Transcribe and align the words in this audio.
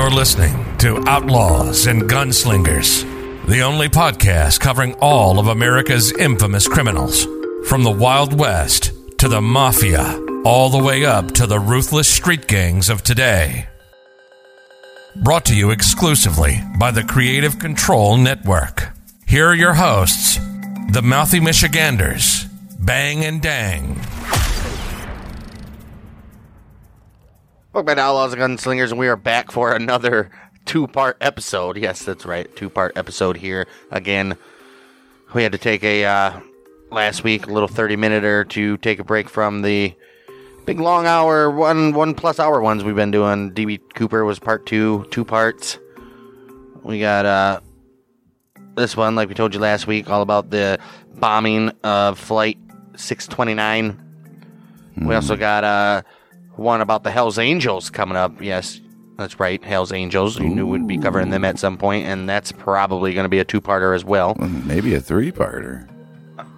You're 0.00 0.08
listening 0.08 0.78
to 0.78 1.04
Outlaws 1.06 1.86
and 1.86 2.04
Gunslingers, 2.04 3.02
the 3.46 3.60
only 3.60 3.90
podcast 3.90 4.58
covering 4.58 4.94
all 4.94 5.38
of 5.38 5.48
America's 5.48 6.10
infamous 6.12 6.66
criminals, 6.66 7.26
from 7.68 7.82
the 7.82 7.90
Wild 7.90 8.32
West 8.32 8.92
to 9.18 9.28
the 9.28 9.42
Mafia, 9.42 10.18
all 10.42 10.70
the 10.70 10.82
way 10.82 11.04
up 11.04 11.32
to 11.32 11.46
the 11.46 11.60
ruthless 11.60 12.08
street 12.08 12.46
gangs 12.46 12.88
of 12.88 13.02
today. 13.02 13.68
Brought 15.16 15.44
to 15.44 15.54
you 15.54 15.70
exclusively 15.70 16.62
by 16.78 16.92
the 16.92 17.04
Creative 17.04 17.58
Control 17.58 18.16
Network. 18.16 18.92
Here 19.26 19.48
are 19.48 19.54
your 19.54 19.74
hosts, 19.74 20.36
the 20.92 21.02
Mouthy 21.04 21.40
Michiganders, 21.40 22.46
Bang 22.78 23.22
and 23.22 23.42
Dang. 23.42 24.00
Welcome 27.72 27.86
back 27.86 27.98
to 27.98 28.02
Outlaws 28.02 28.32
and 28.32 28.42
Gunslingers, 28.42 28.90
and 28.90 28.98
we 28.98 29.06
are 29.06 29.14
back 29.14 29.52
for 29.52 29.72
another 29.72 30.32
two 30.64 30.88
part 30.88 31.16
episode. 31.20 31.76
Yes, 31.76 32.02
that's 32.04 32.26
right, 32.26 32.52
two 32.56 32.68
part 32.68 32.98
episode 32.98 33.36
here. 33.36 33.68
Again, 33.92 34.36
we 35.34 35.44
had 35.44 35.52
to 35.52 35.58
take 35.58 35.84
a 35.84 36.04
uh, 36.04 36.40
last 36.90 37.22
week, 37.22 37.46
a 37.46 37.52
little 37.52 37.68
30 37.68 37.94
minute 37.94 38.24
or 38.24 38.44
to 38.46 38.76
take 38.78 38.98
a 38.98 39.04
break 39.04 39.28
from 39.28 39.62
the 39.62 39.94
big 40.66 40.80
long 40.80 41.06
hour, 41.06 41.48
one 41.48 41.92
one 41.92 42.12
plus 42.12 42.40
hour 42.40 42.60
ones 42.60 42.82
we've 42.82 42.96
been 42.96 43.12
doing. 43.12 43.52
DB 43.52 43.80
Cooper 43.94 44.24
was 44.24 44.40
part 44.40 44.66
two, 44.66 45.06
two 45.12 45.24
parts. 45.24 45.78
We 46.82 46.98
got 46.98 47.24
uh, 47.24 47.60
this 48.74 48.96
one, 48.96 49.14
like 49.14 49.28
we 49.28 49.36
told 49.36 49.54
you 49.54 49.60
last 49.60 49.86
week, 49.86 50.10
all 50.10 50.22
about 50.22 50.50
the 50.50 50.80
bombing 51.14 51.70
of 51.84 52.18
Flight 52.18 52.58
629. 52.96 54.08
We 54.96 55.14
also 55.14 55.36
got 55.36 55.62
uh, 55.62 56.02
one 56.60 56.80
about 56.80 57.02
the 57.02 57.10
Hells 57.10 57.38
Angels 57.38 57.90
coming 57.90 58.16
up. 58.16 58.40
Yes, 58.40 58.80
that's 59.16 59.40
right, 59.40 59.62
Hells 59.64 59.92
Angels. 59.92 60.38
You 60.38 60.48
knew 60.48 60.66
we'd 60.66 60.86
be 60.86 60.98
covering 60.98 61.30
them 61.30 61.44
at 61.44 61.58
some 61.58 61.76
point, 61.76 62.06
and 62.06 62.28
that's 62.28 62.52
probably 62.52 63.14
going 63.14 63.24
to 63.24 63.28
be 63.28 63.38
a 63.38 63.44
two-parter 63.44 63.94
as 63.94 64.04
well. 64.04 64.34
Maybe 64.36 64.94
a 64.94 65.00
three-parter. 65.00 65.88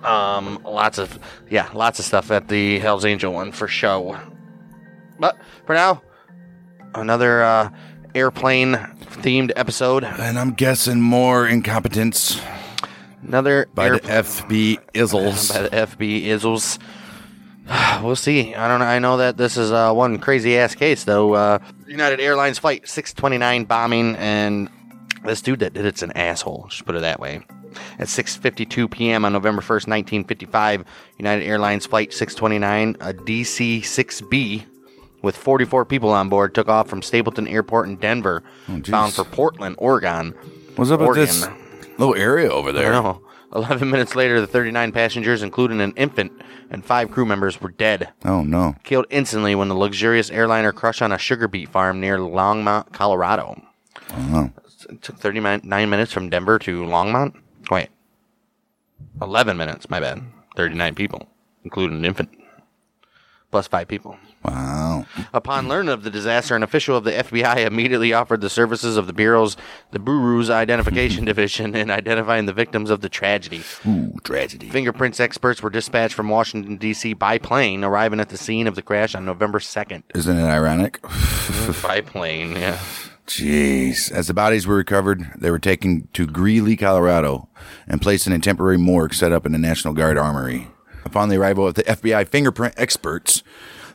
Um, 0.05 0.61
lots 0.65 0.99
of 0.99 1.19
yeah, 1.49 1.71
lots 1.73 1.99
of 1.99 2.05
stuff 2.05 2.31
at 2.31 2.49
the 2.49 2.81
Hells 2.81 3.05
Angel 3.05 3.33
one 3.33 3.53
for 3.53 3.69
show. 3.69 4.19
But 5.19 5.37
for 5.67 5.75
now, 5.75 6.03
another 6.95 7.43
uh, 7.43 7.71
airplane-themed 8.15 9.53
episode. 9.57 10.05
And 10.05 10.39
I'm 10.39 10.53
guessing 10.53 11.01
more 11.01 11.47
incompetence 11.47 12.41
Another 13.27 13.69
by 13.75 13.91
the 13.91 14.01
FB 14.01 14.79
Izzles. 14.95 15.49
by 15.55 15.63
the 15.63 15.71
FB 15.71 16.25
Izzles. 16.25 16.79
We'll 18.03 18.17
see. 18.17 18.53
I 18.55 18.67
don't 18.67 18.81
know. 18.81 18.87
I 18.87 18.99
know 18.99 19.19
that 19.19 19.37
this 19.37 19.57
is 19.57 19.71
uh, 19.71 19.93
one 19.93 20.19
crazy 20.19 20.59
ass 20.59 20.75
case 20.75 21.05
though. 21.05 21.35
Uh, 21.35 21.59
United 21.87 22.19
Airlines 22.21 22.59
flight 22.59 22.89
629 22.89 23.65
bombing, 23.65 24.17
and 24.17 24.69
this 25.25 25.41
dude 25.41 25.61
that 25.61 25.73
did 25.73 25.85
it's 25.87 26.03
an 26.03 26.11
asshole. 26.13 26.67
Just 26.69 26.85
put 26.85 26.97
it 26.97 27.03
that 27.03 27.21
way. 27.21 27.43
At 27.99 28.09
6:52 28.09 28.91
p.m. 28.91 29.25
on 29.25 29.33
November 29.33 29.63
1st, 29.63 29.87
1955, 29.87 30.85
United 31.19 31.45
Airlines 31.45 31.87
flight 31.87 32.13
629, 32.13 32.97
a 33.01 33.15
DC-6B 33.15 34.65
with 35.23 35.37
44 35.37 35.85
people 35.85 36.11
on 36.11 36.29
board, 36.29 36.55
took 36.55 36.69
off 36.69 36.89
from 36.89 37.01
Stapleton 37.01 37.47
Airport 37.47 37.89
in 37.89 37.97
Denver, 37.97 38.43
jeez. 38.69 38.91
bound 38.91 39.13
for 39.15 39.25
Portland, 39.25 39.77
Oregon. 39.79 40.33
What's 40.75 40.91
up 40.91 41.01
with 41.01 41.15
this 41.15 41.47
little 41.99 42.17
area 42.17 42.51
over 42.51 42.71
I 42.71 42.73
there? 42.73 42.91
know. 42.93 43.23
11 43.55 43.91
minutes 43.91 44.17
later, 44.17 44.41
the 44.41 44.47
39 44.47 44.93
passengers, 44.93 45.43
including 45.43 45.81
an 45.81 45.93
infant 45.97 46.33
and 46.71 46.85
five 46.85 47.11
crew 47.11 47.27
members, 47.27 47.61
were 47.61 47.71
dead. 47.71 48.11
Oh 48.25 48.43
no. 48.43 48.77
Killed 48.83 49.07
instantly 49.11 49.55
when 49.55 49.69
the 49.69 49.75
luxurious 49.75 50.31
airliner 50.31 50.73
crushed 50.73 51.03
on 51.03 51.13
a 51.13 51.19
sugar 51.19 51.49
beet 51.49 51.69
farm 51.69 52.01
near 52.01 52.19
Longmont, 52.19 52.93
Colorado. 52.93 53.61
Oh. 54.11 54.51
It 54.89 55.03
took 55.03 55.19
39 55.19 55.63
minutes 55.91 56.13
from 56.13 56.31
Denver 56.31 56.59
to 56.61 56.83
Longmont? 56.83 57.37
Wait. 57.71 57.89
11 59.21 59.57
minutes, 59.57 59.89
my 59.89 60.01
bad. 60.01 60.23
39 60.57 60.95
people, 60.95 61.29
including 61.65 61.99
an 61.99 62.05
infant. 62.05 62.31
Plus 63.51 63.67
five 63.69 63.89
people. 63.89 64.17
Wow. 64.45 65.07
Upon 65.33 65.69
learning 65.69 65.93
of 65.93 66.03
the 66.03 66.11
disaster, 66.11 66.57
an 66.57 66.63
official 66.63 66.97
of 66.97 67.05
the 67.05 67.13
FBI 67.13 67.59
immediately 67.67 68.13
offered 68.13 68.41
the 68.41 68.51
services 68.51 68.97
of 68.97 69.07
the 69.07 69.13
Bureau's, 69.13 69.57
the 69.93 69.99
Bureau's 69.99 70.51
Identification 70.51 71.25
Division 71.33 71.75
in 71.75 71.91
identifying 71.91 72.47
the 72.47 72.53
victims 72.53 72.91
of 72.91 73.01
the 73.01 73.09
tragedy. 73.09 73.63
Ooh, 73.87 74.15
tragedy. 74.25 74.69
Fingerprints 74.69 75.21
experts 75.21 75.63
were 75.63 75.71
dispatched 75.71 76.15
from 76.15 76.29
Washington, 76.29 76.77
D.C. 76.77 77.15
by 77.15 77.39
plane, 77.39 77.85
arriving 77.85 78.21
at 78.21 78.31
the 78.31 78.39
scene 78.39 78.67
of 78.67 78.75
the 78.75 78.83
crash 78.83 79.15
on 79.15 79.25
November 79.25 79.59
2nd. 79.59 80.03
Isn't 80.15 80.39
it 80.39 80.43
ironic? 80.43 81.01
Mm-hmm. 81.03 81.87
by 81.87 82.01
plane, 82.01 82.53
yeah. 82.53 82.79
Jeez. 83.27 84.11
As 84.11 84.27
the 84.27 84.35
bodies 84.35 84.67
were 84.67 84.75
recovered, 84.77 85.31
they 85.39 85.51
were 85.51 85.59
taken 85.59 86.09
to 86.13 86.27
Greeley, 86.27 86.77
Colorado, 86.77 87.49
and 87.87 88.03
placed 88.03 88.27
in 88.27 88.33
a 88.33 88.39
temporary 88.39 88.79
morgue 88.79 89.15
set 89.15 89.33
up 89.33 89.47
in 89.47 89.53
the 89.53 89.59
National 89.59 89.95
Guard 89.95 90.19
Armory. 90.19 90.69
Upon 91.05 91.29
the 91.29 91.37
arrival 91.37 91.67
of 91.67 91.75
the 91.75 91.85
FBI 91.85 92.29
fingerprint 92.29 92.75
experts, 92.77 93.43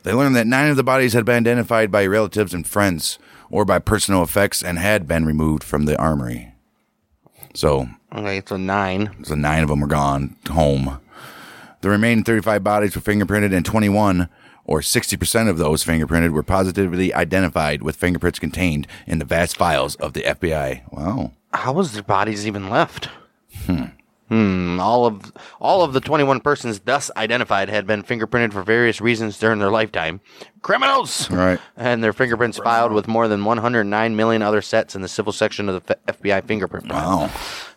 they 0.08 0.14
learned 0.14 0.38
that 0.38 0.48
nine 0.48 0.70
of 0.70 0.78
the 0.78 0.84
bodies 0.86 1.12
had 1.12 1.26
been 1.26 1.36
identified 1.36 1.92
by 1.92 2.06
relatives 2.06 2.54
and 2.54 2.66
friends 2.66 3.20
or 3.50 3.66
by 3.66 3.78
personal 3.78 4.24
effects 4.24 4.64
and 4.64 4.80
had 4.80 5.06
been 5.06 5.26
removed 5.26 5.66
from 5.66 5.84
the 5.84 5.98
armory. 6.00 6.54
So, 7.54 7.90
Okay, 8.16 8.42
so 8.46 8.56
nine. 8.56 9.14
so 9.24 9.36
nine 9.36 9.64
of 9.64 9.68
them 9.70 9.82
were 9.82 9.88
gone 9.88 10.38
home. 10.50 11.02
The 11.82 11.90
remaining 11.90 12.24
35 12.24 12.64
bodies 12.64 12.96
were 12.96 13.02
fingerprinted, 13.02 13.54
and 13.54 13.66
21, 13.66 14.30
or 14.64 14.80
60% 14.80 15.50
of 15.50 15.58
those 15.58 15.84
fingerprinted, 15.84 16.32
were 16.32 16.42
positively 16.42 17.14
identified 17.14 17.82
with 17.84 17.98
fingerprints 17.98 18.40
contained 18.40 18.88
in 19.08 19.20
the 19.20 19.26
vast 19.26 19.58
files 19.58 19.96
of 19.96 20.14
the 20.14 20.22
FBI. 20.22 20.84
Wow. 20.92 21.34
How 21.54 21.74
was 21.74 21.92
their 21.92 22.02
bodies 22.04 22.48
even 22.48 22.70
left? 22.70 23.10
Hmm. 23.66 23.88
All 24.30 25.06
of 25.06 25.32
all 25.62 25.84
of 25.84 25.94
the 25.94 26.02
21 26.02 26.42
persons 26.42 26.80
thus 26.82 27.10
identified 27.16 27.70
had 27.70 27.88
been 27.88 28.04
fingerprinted 28.04 28.52
for 28.54 28.62
various 28.64 29.00
reasons 29.00 29.40
during 29.40 29.60
their 29.60 29.70
lifetime. 29.72 30.20
Criminals. 30.62 31.30
Right. 31.32 31.60
And 31.78 32.04
their 32.04 32.12
fingerprints 32.14 32.58
filed 32.58 32.92
with 32.92 33.08
more 33.08 33.28
than 33.30 33.46
109 33.46 34.16
million 34.16 34.42
other 34.42 34.62
sets 34.62 34.96
in 34.96 35.02
the 35.02 35.08
civil 35.08 35.32
section 35.32 35.70
of 35.70 35.86
the 35.86 35.98
F- 36.08 36.20
FBI 36.22 36.44
fingerprint 36.46 36.88
file. 36.90 37.30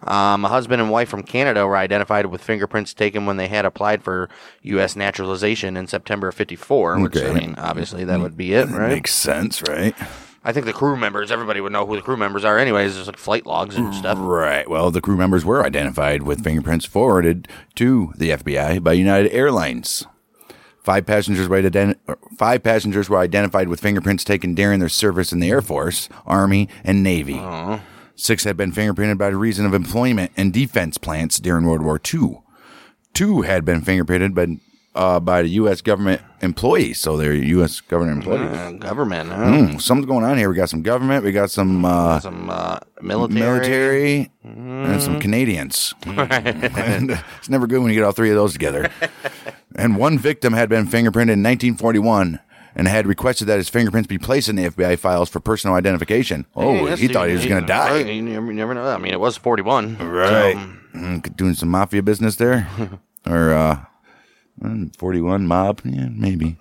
Wow. 0.07 0.33
Um, 0.33 0.45
a 0.45 0.49
husband 0.49 0.81
and 0.83 0.91
wife 0.91 1.09
from 1.09 1.23
Canada 1.23 1.67
were 1.67 1.77
identified 1.77 2.27
with 2.27 2.43
fingerprints 2.43 2.95
taken 2.95 3.27
when 3.27 3.37
they 3.37 3.49
had 3.49 3.65
applied 3.65 4.03
for 4.03 4.29
U.S. 4.63 4.97
naturalization 4.97 5.77
in 5.77 5.87
September 5.87 6.29
of 6.29 6.35
54, 6.35 6.99
which, 7.01 7.17
I 7.17 7.21
Okay. 7.27 7.39
mean, 7.41 7.55
obviously 7.59 8.05
that 8.05 8.19
would 8.19 8.37
be 8.37 8.55
it, 8.55 8.69
right? 8.71 8.89
Makes 8.89 9.13
sense, 9.15 9.63
right? 9.69 9.95
I 10.43 10.53
think 10.53 10.65
the 10.65 10.73
crew 10.73 10.97
members, 10.97 11.31
everybody 11.31 11.61
would 11.61 11.73
know 11.73 11.85
who 11.85 11.97
the 11.97 12.03
crew 12.03 12.17
members 12.17 12.45
are 12.45 12.59
anyways. 12.59 12.95
There's 12.95 13.07
like 13.07 13.19
flight 13.19 13.45
logs 13.45 13.77
and 13.77 13.95
stuff. 13.95 14.17
Right. 14.19 14.69
Well, 14.69 14.91
the 14.91 15.03
crew 15.03 15.17
members 15.17 15.45
were 15.45 15.65
identified 15.65 16.23
with 16.23 16.43
fingerprints 16.43 16.87
forwarded 16.87 17.47
to 17.75 18.13
the 18.17 18.31
FBI 18.31 18.83
by 18.83 18.95
United 18.95 19.31
Airlines. 19.33 20.07
Five 20.83 21.05
passengers 21.05 21.47
were 21.47 21.61
ident- 21.61 21.97
five 22.39 22.63
passengers 22.63 23.11
were 23.11 23.19
identified 23.19 23.69
with 23.69 23.81
fingerprints 23.81 24.25
taken 24.25 24.55
during 24.55 24.81
their 24.81 24.89
service 24.89 25.31
in 25.31 25.41
the 25.41 25.51
Air 25.51 25.61
Force, 25.61 26.09
Army, 26.27 26.71
and 26.85 27.03
Navy. 27.03 27.35
Six 28.17 28.45
had 28.45 28.57
been 28.57 28.73
fingerprinted 28.73 29.19
by 29.19 29.29
reason 29.29 29.67
of 29.67 29.75
employment 29.75 30.33
in 30.37 30.51
defense 30.53 30.97
plants 30.97 31.39
during 31.39 31.67
World 31.67 31.83
War 31.83 32.01
II. 32.13 32.41
Two 33.13 33.43
had 33.43 33.65
been 33.67 33.83
fingerprinted 33.83 34.35
by, 34.35 34.59
uh, 34.95 35.21
by 35.21 35.43
the 35.43 35.49
U.S. 35.51 35.81
government 35.81 36.21
employees, 36.43 36.99
so 37.01 37.17
they're 37.17 37.33
U.S. 37.35 37.81
government 37.81 38.19
employees. 38.19 38.57
Uh, 38.57 38.73
government, 38.73 39.31
huh? 39.31 39.51
Hmm, 39.67 39.79
something's 39.79 40.07
going 40.07 40.25
on 40.25 40.37
here. 40.39 40.49
We 40.51 40.57
got 40.57 40.69
some 40.69 40.83
government. 40.83 41.25
We 41.25 41.33
got 41.33 41.51
some 41.51 41.85
uh, 41.85 42.21
Some 42.21 42.51
uh, 42.51 42.79
military. 43.01 43.41
military 43.41 44.31
and 44.43 45.03
some 45.03 45.21
Canadians. 45.21 45.95
and 46.07 47.11
it's 47.39 47.49
never 47.49 47.67
good 47.67 47.81
when 47.81 47.91
you 47.91 47.95
get 47.99 48.05
all 48.05 48.13
three 48.13 48.31
of 48.31 48.37
those 48.37 48.53
together. 48.53 48.91
and 49.77 49.97
one 49.97 50.19
victim 50.19 50.53
had 50.53 50.69
been 50.69 50.87
fingerprinted 50.87 51.33
in 51.35 51.43
1941 51.43 52.41
and 52.75 52.87
had 52.89 53.07
requested 53.07 53.47
that 53.49 53.57
his 53.59 53.69
fingerprints 53.69 54.07
be 54.07 54.19
placed 54.19 54.49
in 54.49 54.57
the 54.57 54.71
FBI 54.71 54.99
files 54.99 55.29
for 55.29 55.41
personal 55.41 55.77
identification. 55.77 56.47
Oh, 56.55 56.87
Hey, 56.87 56.97
he 56.97 57.09
thought 57.09 57.29
he 57.29 57.35
was 57.35 57.45
going 57.47 57.61
to 57.61 57.67
die. 57.67 57.99
You 57.99 58.23
never, 58.23 58.47
you 58.47 58.53
never 58.55 58.75
know. 58.75 58.87
I 58.87 58.97
mean, 58.99 59.13
it 59.13 59.21
was 59.21 59.37
41. 59.37 59.99
Right. 59.99 60.55
So, 60.55 60.77
Mm, 60.91 61.37
doing 61.37 61.55
some 61.55 61.69
mafia 61.69 62.03
business 62.03 62.35
there. 62.35 62.67
or 63.27 63.53
uh, 63.53 63.77
mm, 63.77 63.87
41 64.99 65.47
mob. 65.47 65.81
Yeah, 65.85 66.09
maybe. 66.11 66.57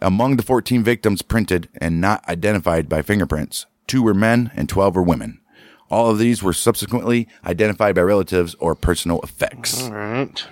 Among 0.00 0.36
the 0.36 0.42
14 0.42 0.82
victims 0.84 1.22
printed 1.22 1.68
and 1.80 2.00
not 2.00 2.26
identified 2.28 2.88
by 2.88 3.02
fingerprints, 3.02 3.66
two 3.86 4.02
were 4.02 4.14
men 4.14 4.50
and 4.54 4.68
12 4.68 4.96
were 4.96 5.02
women. 5.02 5.40
All 5.90 6.10
of 6.10 6.18
these 6.18 6.42
were 6.42 6.52
subsequently 6.52 7.28
identified 7.44 7.94
by 7.94 8.00
relatives 8.02 8.54
or 8.58 8.74
personal 8.74 9.20
effects. 9.20 9.82
all 9.84 9.92
right. 9.92 10.46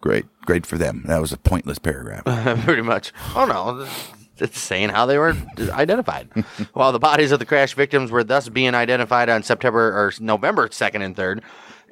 Great. 0.00 0.24
Great 0.46 0.64
for 0.64 0.78
them. 0.78 1.04
That 1.06 1.20
was 1.20 1.32
a 1.32 1.36
pointless 1.36 1.78
paragraph. 1.78 2.24
Pretty 2.64 2.82
much. 2.82 3.12
Oh, 3.36 3.44
no. 3.44 3.86
It's 4.38 4.58
saying 4.58 4.88
how 4.88 5.04
they 5.04 5.18
were 5.18 5.36
identified. 5.58 6.28
While 6.72 6.92
the 6.92 6.98
bodies 6.98 7.30
of 7.32 7.38
the 7.38 7.44
crash 7.44 7.74
victims 7.74 8.10
were 8.10 8.24
thus 8.24 8.48
being 8.48 8.74
identified 8.74 9.28
on 9.28 9.42
September 9.42 9.88
or 9.88 10.12
November 10.18 10.68
2nd 10.68 11.04
and 11.04 11.14
3rd, 11.14 11.42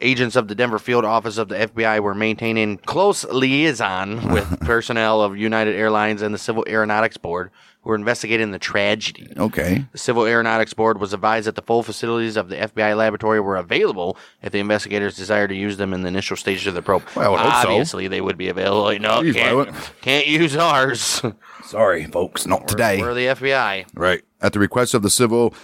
Agents 0.01 0.37
of 0.37 0.49
the 0.49 0.55
Denver 0.55 0.79
field 0.79 1.05
office 1.05 1.39
of 1.39 1.49
the 1.49 1.57
FBI 1.57 2.01
were 2.01 2.15
maintaining 2.15 2.79
close 2.79 3.25
liaison 3.25 4.33
with 4.33 4.61
personnel 4.61 5.23
of 5.23 5.37
United 5.37 5.75
Airlines 5.75 6.23
and 6.23 6.35
the 6.35 6.39
Civil 6.39 6.65
Aeronautics 6.69 7.17
Board 7.17 7.51
who 7.83 7.91
were 7.91 7.97
investigating 7.97 8.51
the 8.51 8.59
tragedy. 8.59 9.33
Okay. 9.37 9.85
The 9.93 9.99
Civil 9.99 10.27
Aeronautics 10.27 10.75
Board 10.75 11.01
was 11.01 11.13
advised 11.13 11.47
that 11.47 11.55
the 11.55 11.63
full 11.63 11.83
facilities 11.83 12.37
of 12.37 12.49
the 12.49 12.57
FBI 12.57 12.97
laboratory 12.97 13.41
were 13.41 13.57
available 13.57 14.17
if 14.43 14.53
the 14.53 14.59
investigators 14.59 15.17
desired 15.17 15.49
to 15.49 15.55
use 15.55 15.77
them 15.77 15.95
in 15.95 16.03
the 16.03 16.09
initial 16.09 16.37
stages 16.37 16.67
of 16.67 16.75
the 16.75 16.83
probe. 16.83 17.05
Well, 17.15 17.27
I 17.27 17.29
would 17.29 17.41
hope 17.41 17.63
so. 17.63 17.69
Obviously, 17.71 18.09
they 18.09 18.21
would 18.21 18.37
be 18.37 18.49
available. 18.49 18.99
No, 18.99 19.23
Jeez, 19.23 19.35
why 19.35 19.65
can't, 19.65 19.93
can't 20.01 20.27
use 20.27 20.57
ours. 20.57 21.23
Sorry, 21.65 22.05
folks, 22.07 22.47
not 22.47 22.67
today. 22.67 23.01
We're 23.01 23.15
the 23.15 23.27
FBI. 23.27 23.87
Right. 23.95 24.23
At 24.41 24.53
the 24.53 24.59
request 24.59 24.95
of 24.95 25.03
the 25.03 25.11
Civil 25.11 25.55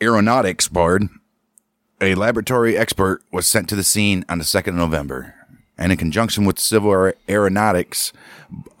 Aeronautics 0.00 0.68
Board, 0.68 1.08
a 2.00 2.14
laboratory 2.14 2.76
expert 2.76 3.22
was 3.30 3.46
sent 3.46 3.68
to 3.68 3.76
the 3.76 3.84
scene 3.84 4.24
on 4.28 4.38
the 4.38 4.44
2nd 4.44 4.68
of 4.68 4.74
November. 4.74 5.34
And 5.78 5.92
in 5.92 5.98
conjunction 5.98 6.44
with 6.44 6.58
civil 6.58 7.12
aeronautics 7.28 8.12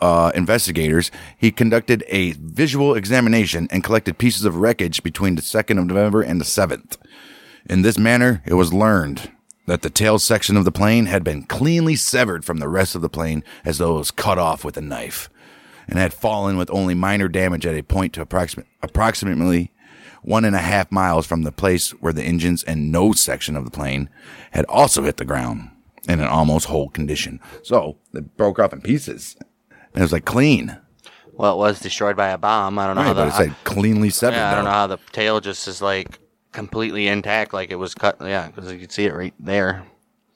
uh, 0.00 0.32
investigators, 0.34 1.10
he 1.36 1.50
conducted 1.50 2.04
a 2.08 2.32
visual 2.32 2.94
examination 2.94 3.68
and 3.70 3.84
collected 3.84 4.18
pieces 4.18 4.44
of 4.44 4.56
wreckage 4.56 5.02
between 5.02 5.34
the 5.34 5.42
2nd 5.42 5.78
of 5.78 5.86
November 5.86 6.22
and 6.22 6.40
the 6.40 6.44
7th. 6.44 6.96
In 7.68 7.82
this 7.82 7.98
manner, 7.98 8.42
it 8.46 8.54
was 8.54 8.72
learned 8.72 9.30
that 9.66 9.82
the 9.82 9.90
tail 9.90 10.18
section 10.18 10.56
of 10.56 10.64
the 10.64 10.72
plane 10.72 11.06
had 11.06 11.24
been 11.24 11.42
cleanly 11.42 11.96
severed 11.96 12.44
from 12.44 12.58
the 12.58 12.68
rest 12.68 12.94
of 12.94 13.02
the 13.02 13.08
plane 13.08 13.42
as 13.64 13.78
though 13.78 13.96
it 13.96 13.98
was 13.98 14.10
cut 14.10 14.38
off 14.38 14.64
with 14.64 14.76
a 14.76 14.80
knife 14.80 15.28
and 15.88 15.98
had 15.98 16.14
fallen 16.14 16.56
with 16.56 16.70
only 16.70 16.94
minor 16.94 17.28
damage 17.28 17.66
at 17.66 17.76
a 17.76 17.82
point 17.82 18.12
to 18.12 18.20
approximate, 18.20 18.66
approximately 18.82 19.70
one 20.26 20.44
and 20.44 20.54
a 20.54 20.60
half 20.60 20.92
miles 20.92 21.26
from 21.26 21.42
the 21.44 21.52
place 21.52 21.90
where 21.92 22.12
the 22.12 22.22
engines 22.22 22.62
and 22.64 22.92
nose 22.92 23.20
section 23.20 23.56
of 23.56 23.64
the 23.64 23.70
plane 23.70 24.10
had 24.50 24.64
also 24.66 25.02
hit 25.04 25.16
the 25.16 25.24
ground 25.24 25.70
in 26.08 26.20
an 26.20 26.26
almost 26.26 26.66
whole 26.66 26.88
condition. 26.90 27.40
So 27.62 27.96
it 28.12 28.36
broke 28.36 28.58
off 28.58 28.72
in 28.74 28.80
pieces. 28.82 29.36
And 29.70 29.96
it 29.96 30.00
was 30.02 30.12
like 30.12 30.24
clean. 30.26 30.76
Well, 31.32 31.54
it 31.54 31.58
was 31.58 31.80
destroyed 31.80 32.16
by 32.16 32.28
a 32.28 32.38
bomb. 32.38 32.78
I 32.78 32.86
don't 32.86 32.96
know 32.96 33.02
how 33.02 33.08
Right, 33.08 33.14
the, 33.14 33.22
but 33.24 33.28
it 33.28 33.36
said 33.48 33.64
cleanly 33.64 34.10
severed. 34.10 34.36
yeah, 34.36 34.52
I 34.52 34.54
don't 34.56 34.64
though. 34.64 34.70
know 34.70 34.76
how 34.76 34.86
the 34.88 34.98
tail 35.12 35.40
just 35.40 35.66
is 35.68 35.80
like 35.80 36.18
completely 36.52 37.06
intact, 37.08 37.52
like 37.54 37.70
it 37.70 37.76
was 37.76 37.94
cut. 37.94 38.16
Yeah, 38.20 38.48
because 38.48 38.70
you 38.72 38.78
can 38.78 38.90
see 38.90 39.04
it 39.04 39.14
right 39.14 39.34
there. 39.38 39.84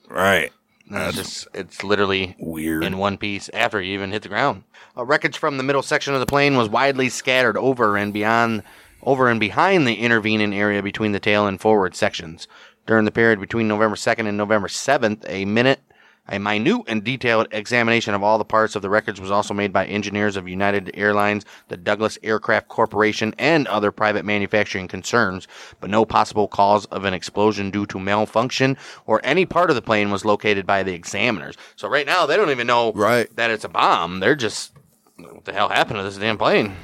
Right. 0.09 0.53
And 0.91 0.99
It's 1.09 1.17
just 1.17 1.49
it's 1.55 1.83
literally 1.85 2.37
Weird. 2.39 2.85
in 2.85 2.99
one 2.99 3.17
piece 3.17 3.49
after 3.51 3.81
you 3.81 3.95
even 3.95 4.11
hit 4.13 4.23
the 4.23 4.29
ground. 4.29 4.65
Uh, 4.97 5.05
wreckage 5.05 5.39
from 5.39 5.57
the 5.57 5.63
middle 5.63 5.83
section 5.83 6.15
of 6.15 6.21
the 6.21 6.27
plane 6.27 6.57
was 6.57 6.69
widely 6.69 7.09
scattered 7.09 7.57
over 7.57 7.97
and 7.97 8.13
beyond, 8.13 8.63
over 9.03 9.29
and 9.29 9.41
behind 9.41 9.87
the 9.87 9.95
intervening 9.95 10.55
area 10.55 10.83
between 10.83 11.13
the 11.13 11.21
tail 11.21 11.47
and 11.47 11.61
forward 11.61 11.95
sections. 11.95 12.47
During 12.87 13.05
the 13.05 13.11
period 13.13 13.41
between 13.41 13.69
November 13.69 13.97
2nd 13.97 14.27
and 14.27 14.37
November 14.37 14.69
7th, 14.69 15.25
a 15.29 15.45
minute, 15.45 15.81
a 16.29 16.39
minute 16.39 16.85
and 16.87 17.03
detailed 17.05 17.49
examination 17.51 18.15
of 18.15 18.23
all 18.23 18.39
the 18.39 18.45
parts 18.45 18.77
of 18.77 18.83
the 18.83 18.91
wreckage 18.91 19.21
was 19.21 19.31
also 19.31 19.53
made 19.55 19.73
by 19.73 19.87
engineers 19.87 20.37
of 20.37 20.49
United 20.49 20.91
Airlines, 20.95 21.45
the 21.69 21.77
Douglas 21.77 22.19
Aircraft 22.23 22.69
Corporation, 22.69 23.35
and 23.39 23.67
other 23.69 23.91
private 23.91 24.25
manufacturing 24.25 24.89
concerns, 24.89 25.49
but 25.81 25.91
no 25.91 26.05
possible 26.05 26.49
cause 26.49 26.87
of 26.87 27.05
an 27.05 27.15
explosion 27.15 27.71
due 27.71 27.87
to 27.87 27.99
malfunction 27.99 28.77
or 29.07 29.21
any 29.25 29.45
part 29.47 29.71
of 29.71 29.77
the 29.77 29.83
plane 29.83 30.11
was 30.11 30.25
located 30.25 30.67
by 30.67 30.83
the 30.83 30.93
examiners. 30.95 31.57
So 31.77 31.89
right 31.89 32.07
now 32.07 32.27
they 32.27 32.37
don't 32.37 32.51
even 32.51 32.67
know 32.67 32.93
Right. 32.93 33.35
that 33.37 33.51
it's 33.51 33.65
a 33.65 33.69
bomb. 33.69 34.21
They're 34.21 34.37
just 34.37 34.73
what 35.17 35.45
the 35.45 35.53
hell 35.53 35.69
happened 35.69 35.99
to 35.99 36.03
this 36.03 36.17
damn 36.17 36.39
plane? 36.39 36.75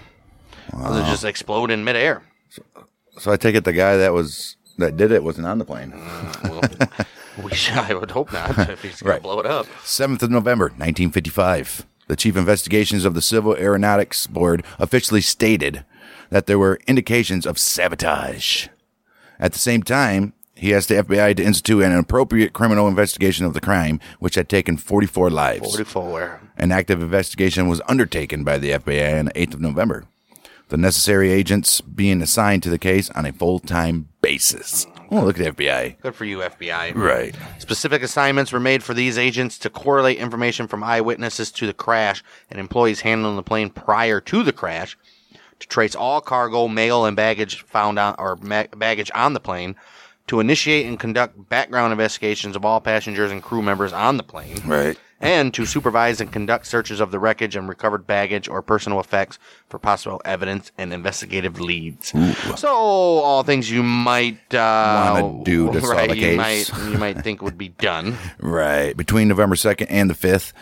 Does 0.73 0.99
it 0.99 1.11
just 1.11 1.25
explode 1.25 1.71
in 1.71 1.85
midair? 1.85 2.23
So 3.19 3.33
I 3.33 3.37
take 3.37 3.55
it 3.55 3.65
the 3.65 3.73
guy 3.73 3.97
that 3.97 4.13
was 4.13 4.57
that 4.79 4.97
did 4.97 5.11
it 5.11 5.25
wasn't 5.25 5.47
on 5.47 5.59
the 5.59 5.65
plane. 5.65 5.93
Mm, 5.93 6.51
well, 6.51 7.05
we 7.45 7.55
should, 7.55 7.77
I 7.79 7.95
would 7.95 8.11
hope 8.11 8.33
not 8.33 8.59
if 8.69 8.83
he's 8.83 9.01
gonna 9.01 9.15
Right. 9.15 9.23
blow 9.23 9.41
it 9.41 9.47
up. 9.47 9.67
7th 9.85 10.23
of 10.23 10.31
November, 10.31 10.67
1955. 10.67 11.87
The 12.09 12.17
Chief 12.17 12.37
Investigations 12.37 13.05
of 13.05 13.15
the 13.15 13.23
Civil 13.23 13.57
Aeronautics 13.57 14.27
Board 14.27 14.65
officially 14.79 15.21
stated 15.23 15.85
that 16.31 16.47
there 16.47 16.59
were 16.59 16.79
indications 16.87 17.47
of 17.47 17.59
sabotage. 17.59 18.69
At 19.41 19.53
the 19.53 19.59
same 19.59 19.83
time, 19.83 20.33
he 20.55 20.73
asked 20.75 20.89
the 20.89 20.95
FBI 21.03 21.37
to 21.37 21.43
institute 21.45 21.83
an 21.83 21.93
appropriate 21.97 22.53
criminal 22.53 22.87
investigation 22.89 23.45
of 23.45 23.55
the 23.55 23.61
crime, 23.61 23.99
which 24.21 24.37
had 24.37 24.49
taken 24.49 24.77
44 24.77 25.31
lives. 25.31 25.69
44. 25.75 26.41
An 26.59 26.71
active 26.73 27.03
investigation 27.03 27.67
was 27.69 27.83
undertaken 27.89 28.45
by 28.45 28.57
the 28.59 28.71
FBI 28.71 29.19
on 29.19 29.25
the 29.27 29.33
8th 29.33 29.55
of 29.55 29.61
November. 29.61 30.05
The 30.69 30.77
necessary 30.77 31.31
agents 31.31 31.81
being 31.81 32.21
assigned 32.21 32.63
to 32.65 32.71
the 32.71 32.79
case 32.79 33.09
on 33.11 33.25
a 33.25 33.33
full 33.33 33.61
time 33.61 34.09
basis. 34.21 34.87
Oh, 35.11 35.21
look 35.21 35.39
at 35.39 35.57
the 35.57 35.65
FBI. 35.65 36.01
Good 36.01 36.15
for 36.17 36.25
you, 36.25 36.39
FBI. 36.39 36.93
Right. 36.97 37.37
Specific 37.61 38.03
assignments 38.03 38.51
were 38.51 38.59
made 38.59 38.83
for 38.83 38.93
these 38.93 39.17
agents 39.17 39.57
to 39.59 39.71
correlate 39.71 40.19
information 40.19 40.67
from 40.67 40.83
eyewitnesses 40.83 41.53
to 41.53 41.67
the 41.69 41.73
crash 41.73 42.25
and 42.51 42.59
employees 42.59 43.03
handling 43.03 43.37
the 43.37 43.45
plane 43.45 43.71
prior 43.71 44.21
to 44.23 44.43
the 44.43 44.53
crash, 44.53 44.99
to 45.61 45.69
trace 45.69 45.95
all 45.95 46.21
cargo, 46.21 46.67
mail, 46.67 47.05
and 47.07 47.15
baggage 47.17 47.63
found 47.63 48.01
on 48.01 48.17
or 48.19 48.35
ma- 48.43 48.65
baggage 48.77 49.13
on 49.15 49.33
the 49.33 49.41
plane, 49.41 49.77
to 50.27 50.41
initiate 50.41 50.87
and 50.87 50.99
conduct 50.99 51.49
background 51.49 51.93
investigations 51.93 52.57
of 52.57 52.65
all 52.65 52.81
passengers 52.81 53.31
and 53.31 53.45
crew 53.45 53.63
members 53.63 53.93
on 53.93 54.17
the 54.17 54.25
plane, 54.25 54.61
Right. 54.67 54.99
And 55.21 55.55
to 55.55 55.65
supervise 55.65 56.21
and 56.21 56.31
conduct 56.31 56.67
searches 56.67 57.01
of 57.01 57.11
the 57.11 57.19
wreckage 57.19 57.57
and 57.57 57.69
recovered 57.69 58.07
baggage 58.07 58.49
or 58.49 58.61
personal 58.63 59.01
effects 59.01 59.39
for 59.69 59.79
possible 59.79 60.21
evidence 60.25 60.71
and 60.77 60.93
investigative 60.93 61.59
leads. 61.61 62.13
So, 62.57 62.69
all 62.69 63.43
things 63.43 63.71
you 63.71 63.83
might 63.83 64.55
uh, 64.55 65.21
Wanna 65.23 65.45
do 65.45 65.73
to 65.73 65.81
solve 65.81 65.93
right, 65.93 66.11
a 66.11 66.17
you 66.17 66.21
case. 66.37 66.37
might 66.73 66.91
you 66.91 66.99
might 66.99 67.23
think 67.23 67.43
would 67.43 67.59
be 67.59 67.69
done. 67.69 68.17
Right. 68.39 68.97
Between 68.97 69.29
November 69.29 69.57
2nd 69.57 69.87
and 69.89 70.11
the 70.11 70.15
5th, 70.15 70.53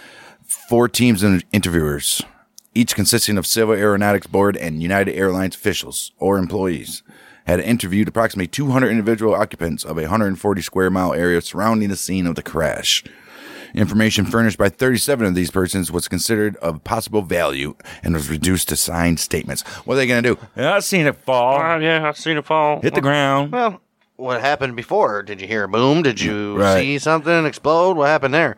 four 0.45 0.89
teams 0.89 1.23
of 1.23 1.43
interviewers, 1.53 2.23
each 2.75 2.95
consisting 2.95 3.37
of 3.37 3.47
Civil 3.47 3.75
Aeronautics 3.75 4.27
Board 4.27 4.57
and 4.57 4.83
United 4.83 5.15
Airlines 5.15 5.55
officials 5.55 6.13
or 6.19 6.39
employees, 6.39 7.03
had 7.47 7.61
interviewed 7.61 8.09
approximately 8.09 8.47
200 8.47 8.89
individual 8.89 9.35
occupants 9.35 9.85
of 9.85 9.99
a 9.99 10.03
140 10.03 10.63
square 10.63 10.91
mile 10.91 11.13
area 11.13 11.41
surrounding 11.41 11.89
the 11.91 11.97
scene 11.97 12.27
of 12.27 12.37
the 12.37 12.43
crash. 12.43 13.05
Information 13.75 14.25
furnished 14.25 14.57
by 14.57 14.69
37 14.69 15.27
of 15.27 15.35
these 15.35 15.51
persons 15.51 15.91
was 15.91 16.07
considered 16.07 16.57
of 16.57 16.85
possible 16.85 17.23
value 17.23 17.75
and 18.03 18.15
was 18.15 18.31
reduced 18.31 18.69
to 18.69 18.77
signed 18.77 19.19
statements. 19.19 19.63
What 19.85 19.95
are 19.95 19.97
they 19.97 20.07
going 20.07 20.23
to 20.23 20.35
do? 20.37 20.41
Yeah, 20.57 20.75
I've 20.75 20.85
seen 20.85 21.07
it 21.07 21.17
fall. 21.17 21.61
Uh, 21.61 21.79
yeah, 21.79 22.07
I've 22.09 22.17
seen 22.17 22.37
it 22.37 22.45
fall. 22.45 22.81
Hit 22.81 22.95
the 22.95 23.01
ground. 23.01 23.51
Well, 23.53 23.81
what 24.17 24.41
happened 24.41 24.77
before? 24.77 25.23
Did 25.25 25.41
you 25.41 25.49
hear 25.49 25.65
a 25.65 25.69
boom? 25.69 26.03
Did 26.03 26.21
you 26.21 26.57
Right. 26.57 26.81
see 26.81 26.99
something 27.01 27.45
explode? 27.47 27.97
What 27.97 28.07
happened 28.07 28.33
there? 28.33 28.57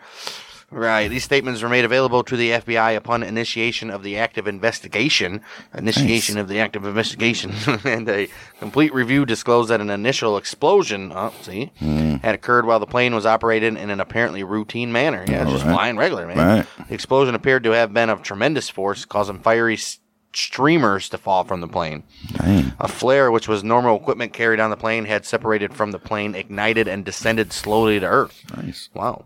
Right. 0.71 1.07
These 1.09 1.23
statements 1.23 1.63
were 1.63 1.69
made 1.69 1.85
available 1.85 2.25
to 2.25 2.37
the 2.37 2.51
FBI 2.51 2.97
upon 2.97 3.23
initiation 3.23 3.89
of 3.89 4.03
the 4.03 4.17
active 4.19 4.49
investigation. 4.49 5.41
Initiation 5.73 6.39
of 6.39 6.49
the 6.49 6.59
active 6.59 6.85
investigation. 6.85 7.53
and 7.85 8.09
a 8.09 8.29
complete 8.59 8.93
review 8.93 9.25
disclosed 9.25 9.71
that 9.71 9.81
an 9.81 9.91
initial 9.91 10.37
explosion, 10.37 11.13
oh, 11.15 11.33
see, 11.43 11.71
Hmm. 11.79 12.17
had 12.17 12.35
occurred 12.35 12.67
while 12.67 12.81
the 12.81 12.87
plane 12.87 13.15
was 13.15 13.25
operated 13.27 13.77
in 13.77 13.91
an 13.91 14.01
apparently 14.01 14.43
routine 14.43 14.91
manner. 14.91 15.25
Yeah, 15.29 15.45
just 15.45 15.65
right. 15.65 15.73
flying 15.73 15.97
regular, 15.97 16.27
man. 16.27 16.37
Right. 16.37 16.89
The 16.89 16.95
explosion 16.95 17.37
appeared 17.37 17.63
to 17.65 17.71
have 17.71 17.93
been 17.95 18.11
of 18.11 18.23
tremendous 18.23 18.69
force, 18.69 19.05
causing 19.05 19.39
fiery 19.39 19.75
s- 19.75 20.01
streamers 20.37 21.09
to 21.09 21.19
fall 21.19 21.45
from 21.45 21.61
the 21.61 21.69
plane. 21.69 22.03
Dang. 22.33 22.73
A 22.79 22.89
flare, 22.89 23.31
which 23.31 23.49
was 23.49 23.65
normal 23.65 23.97
equipment 23.97 24.33
carried 24.33 24.61
on 24.61 24.71
the 24.71 24.77
plane, 24.77 25.05
had 25.07 25.25
separated 25.25 25.75
from 25.75 25.93
the 25.93 25.99
plane, 25.99 26.35
ignited, 26.35 26.87
and 26.89 27.05
descended 27.05 27.53
slowly 27.53 27.99
to 28.01 28.07
Earth. 28.07 28.43
Nice. 28.57 28.89
Wow. 28.95 29.25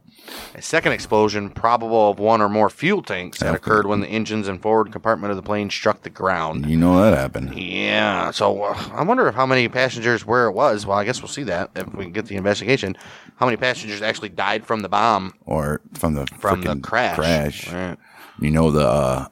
A 0.55 0.63
second 0.63 0.93
explosion, 0.93 1.51
probable 1.51 2.11
of 2.11 2.19
one 2.19 2.41
or 2.43 2.49
more 2.49 2.69
fuel 2.71 3.03
tanks, 3.03 3.41
had 3.41 3.55
occurred 3.55 3.87
when 3.87 4.01
the 4.01 4.07
engines 4.07 4.47
and 4.49 4.61
forward 4.61 4.93
compartment 4.93 5.31
of 5.31 5.37
the 5.37 5.43
plane 5.43 5.71
struck 5.71 6.03
the 6.03 6.11
ground. 6.11 6.67
You 6.67 6.77
know 6.77 7.01
that 7.01 7.17
happened. 7.17 7.55
Yeah, 7.59 8.31
so 8.31 8.63
uh, 8.63 8.89
I 8.93 9.03
wonder 9.03 9.27
if 9.29 9.35
how 9.35 9.47
many 9.47 9.69
passengers 9.69 10.27
where 10.27 10.47
it 10.47 10.53
was. 10.53 10.85
Well, 10.87 10.99
I 10.99 11.05
guess 11.05 11.21
we'll 11.23 11.29
see 11.29 11.43
that 11.45 11.71
if 11.75 11.93
we 11.95 12.07
get 12.11 12.27
the 12.27 12.37
investigation. 12.37 12.97
How 13.37 13.47
many 13.47 13.57
passengers 13.57 14.03
actually 14.03 14.29
died 14.29 14.67
from 14.67 14.83
the 14.83 14.89
bomb 14.91 15.33
Or 15.47 15.81
from 15.95 16.13
the 16.15 16.27
from 16.39 16.61
the 16.61 16.77
crash? 16.77 17.17
crash. 17.17 17.73
Right. 17.73 17.97
You 18.39 18.51
know 18.51 18.71
the 18.71 18.87
uh, 18.87 19.29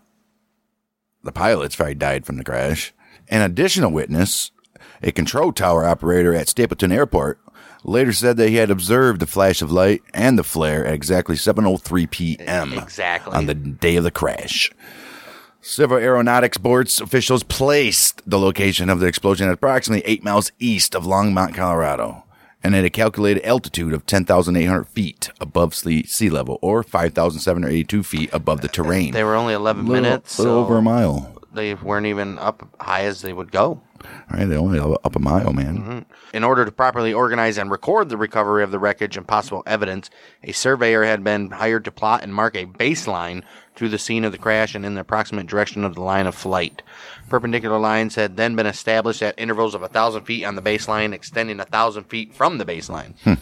the 1.29 1.33
pilots 1.33 1.77
probably 1.77 1.95
died 1.95 2.25
from 2.25 2.39
the 2.39 2.45
crash. 2.45 2.93
An 3.29 3.43
additional 3.43 3.91
witness, 3.93 4.51
a 5.03 5.13
control 5.13 5.53
tower 5.53 5.85
operator 5.85 6.35
at 6.35 6.49
Stapleton 6.49 6.91
Airport, 6.91 7.39
later 7.85 8.13
said 8.13 8.39
that 8.39 8.49
he 8.49 8.57
had 8.57 8.71
observed 8.71 9.21
the 9.21 9.27
flash 9.27 9.61
of 9.61 9.71
light 9.71 10.03
and 10.15 10.39
the 10.39 10.45
flare 10.45 10.87
at 10.87 10.95
exactly 10.95 11.37
7:03 11.37 12.11
p.m. 12.11 12.73
Exactly. 12.73 13.35
on 13.35 13.45
the 13.45 13.55
day 13.55 13.97
of 13.97 14.05
the 14.05 14.11
crash. 14.11 14.71
Civil 15.61 15.99
Aeronautics 15.99 16.57
Board's 16.57 17.01
officials 17.01 17.43
placed 17.43 18.23
the 18.29 18.39
location 18.39 18.89
of 18.89 19.01
the 19.01 19.07
explosion 19.07 19.49
at 19.49 19.55
approximately 19.55 20.09
eight 20.11 20.25
miles 20.25 20.51
east 20.59 20.95
of 20.95 21.05
Longmont, 21.05 21.55
Colorado, 21.55 22.25
and 22.63 22.75
at 22.75 22.85
a 22.85 22.91
calculated 22.91 23.45
altitude 23.45 23.93
of 23.93 24.07
10,800 24.07 24.85
feet 24.85 25.31
above 25.41 25.75
sea 25.75 26.05
sea 26.05 26.31
level, 26.31 26.59
or 26.63 26.83
5,782 26.83 28.03
feet 28.03 28.31
above 28.33 28.61
the 28.61 28.69
terrain. 28.69 29.13
They 29.13 29.25
were 29.25 29.35
only 29.35 29.55
11 29.55 29.87
little, 29.87 30.03
minutes. 30.03 30.39
little 30.39 30.55
so 30.55 30.61
over 30.61 30.79
a 30.79 30.83
mile. 30.83 31.38
They 31.53 31.75
weren't 31.75 32.07
even 32.07 32.39
up 32.39 32.69
high 32.81 33.03
as 33.03 33.23
they 33.23 33.33
would 33.33 33.51
go. 33.51 33.81
All 34.05 34.39
right, 34.39 34.45
they 34.45 34.57
only 34.57 34.79
up 34.79 35.17
a 35.17 35.19
mile, 35.19 35.53
man. 35.53 35.79
Mm-hmm. 35.79 36.37
In 36.37 36.45
order 36.45 36.65
to 36.65 36.71
properly 36.71 37.13
organize 37.13 37.59
and 37.59 37.71
record 37.71 38.09
the 38.09 38.17
recovery 38.17 38.63
of 38.63 38.71
the 38.71 38.79
wreckage 38.79 39.17
and 39.17 39.27
possible 39.27 39.63
evidence, 39.67 40.09
a 40.45 40.53
surveyor 40.53 41.05
had 41.05 41.25
been 41.25 41.51
hired 41.51 41.85
to 41.85 41.91
plot 41.91 42.23
and 42.23 42.35
mark 42.35 42.55
a 42.55 42.67
baseline 42.67 43.43
through 43.75 43.89
the 43.89 43.99
scene 43.99 44.25
of 44.25 44.33
the 44.33 44.39
crash 44.39 44.75
and 44.75 44.85
in 44.85 44.95
the 44.95 45.01
approximate 45.01 45.47
direction 45.47 45.85
of 45.85 45.95
the 45.95 46.01
line 46.01 46.27
of 46.27 46.35
flight. 46.35 46.83
Perpendicular 47.29 47.79
lines 47.79 48.15
had 48.15 48.37
then 48.37 48.57
been 48.57 48.67
established 48.67 49.23
at 49.23 49.39
intervals 49.39 49.75
of 49.75 49.83
a 49.83 49.89
thousand 49.89 50.25
feet 50.25 50.45
on 50.45 50.57
the 50.57 50.63
baseline, 50.63 51.13
extending 51.13 51.61
a 51.61 51.65
thousand 51.65 52.05
feet 52.05 52.35
from 52.35 52.59
the 52.59 52.65
baseline. 52.65 53.19
Hmm. 53.21 53.35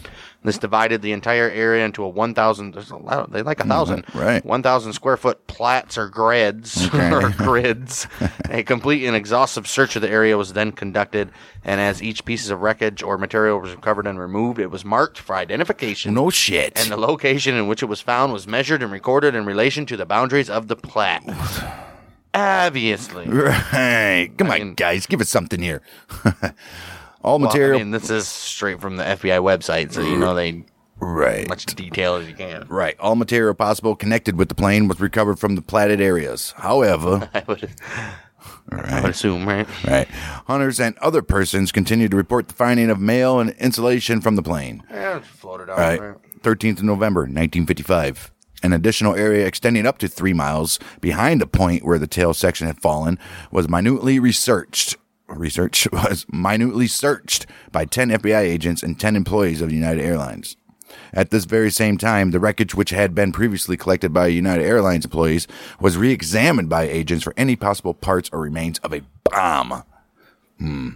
This 0.43 0.57
divided 0.57 1.01
the 1.01 1.11
entire 1.11 1.49
area 1.49 1.83
into 1.83 2.03
a 2.03 2.07
1,000, 2.07 2.73
there's 2.73 2.91
a 2.91 2.95
lot, 2.95 3.31
they 3.31 3.41
like 3.41 3.59
a 3.59 3.65
thousand, 3.65 4.05
mm-hmm. 4.05 4.19
right. 4.19 4.45
1,000 4.45 4.93
square 4.93 5.17
foot 5.17 5.45
plats 5.47 5.97
or 5.97 6.07
grids, 6.07 6.87
or 6.93 7.31
grids. 7.31 8.07
a 8.49 8.63
complete 8.63 9.05
and 9.05 9.15
exhaustive 9.15 9.67
search 9.67 9.95
of 9.95 10.01
the 10.01 10.09
area 10.09 10.37
was 10.37 10.53
then 10.53 10.71
conducted, 10.71 11.31
and 11.65 11.81
as 11.81 12.01
each 12.01 12.23
piece 12.23 12.49
of 12.49 12.61
wreckage 12.61 13.01
or 13.01 13.17
material 13.17 13.59
was 13.59 13.71
recovered 13.71 14.07
and 14.07 14.19
removed, 14.19 14.59
it 14.59 14.71
was 14.71 14.85
marked 14.85 15.17
for 15.17 15.35
identification. 15.35 16.13
No 16.13 16.29
shit. 16.29 16.79
And 16.79 16.91
the 16.91 16.97
location 16.97 17.55
in 17.55 17.67
which 17.67 17.81
it 17.81 17.87
was 17.87 17.99
found 17.99 18.31
was 18.31 18.47
measured 18.47 18.83
and 18.83 18.91
recorded 18.91 19.35
in 19.35 19.45
relation 19.45 19.85
to 19.87 19.97
the 19.97 20.05
boundaries 20.05 20.49
of 20.49 20.67
the 20.67 20.75
plat. 20.75 21.23
Obviously. 22.33 23.27
right. 23.27 24.31
Come 24.37 24.51
I 24.51 24.59
on, 24.59 24.59
mean- 24.67 24.73
guys, 24.75 25.07
give 25.07 25.19
us 25.19 25.29
something 25.29 25.61
here. 25.61 25.81
All 27.27 27.39
Well, 27.39 27.49
material. 27.49 27.81
I 27.81 27.83
mean, 27.83 27.91
this 27.91 28.09
is 28.09 28.25
straight 28.25 28.79
from 28.79 28.95
the 28.95 29.03
FBI 29.03 29.41
website, 29.41 29.91
so 29.91 29.99
you 30.01 30.17
know 30.17 30.33
they 30.33 30.63
right. 30.99 31.45
much 31.49 31.65
detail 31.65 32.15
as 32.15 32.25
you 32.25 32.33
can. 32.33 32.65
Right. 32.69 32.97
All 33.01 33.15
material 33.15 33.53
possible 33.53 33.97
connected 33.97 34.37
with 34.37 34.47
the 34.47 34.55
plane 34.55 34.87
was 34.87 35.01
recovered 35.01 35.37
from 35.37 35.55
the 35.55 35.61
platted 35.61 35.99
areas. 35.99 36.53
However, 36.55 37.29
I 37.33 37.43
would, 37.45 37.69
I 38.71 39.01
would 39.01 39.11
assume, 39.11 39.45
right? 39.45 39.67
right, 39.85 40.07
hunters 40.47 40.79
and 40.79 40.97
other 40.99 41.21
persons 41.21 41.73
continued 41.73 42.11
to 42.11 42.17
report 42.17 42.47
the 42.47 42.53
finding 42.53 42.89
of 42.89 42.97
mail 43.01 43.41
and 43.41 43.49
insulation 43.59 44.21
from 44.21 44.37
the 44.37 44.43
plane. 44.43 44.83
Yeah, 44.89 45.19
floated 45.19 45.69
out. 45.69 45.77
Right. 45.77 45.99
right? 45.99 46.41
13th 46.41 46.77
of 46.77 46.83
November, 46.85 47.21
1955. 47.23 48.31
An 48.63 48.71
additional 48.71 49.15
area 49.15 49.45
extending 49.45 49.85
up 49.85 49.97
to 49.97 50.07
three 50.07 50.33
miles 50.33 50.79
behind 51.01 51.41
the 51.41 51.47
point 51.47 51.83
where 51.83 51.99
the 51.99 52.07
tail 52.07 52.33
section 52.33 52.67
had 52.67 52.79
fallen 52.79 53.19
was 53.51 53.67
minutely 53.67 54.17
researched. 54.17 54.95
Research 55.29 55.87
was 55.93 56.25
minutely 56.31 56.87
searched 56.87 57.45
by 57.71 57.85
10 57.85 58.09
FBI 58.09 58.39
agents 58.39 58.83
and 58.83 58.99
10 58.99 59.15
employees 59.15 59.61
of 59.61 59.71
United 59.71 60.03
Airlines. 60.03 60.57
At 61.13 61.31
this 61.31 61.45
very 61.45 61.69
same 61.69 61.97
time, 61.97 62.31
the 62.31 62.39
wreckage 62.39 62.73
which 62.73 62.91
had 62.91 63.13
been 63.13 63.31
previously 63.31 63.75
collected 63.75 64.13
by 64.13 64.27
United 64.27 64.63
Airlines 64.63 65.05
employees 65.05 65.47
was 65.79 65.97
re-examined 65.97 66.69
by 66.69 66.83
agents 66.83 67.23
for 67.23 67.33
any 67.35 67.55
possible 67.55 67.93
parts 67.93 68.29
or 68.31 68.39
remains 68.39 68.79
of 68.79 68.93
a 68.93 69.01
bomb. 69.23 69.83
Hmm. 70.59 70.89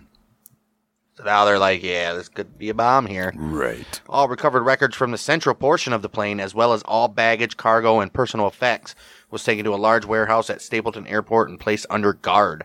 So 1.15 1.25
now 1.25 1.45
they're 1.45 1.59
like, 1.59 1.83
yeah, 1.83 2.13
this 2.13 2.29
could 2.29 2.57
be 2.57 2.69
a 2.69 2.73
bomb 2.73 3.05
here. 3.05 3.33
Right. 3.35 4.01
All 4.07 4.27
recovered 4.27 4.63
records 4.63 4.95
from 4.95 5.11
the 5.11 5.17
central 5.17 5.53
portion 5.53 5.93
of 5.93 6.01
the 6.01 6.09
plane, 6.09 6.39
as 6.39 6.55
well 6.55 6.73
as 6.73 6.81
all 6.83 7.09
baggage, 7.09 7.57
cargo, 7.57 7.99
and 7.99 8.13
personal 8.13 8.47
effects, 8.47 8.95
was 9.29 9.43
taken 9.43 9.65
to 9.65 9.73
a 9.73 9.75
large 9.75 10.05
warehouse 10.05 10.49
at 10.49 10.61
Stapleton 10.61 11.05
Airport 11.07 11.49
and 11.49 11.59
placed 11.59 11.85
under 11.89 12.13
guard. 12.13 12.63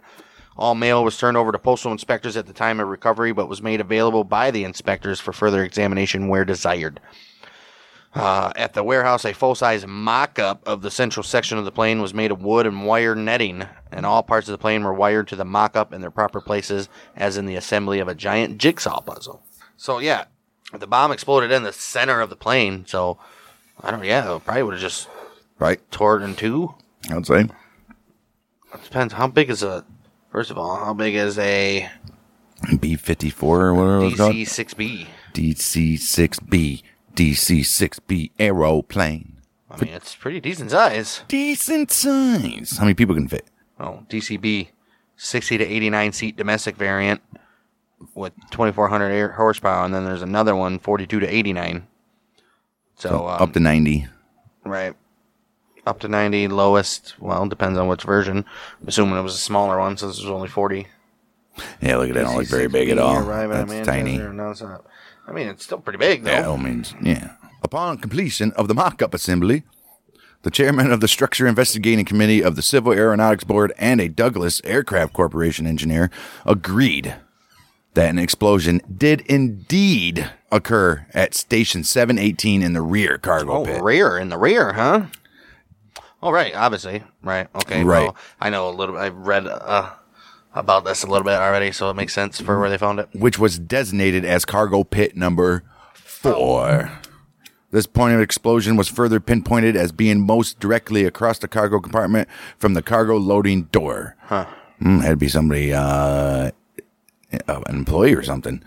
All 0.59 0.75
mail 0.75 1.05
was 1.05 1.19
turned 1.19 1.37
over 1.37 1.53
to 1.53 1.59
postal 1.59 1.93
inspectors 1.93 2.37
at 2.37 2.47
the 2.47 2.53
time 2.53 2.81
of 2.81 2.89
recovery, 2.89 3.33
but 3.33 3.49
was 3.49 3.63
made 3.63 3.81
available 3.81 4.25
by 4.25 4.51
the 4.51 4.65
inspectors 4.65 5.21
for 5.21 5.33
further 5.33 5.63
examination 5.63 6.29
where 6.29 6.45
desired. 6.45 7.01
Uh, 8.15 8.51
at 8.57 8.73
the 8.73 8.83
warehouse, 8.83 9.27
a 9.27 9.35
full-size 9.35 9.87
mock-up 9.87 10.67
of 10.67 10.81
the 10.81 10.91
central 10.91 11.23
section 11.23 11.59
of 11.59 11.67
the 11.67 11.71
plane 11.73 12.01
was 12.01 12.15
made 12.15 12.31
of 12.31 12.43
wood 12.43 12.67
and 12.67 12.87
wire 12.87 13.15
netting, 13.15 13.67
and 13.93 14.07
all 14.07 14.23
parts 14.23 14.49
of 14.49 14.53
the 14.53 14.59
plane 14.59 14.83
were 14.83 14.95
wired 14.95 15.29
to 15.29 15.37
the 15.37 15.45
mock-up 15.45 15.93
in 15.93 16.01
their 16.01 16.11
proper 16.11 16.41
places, 16.41 16.89
as 17.15 17.37
in 17.37 17.45
the 17.45 17.57
assembly 17.57 17.99
of 17.99 18.09
a 18.09 18.15
giant 18.15 18.57
jigsaw 18.57 19.03
puzzle. 19.03 19.43
So 19.77 19.99
yeah, 19.99 20.25
the 20.73 20.87
bomb 20.87 21.13
exploded 21.13 21.53
in 21.53 21.63
the 21.63 21.75
center 21.75 22.23
of 22.23 22.31
the 22.31 22.37
plane. 22.37 22.87
So 22.87 23.19
I 23.83 23.91
don't. 23.91 24.01
Know, 24.01 24.07
yeah, 24.07 24.37
it 24.37 24.45
probably 24.47 24.63
would 24.63 24.75
have 24.75 24.81
just 24.81 25.09
Right. 25.59 25.81
tore 25.91 26.19
it 26.19 26.25
in 26.25 26.35
two. 26.37 26.75
I 27.11 27.15
would 27.17 27.27
say. 27.27 27.41
It 27.41 28.83
depends. 28.83 29.13
How 29.13 29.27
big 29.27 29.51
is 29.51 29.63
a? 29.63 29.85
First 30.37 30.51
of 30.51 30.59
all, 30.59 30.77
how 30.77 30.93
big 30.93 31.15
is 31.15 31.39
a 31.39 31.89
B54 32.63 33.43
or 33.43 33.73
whatever 33.73 34.05
it's 34.05 34.17
called. 34.19 34.35
DC 34.35 34.47
six 34.47 34.75
B? 34.75 35.07
DC-6B, 35.33 36.83
DC-6B 37.15 38.33
aeroplane. 38.39 39.39
I 39.71 39.83
mean, 39.83 39.95
it's 39.95 40.15
pretty 40.15 40.41
decent 40.41 40.73
size. 40.73 41.23
Decent 41.27 41.91
size. 41.91 42.77
How 42.77 42.85
many 42.85 42.93
people 42.93 43.15
can 43.15 43.29
fit? 43.29 43.47
Oh, 43.81 44.05
DCB, 44.11 44.69
sixty 45.17 45.57
to 45.57 45.65
eighty 45.65 45.89
nine 45.89 46.13
seat 46.13 46.37
domestic 46.37 46.77
variant 46.77 47.23
with 48.15 48.35
twenty 48.51 48.73
four 48.73 48.89
hundred 48.89 49.13
air 49.13 49.33
horsepower, 49.33 49.87
and 49.87 49.95
then 49.95 50.05
there's 50.05 50.21
another 50.21 50.55
one, 50.55 50.79
42 50.79 51.19
to 51.19 51.35
eighty 51.35 51.55
nine. 51.55 51.87
So, 52.97 53.27
um, 53.27 53.41
Up 53.41 53.55
to 53.55 53.61
90. 53.61 54.07
Right. 54.67 54.95
Up 55.87 56.01
to 56.01 56.09
90, 56.09 56.49
lowest, 56.49 57.15
well, 57.21 57.47
depends 57.47 57.79
on 57.79 57.87
which 57.87 58.03
version. 58.03 58.39
I'm 58.83 58.89
assuming 58.89 59.17
it 59.19 59.23
was 59.23 59.35
a 59.35 59.39
smaller 59.39 59.79
one, 59.79 59.97
since 59.97 60.19
it 60.19 60.23
was 60.25 60.31
only 60.31 60.49
40. 60.49 60.89
Yeah, 61.81 61.97
look 61.97 62.09
at 62.09 62.15
that. 62.17 62.25
Don't 62.25 62.37
look 62.37 62.49
very 62.49 62.67
big 62.67 62.91
at 62.91 62.99
all. 62.99 63.19
At 63.31 63.69
That's 63.69 63.87
tiny. 63.87 64.19
No, 64.19 64.51
it's 64.51 64.61
not. 64.63 64.85
I 65.29 65.33
mean, 65.33 65.47
it's 65.49 65.65
still 65.65 65.79
pretty 65.79 65.99
big, 65.99 66.25
though. 66.25 66.33
Yeah, 66.33 66.47
all 66.49 66.59
means, 66.59 66.95
yeah. 67.01 67.35
Upon 67.63 67.99
completion 67.99 68.53
of 68.53 68.67
the 68.69 68.75
mock-up 68.75 69.15
assembly, 69.15 69.63
the 70.43 70.51
chairman 70.51 70.91
of 70.93 71.01
the 71.01 71.09
Structure 71.09 71.47
Investigating 71.47 72.05
Committee 72.05 72.43
of 72.43 72.57
the 72.57 72.63
Civil 72.63 72.93
Aeronautics 72.93 73.45
Board 73.45 73.73
and 73.79 74.01
a 74.01 74.09
Douglas 74.09 74.61
Aircraft 74.65 75.13
Corporation 75.13 75.67
engineer 75.67 76.11
agreed 76.45 77.15
that 77.95 78.11
an 78.11 78.19
explosion 78.19 78.81
did 78.95 79.23
indeed 79.23 80.31
occur 80.53 81.07
at 81.15 81.35
Station 81.35 81.83
718 81.83 82.63
in 82.63 82.73
the 82.73 82.83
rear 82.83 83.19
cargo 83.19 83.53
Oh, 83.53 83.65
pit. 83.65 83.83
rear, 83.83 84.19
in 84.19 84.29
the 84.29 84.39
rear, 84.39 84.75
huh? 84.75 85.07
Oh, 86.23 86.31
right, 86.31 86.55
obviously. 86.55 87.03
Right, 87.23 87.49
okay. 87.55 87.85
Right. 87.85 88.05
Well, 88.05 88.17
I 88.41 88.51
know 88.51 88.69
a 88.69 88.71
little 88.71 88.97
I've 88.97 89.17
read 89.17 89.47
uh, 89.47 89.91
about 90.55 90.85
this 90.85 91.03
a 91.03 91.07
little 91.07 91.25
bit 91.25 91.35
already, 91.35 91.73
so 91.73 91.91
it 91.91 91.95
makes 91.95 92.15
sense 92.15 92.41
for 92.41 92.59
where 92.59 92.71
they 92.71 92.79
found 92.79 92.99
it. 92.99 93.09
which 93.13 93.39
was 93.39 93.59
designated 93.59 94.25
as 94.25 94.45
cargo 94.45 94.83
pit 94.85 95.17
number 95.17 95.63
four. 95.95 96.91
This 97.71 97.87
point 97.87 98.15
of 98.15 98.21
explosion 98.21 98.77
was 98.77 98.89
further 98.89 99.21
pinpointed 99.21 99.77
as 99.77 99.93
being 99.93 100.25
most 100.25 100.59
directly 100.61 101.05
across 101.05 101.39
the 101.39 101.49
cargo 101.49 101.81
compartment 101.81 102.29
from 102.59 102.75
the 102.75 102.83
cargo 102.83 103.17
loading 103.17 103.65
door. 103.65 104.17
Huh. 104.23 104.47
Mm, 104.81 105.03
had 105.03 105.11
to 105.11 105.17
be 105.17 105.29
somebody, 105.29 105.75
uh, 105.75 105.81
uh, 105.83 106.51
an 107.49 107.77
employee 107.77 108.15
or 108.15 108.23
something. 108.23 108.63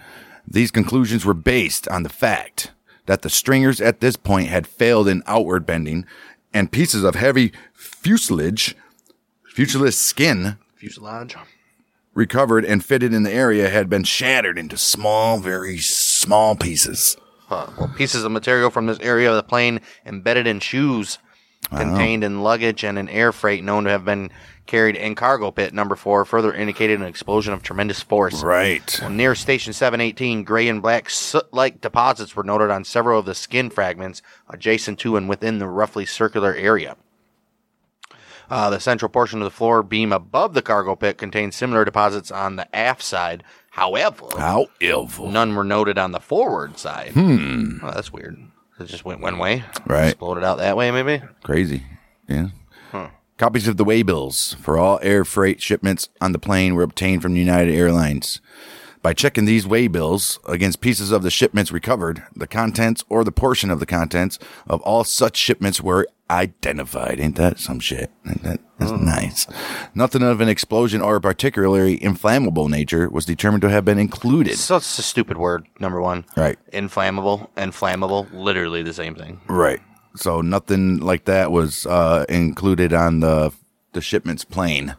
These 0.48 0.72
conclusions 0.72 1.26
were 1.26 1.34
based 1.34 1.88
on 1.88 2.04
the 2.04 2.10
fact 2.10 2.72
that 3.06 3.22
the 3.22 3.30
stringers 3.30 3.82
at 3.82 4.02
this 4.02 4.16
point 4.16 4.50
had 4.50 4.68
failed 4.68 5.08
in 5.08 5.24
outward 5.26 5.66
bending 5.66 6.06
and 6.54 6.72
pieces 6.72 7.04
of 7.04 7.16
heavy 7.16 7.52
fuselage, 7.74 8.76
fuselage 9.54 9.94
skin 9.94 10.58
Fuselage. 10.76 11.36
recovered 12.14 12.66
and 12.66 12.84
fitted 12.84 13.14
in 13.14 13.24
the 13.24 13.32
area 13.34 13.70
had 13.70 13.90
been 13.90 14.04
shattered 14.04 14.58
into 14.58 14.78
small, 14.78 15.40
very 15.40 15.78
small 15.78 16.56
pieces. 16.56 17.16
Huh. 17.48 17.68
Well, 17.78 17.94
pieces 17.98 18.24
of 18.24 18.32
material 18.32 18.70
from 18.70 18.86
this 18.86 19.00
area 19.00 19.30
of 19.30 19.36
the 19.36 19.44
plane 19.44 19.82
embedded 20.06 20.46
in 20.48 20.60
shoes 20.60 21.18
contained 21.70 22.24
in 22.24 22.42
luggage 22.42 22.84
and 22.84 22.98
in 22.98 23.10
air 23.10 23.32
freight 23.32 23.64
known 23.64 23.84
to 23.84 23.90
have 23.90 24.06
been 24.06 24.32
carried 24.70 24.96
in 24.96 25.16
cargo 25.16 25.50
pit 25.52 25.74
number 25.74 25.96
four 25.96 26.24
further 26.24 26.54
indicated 26.54 27.02
an 27.02 27.08
explosion 27.08 27.52
of 27.54 27.62
tremendous 27.64 28.02
force. 28.02 28.42
Right. 28.44 29.02
Near 29.10 29.34
Station 29.36 29.74
718, 29.74 30.44
gray 30.44 30.68
and 30.70 30.82
black 30.82 31.10
soot 31.10 31.52
like 31.54 31.82
deposits 31.82 32.36
were 32.36 32.44
noted 32.44 32.70
on 32.70 32.84
several 32.86 33.20
of 33.20 33.26
the 33.26 33.36
skin 33.36 33.70
fragments 33.70 34.22
adjacent 34.50 35.00
to 35.00 35.18
and 35.18 35.28
within 35.28 35.58
the 35.60 35.68
roughly 35.68 36.06
circular 36.06 36.54
area. 36.54 36.96
Uh, 38.50 38.70
the 38.70 38.80
central 38.80 39.10
portion 39.10 39.40
of 39.42 39.46
the 39.46 39.52
floor 39.52 39.84
beam 39.84 40.12
above 40.12 40.54
the 40.54 40.62
cargo 40.62 40.96
pit 40.96 41.18
contained 41.18 41.54
similar 41.54 41.84
deposits 41.86 42.32
on 42.32 42.56
the 42.56 42.76
aft 42.76 43.02
side. 43.04 43.44
However, 43.72 44.26
How 44.38 44.68
evil. 44.80 45.30
none 45.30 45.56
were 45.56 45.64
noted 45.64 45.98
on 45.98 46.12
the 46.14 46.20
forward 46.20 46.78
side. 46.80 47.12
Hmm. 47.12 47.78
Oh, 47.84 47.92
that's 47.92 48.12
weird. 48.14 48.38
It 48.80 48.86
just 48.86 49.06
went 49.06 49.20
one 49.22 49.38
way. 49.40 49.64
Right. 49.86 50.10
Exploded 50.10 50.44
out 50.44 50.58
that 50.60 50.78
way, 50.78 50.90
maybe? 50.90 51.22
Crazy. 51.44 51.84
Yeah. 52.28 52.50
Copies 53.40 53.70
of 53.70 53.78
the 53.78 53.86
waybills 53.86 54.58
for 54.58 54.78
all 54.78 55.00
air 55.02 55.24
freight 55.24 55.62
shipments 55.62 56.10
on 56.20 56.34
the 56.34 56.40
plane 56.40 56.76
were 56.76 56.84
obtained 56.84 57.22
from 57.22 57.38
United 57.38 57.74
Airlines. 57.74 58.42
By 59.02 59.14
checking 59.14 59.46
these 59.46 59.66
waybills 59.66 60.40
against 60.46 60.82
pieces 60.82 61.14
of 61.14 61.24
the 61.24 61.32
shipments 61.32 61.72
recovered, 61.72 62.22
the 62.36 62.48
contents 62.48 63.06
or 63.08 63.24
the 63.24 63.32
portion 63.32 63.72
of 63.72 63.80
the 63.80 63.86
contents 63.86 64.40
of 64.68 64.82
all 64.82 65.06
such 65.06 65.38
shipments 65.38 65.80
were 65.80 66.06
identified. 66.30 67.22
Ain't 67.22 67.38
that 67.38 67.60
some 67.60 67.80
shit? 67.80 68.12
Ain't 68.28 68.44
that, 68.44 68.60
that's 68.78 68.92
hmm. 68.92 69.06
nice. 69.06 69.48
Nothing 69.96 70.22
of 70.22 70.42
an 70.42 70.50
explosion 70.50 71.00
or 71.00 71.16
a 71.16 71.22
particularly 71.22 72.04
inflammable 72.04 72.68
nature 72.68 73.08
was 73.08 73.26
determined 73.26 73.62
to 73.62 73.70
have 73.70 73.86
been 73.86 74.00
included. 74.00 74.58
So 74.58 74.76
it's 74.76 75.00
a 75.00 75.02
stupid 75.02 75.38
word, 75.38 75.66
number 75.80 76.02
one. 76.02 76.26
Right. 76.36 76.60
Inflammable 76.74 77.50
and 77.56 77.72
flammable, 77.72 78.28
literally 78.34 78.84
the 78.84 78.94
same 78.94 79.16
thing. 79.16 79.40
Right. 79.48 79.80
So 80.16 80.42
nothing 80.42 80.98
like 80.98 81.26
that 81.26 81.52
was 81.52 81.86
uh, 81.86 82.26
included 82.30 82.94
on 82.94 83.20
the 83.20 83.54
the 83.94 84.02
shipment's 84.02 84.46
plane. 84.46 84.96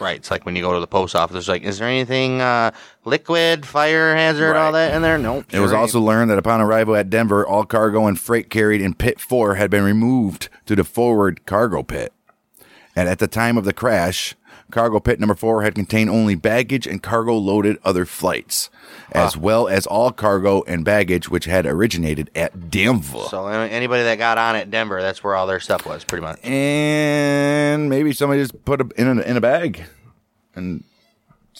Right. 0.00 0.16
It's 0.16 0.30
like 0.30 0.46
when 0.46 0.56
you 0.56 0.62
go 0.62 0.72
to 0.72 0.80
the 0.80 0.86
post 0.86 1.14
office, 1.14 1.46
like, 1.46 1.62
is 1.62 1.78
there 1.78 1.88
anything 1.88 2.40
uh, 2.40 2.70
liquid, 3.04 3.66
fire 3.66 4.16
hazard, 4.16 4.56
all 4.56 4.72
that 4.72 4.94
in 4.94 5.02
there? 5.02 5.18
Nope. 5.18 5.44
It 5.52 5.60
was 5.60 5.74
also 5.74 6.00
learned 6.00 6.30
that 6.30 6.38
upon 6.38 6.62
arrival 6.62 6.96
at 6.96 7.10
Denver, 7.10 7.46
all 7.46 7.66
cargo 7.66 8.06
and 8.06 8.18
freight 8.18 8.48
carried 8.48 8.80
in 8.80 8.94
Pit 8.94 9.20
4 9.20 9.56
had 9.56 9.70
been 9.70 9.84
removed 9.84 10.48
to 10.64 10.74
the 10.74 10.84
forward 10.84 11.44
cargo 11.44 11.82
pit. 11.82 12.14
And 12.96 13.08
at 13.10 13.18
the 13.18 13.28
time 13.28 13.58
of 13.58 13.64
the 13.64 13.74
crash, 13.74 14.34
cargo 14.70 15.00
pit 15.00 15.20
number 15.20 15.34
4 15.34 15.62
had 15.62 15.74
contained 15.74 16.10
only 16.10 16.34
baggage 16.34 16.86
and 16.86 17.02
cargo 17.02 17.34
loaded 17.34 17.78
other 17.84 18.04
flights, 18.04 18.70
as 19.12 19.36
well 19.36 19.68
as 19.68 19.86
all 19.86 20.10
cargo 20.10 20.62
and 20.66 20.84
baggage 20.84 21.28
which 21.28 21.44
had 21.44 21.66
originated 21.66 22.30
at 22.34 22.70
Denver. 22.70 23.24
So 23.28 23.46
anybody 23.48 24.02
that 24.04 24.16
got 24.16 24.38
on 24.38 24.56
at 24.56 24.70
Denver, 24.70 25.00
that's 25.02 25.22
where 25.22 25.34
all 25.34 25.46
their 25.46 25.60
stuff 25.60 25.86
was, 25.86 26.04
pretty 26.04 26.22
much. 26.22 26.38
and 26.44 27.88
maybe 27.88 28.12
somebody 28.12 28.40
just 28.42 28.64
put 28.64 28.80
it 28.80 28.92
in 28.92 29.18
a, 29.18 29.22
in 29.22 29.36
a 29.36 29.40
bag 29.40 29.84
and 30.54 30.84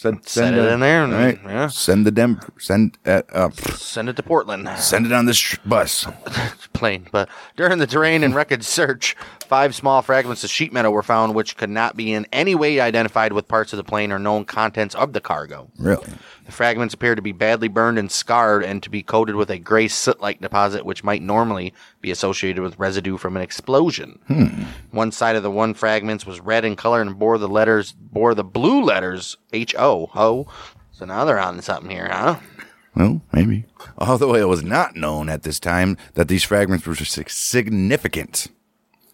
said, 0.01 0.15
Set 0.23 0.29
send 0.29 0.55
it 0.55 0.65
in 0.71 0.79
there 0.79 1.03
and- 1.03 1.13
right? 1.13 1.39
yeah. 1.45 1.67
Send 1.67 2.05
the 2.07 2.11
Denver, 2.11 2.51
send, 2.57 2.97
uh, 3.05 3.21
uh, 3.31 3.49
Send 3.51 4.09
it 4.09 4.15
to 4.15 4.23
Portland. 4.23 4.67
send 4.77 5.05
it 5.05 5.11
on 5.11 5.25
this 5.27 5.37
sh- 5.37 5.57
bus. 5.65 6.07
plane. 6.73 7.07
But 7.11 7.29
during 7.55 7.77
the 7.77 7.85
terrain 7.85 8.23
and 8.23 8.33
wreckage 8.33 8.63
search, 8.63 9.15
five 9.47 9.75
small 9.75 10.01
fragments 10.01 10.43
of 10.43 10.49
sheet 10.49 10.73
metal 10.73 10.91
were 10.91 11.03
found, 11.03 11.35
which 11.35 11.55
could 11.55 11.69
not 11.69 11.95
be 11.95 12.13
in 12.13 12.25
any 12.33 12.55
way 12.55 12.79
identified 12.79 13.31
with 13.33 13.47
parts 13.47 13.73
of 13.73 13.77
the 13.77 13.83
plane 13.83 14.11
or 14.11 14.17
known 14.17 14.43
contents 14.45 14.95
of 14.95 15.13
the 15.13 15.21
cargo. 15.21 15.69
Really? 15.77 16.07
The 16.51 16.57
fragments 16.57 16.93
appear 16.93 17.15
to 17.15 17.21
be 17.21 17.31
badly 17.31 17.69
burned 17.69 17.97
and 17.97 18.11
scarred 18.11 18.65
and 18.65 18.83
to 18.83 18.89
be 18.89 19.03
coated 19.03 19.37
with 19.37 19.49
a 19.49 19.57
gray 19.57 19.87
soot 19.87 20.19
like 20.19 20.41
deposit, 20.41 20.85
which 20.85 21.01
might 21.01 21.21
normally 21.21 21.73
be 22.01 22.11
associated 22.11 22.61
with 22.61 22.77
residue 22.77 23.15
from 23.15 23.37
an 23.37 23.41
explosion. 23.41 24.19
Hmm. 24.27 24.63
One 24.91 25.13
side 25.13 25.37
of 25.37 25.43
the 25.43 25.49
one 25.49 25.73
fragments 25.73 26.25
was 26.25 26.41
red 26.41 26.65
in 26.65 26.75
color 26.75 27.01
and 27.01 27.17
bore 27.17 27.37
the 27.37 27.47
letters 27.47 27.93
bore 27.93 28.35
the 28.35 28.43
blue 28.43 28.83
letters 28.83 29.37
H 29.53 29.73
O 29.79 30.07
ho. 30.07 30.45
So 30.91 31.05
now 31.05 31.23
they're 31.23 31.39
on 31.39 31.61
something 31.61 31.89
here, 31.89 32.09
huh? 32.11 32.41
Well, 32.97 33.21
maybe. 33.31 33.63
Although 33.97 34.35
it 34.35 34.49
was 34.49 34.61
not 34.61 34.97
known 34.97 35.29
at 35.29 35.43
this 35.43 35.57
time 35.57 35.95
that 36.15 36.27
these 36.27 36.43
fragments 36.43 36.85
were 36.85 36.95
significant. 36.95 38.49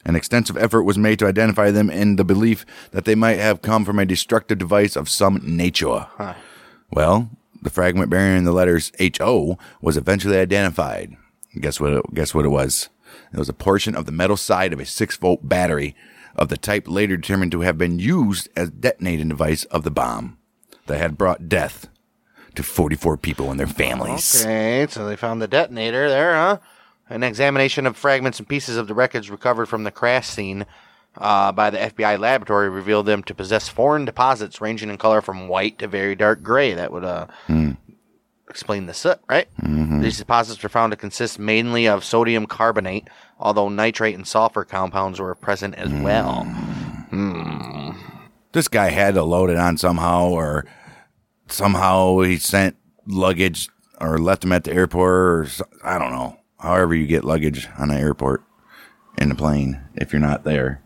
An 0.03 0.15
extensive 0.15 0.57
effort 0.57 0.83
was 0.83 0.97
made 0.97 1.19
to 1.19 1.27
identify 1.27 1.69
them 1.69 1.91
in 1.91 2.15
the 2.15 2.23
belief 2.23 2.65
that 2.91 3.05
they 3.05 3.13
might 3.13 3.37
have 3.37 3.61
come 3.61 3.85
from 3.85 3.99
a 3.99 4.07
destructive 4.07 4.57
device 4.57 4.95
of 4.95 5.07
some 5.07 5.39
nature. 5.43 6.07
Well, 6.91 7.29
the 7.61 7.69
fragment 7.69 8.09
bearing 8.09 8.43
the 8.43 8.51
letters 8.51 8.91
HO 9.19 9.57
was 9.81 9.97
eventually 9.97 10.37
identified. 10.37 11.15
Guess 11.59 11.79
what? 11.79 11.93
It, 11.93 12.13
guess 12.13 12.33
what 12.33 12.45
it 12.45 12.49
was? 12.49 12.89
It 13.33 13.39
was 13.39 13.49
a 13.49 13.53
portion 13.53 13.95
of 13.95 14.05
the 14.05 14.11
metal 14.11 14.37
side 14.37 14.73
of 14.73 14.79
a 14.79 14.85
six 14.85 15.17
volt 15.17 15.47
battery 15.47 15.95
of 16.35 16.49
the 16.49 16.57
type 16.57 16.87
later 16.87 17.17
determined 17.17 17.51
to 17.51 17.61
have 17.61 17.77
been 17.77 17.99
used 17.99 18.47
as 18.55 18.69
detonating 18.69 19.29
device 19.29 19.63
of 19.65 19.83
the 19.83 19.91
bomb 19.91 20.37
that 20.85 20.99
had 20.99 21.17
brought 21.17 21.49
death 21.49 21.87
to 22.55 22.63
44 22.63 23.17
people 23.17 23.49
and 23.49 23.59
their 23.59 23.67
families. 23.67 24.43
Okay, 24.43 24.87
so 24.89 25.07
they 25.07 25.15
found 25.15 25.41
the 25.41 25.47
detonator 25.47 26.09
there, 26.09 26.33
huh? 26.33 26.57
An 27.09 27.23
examination 27.23 27.85
of 27.85 27.95
fragments 27.95 28.39
and 28.39 28.47
pieces 28.47 28.77
of 28.77 28.87
the 28.87 28.93
wreckage 28.93 29.29
recovered 29.29 29.67
from 29.67 29.83
the 29.83 29.91
crash 29.91 30.27
scene 30.27 30.65
uh, 31.17 31.51
by 31.51 31.69
the 31.69 31.77
FBI 31.79 32.19
laboratory 32.19 32.69
revealed 32.69 33.05
them 33.05 33.23
to 33.23 33.33
possess 33.35 33.67
foreign 33.67 34.05
deposits 34.05 34.61
ranging 34.61 34.89
in 34.89 34.97
color 34.97 35.21
from 35.21 35.47
white 35.47 35.79
to 35.79 35.87
very 35.87 36.15
dark 36.15 36.43
gray. 36.43 36.73
That 36.73 36.91
would 36.91 37.03
uh, 37.03 37.27
explain 38.49 38.85
the 38.85 38.93
soot, 38.93 39.19
right? 39.29 39.47
These 40.01 40.17
deposits 40.19 40.61
were 40.63 40.69
found 40.69 40.91
to 40.91 40.97
consist 40.97 41.39
mainly 41.39 41.87
of 41.87 42.03
sodium 42.03 42.45
carbonate, 42.45 43.09
although 43.39 43.69
nitrate 43.69 44.15
and 44.15 44.27
sulfur 44.27 44.63
compounds 44.63 45.19
were 45.19 45.35
present 45.35 45.75
as 45.75 45.91
well. 45.91 46.45
This 48.53 48.67
guy 48.67 48.89
had 48.89 49.13
to 49.15 49.23
load 49.23 49.49
it 49.49 49.57
on 49.57 49.77
somehow, 49.77 50.27
or 50.29 50.65
somehow 51.47 52.19
he 52.21 52.37
sent 52.37 52.75
luggage 53.05 53.69
or 53.99 54.17
left 54.19 54.41
them 54.41 54.51
at 54.51 54.63
the 54.63 54.73
airport, 54.73 55.11
or 55.11 55.45
so- 55.49 55.65
I 55.83 55.97
don't 55.97 56.11
know. 56.11 56.37
However, 56.59 56.95
you 56.95 57.05
get 57.07 57.23
luggage 57.23 57.67
on 57.77 57.91
an 57.91 57.97
airport 57.97 58.43
in 59.17 59.29
the 59.29 59.35
plane 59.35 59.81
if 59.95 60.11
you're 60.11 60.19
not 60.21 60.43
there. 60.43 60.81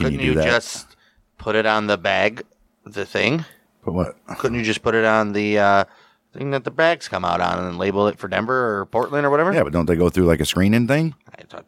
Can 0.00 0.12
Couldn't 0.12 0.26
you 0.26 0.34
just 0.34 0.96
put 1.36 1.56
it 1.56 1.66
on 1.66 1.86
the 1.86 1.98
bag, 1.98 2.42
the 2.86 3.04
thing? 3.04 3.44
But 3.84 3.92
what? 3.92 4.16
Couldn't 4.38 4.58
you 4.58 4.64
just 4.64 4.82
put 4.82 4.94
it 4.94 5.04
on 5.04 5.32
the 5.32 5.58
uh, 5.58 5.84
thing 6.32 6.52
that 6.52 6.64
the 6.64 6.70
bags 6.70 7.06
come 7.06 7.22
out 7.22 7.42
on 7.42 7.62
and 7.64 7.76
label 7.76 8.06
it 8.08 8.18
for 8.18 8.28
Denver 8.28 8.80
or 8.80 8.86
Portland 8.86 9.26
or 9.26 9.30
whatever? 9.30 9.52
Yeah, 9.52 9.62
but 9.62 9.74
don't 9.74 9.84
they 9.84 9.96
go 9.96 10.08
through 10.08 10.24
like 10.24 10.40
a 10.40 10.46
screening 10.46 10.86
thing? 10.86 11.14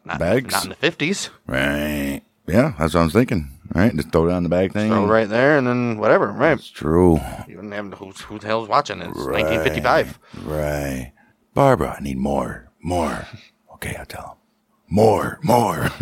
Not, 0.05 0.19
Bags? 0.19 0.51
not 0.51 0.63
in 0.63 0.69
the 0.69 0.75
fifties. 0.75 1.29
Right. 1.45 2.21
Yeah, 2.47 2.73
that's 2.79 2.95
what 2.95 3.01
I 3.01 3.03
was 3.03 3.13
thinking. 3.13 3.49
Right, 3.73 3.95
just 3.95 4.11
throw 4.11 4.27
it 4.27 4.33
on 4.33 4.43
the 4.43 4.49
bag 4.49 4.73
thing. 4.73 4.89
Throw 4.89 5.05
it 5.05 5.07
right 5.07 5.29
there 5.29 5.57
and 5.57 5.65
then 5.65 5.97
whatever. 5.97 6.31
Right. 6.31 6.57
It's 6.57 6.69
true. 6.69 7.19
You 7.47 7.55
wouldn't 7.57 7.73
have 7.73 7.93
who, 7.93 8.11
who 8.11 8.39
the 8.39 8.47
hell's 8.47 8.67
watching 8.67 8.99
it? 8.99 9.07
It's 9.09 9.17
1955. 9.17 10.19
Right. 10.43 11.13
Barbara, 11.53 11.95
I 11.99 12.03
need 12.03 12.17
more. 12.17 12.71
More. 12.81 13.27
Okay, 13.75 13.95
I'll 13.95 14.05
tell 14.05 14.23
him. 14.23 14.37
More. 14.89 15.39
More. 15.43 15.89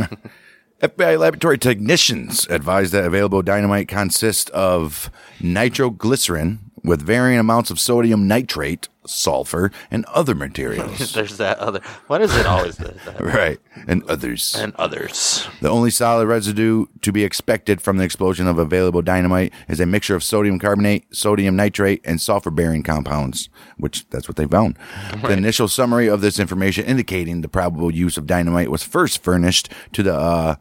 FBI 0.82 1.20
laboratory 1.20 1.60
technicians 1.60 2.48
advised 2.50 2.92
that 2.92 3.06
available 3.06 3.44
dynamite 3.44 3.88
consists 3.88 4.50
of 4.50 5.12
nitroglycerin 5.40 6.71
with 6.84 7.02
varying 7.02 7.40
amounts 7.40 7.70
of 7.72 7.80
sodium 7.80 8.28
nitrate, 8.28 8.90
sulfur, 9.06 9.72
and 9.90 10.06
other 10.06 10.36
materials. 10.46 11.14
There's 11.14 11.38
that 11.38 11.58
other. 11.60 11.82
What 12.08 12.22
is 12.22 12.36
it 12.36 12.46
always? 12.46 12.80
Right. 13.20 13.60
And 13.88 14.04
others. 14.04 14.56
and 14.58 14.76
others. 14.76 15.48
The 15.62 15.70
only 15.70 15.92
solid 15.92 16.28
residue 16.28 16.86
to 17.02 17.12
be 17.12 17.24
expected 17.24 17.82
from 17.82 17.98
the 17.98 18.04
explosion 18.04 18.48
of 18.48 18.58
available 18.58 19.02
dynamite 19.02 19.54
is 19.68 19.80
a 19.80 19.86
mixture 19.86 20.16
of 20.16 20.24
sodium 20.24 20.60
carbonate, 20.60 21.06
sodium 21.16 21.56
nitrate, 21.56 22.02
and 22.04 22.20
sulfur 22.20 22.52
bearing 22.52 22.84
compounds, 22.84 23.50
which 23.78 24.08
that's 24.10 24.28
what 24.28 24.38
they 24.38 24.46
found. 24.46 24.78
The 25.22 25.32
initial 25.34 25.68
summary 25.68 26.08
of 26.08 26.22
this 26.22 26.40
information 26.40 26.86
indicating 26.86 27.42
the 27.42 27.48
probable 27.50 27.94
use 27.94 28.18
of 28.18 28.26
dynamite 28.28 28.72
was 28.72 28.84
first 28.84 29.24
furnished 29.24 29.72
to 29.94 30.04
the 30.04 30.14
uh, 30.16 30.56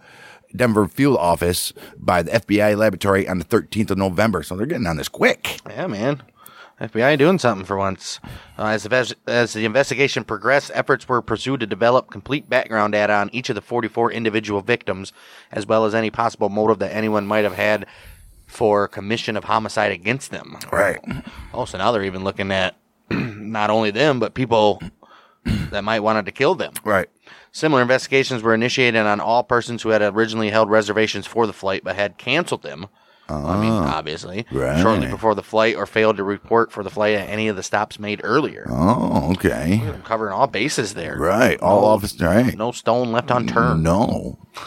Denver 0.54 0.86
field 0.88 1.16
office 1.16 1.72
by 1.96 2.22
the 2.22 2.32
FBI 2.32 2.76
laboratory 2.76 3.28
on 3.28 3.38
the 3.38 3.44
13th 3.44 3.90
of 3.90 3.98
November. 3.98 4.42
So 4.42 4.56
they're 4.56 4.66
getting 4.66 4.86
on 4.86 4.96
this 4.96 5.08
quick. 5.08 5.60
Yeah, 5.68 5.86
man. 5.86 6.22
FBI 6.80 7.18
doing 7.18 7.38
something 7.38 7.66
for 7.66 7.76
once. 7.76 8.20
Uh, 8.58 8.66
as, 8.66 8.84
the, 8.84 9.16
as 9.26 9.52
the 9.52 9.66
investigation 9.66 10.24
progressed, 10.24 10.70
efforts 10.72 11.06
were 11.08 11.20
pursued 11.20 11.60
to 11.60 11.66
develop 11.66 12.10
complete 12.10 12.48
background 12.48 12.92
data 12.92 13.12
on 13.12 13.28
each 13.32 13.50
of 13.50 13.54
the 13.54 13.60
44 13.60 14.10
individual 14.12 14.62
victims, 14.62 15.12
as 15.52 15.66
well 15.66 15.84
as 15.84 15.94
any 15.94 16.10
possible 16.10 16.48
motive 16.48 16.78
that 16.78 16.94
anyone 16.94 17.26
might 17.26 17.44
have 17.44 17.54
had 17.54 17.86
for 18.46 18.88
commission 18.88 19.36
of 19.36 19.44
homicide 19.44 19.92
against 19.92 20.30
them. 20.30 20.56
Right. 20.72 20.98
Oh, 21.52 21.66
so 21.66 21.76
now 21.76 21.92
they're 21.92 22.02
even 22.02 22.24
looking 22.24 22.50
at 22.50 22.76
not 23.10 23.68
only 23.68 23.90
them, 23.90 24.18
but 24.18 24.32
people 24.32 24.82
that 25.44 25.84
might 25.84 26.00
wanted 26.00 26.26
to 26.26 26.32
kill 26.32 26.54
them. 26.54 26.72
Right. 26.82 27.08
Similar 27.52 27.82
investigations 27.82 28.42
were 28.42 28.54
initiated 28.54 29.00
on 29.00 29.20
all 29.20 29.42
persons 29.42 29.82
who 29.82 29.88
had 29.90 30.02
originally 30.02 30.50
held 30.50 30.70
reservations 30.70 31.26
for 31.26 31.46
the 31.46 31.52
flight 31.52 31.82
but 31.84 31.96
had 31.96 32.18
canceled 32.18 32.62
them. 32.62 32.88
I 33.30 33.60
mean, 33.60 33.70
oh. 33.70 33.84
obviously, 33.86 34.46
right. 34.50 34.80
shortly 34.80 35.06
before 35.06 35.34
the 35.34 35.42
flight 35.42 35.76
or 35.76 35.86
failed 35.86 36.16
to 36.16 36.24
report 36.24 36.72
for 36.72 36.82
the 36.82 36.90
flight 36.90 37.14
at 37.14 37.28
any 37.28 37.48
of 37.48 37.56
the 37.56 37.62
stops 37.62 37.98
made 37.98 38.20
earlier. 38.24 38.66
Oh, 38.68 39.32
okay. 39.32 39.80
I'm 39.84 40.02
covering 40.02 40.32
all 40.32 40.46
bases 40.46 40.94
there. 40.94 41.16
Right. 41.16 41.60
All 41.60 41.84
office. 41.84 42.20
Right. 42.20 42.56
No 42.56 42.72
stone 42.72 43.12
left 43.12 43.30
unturned. 43.30 43.82
No. 43.82 44.38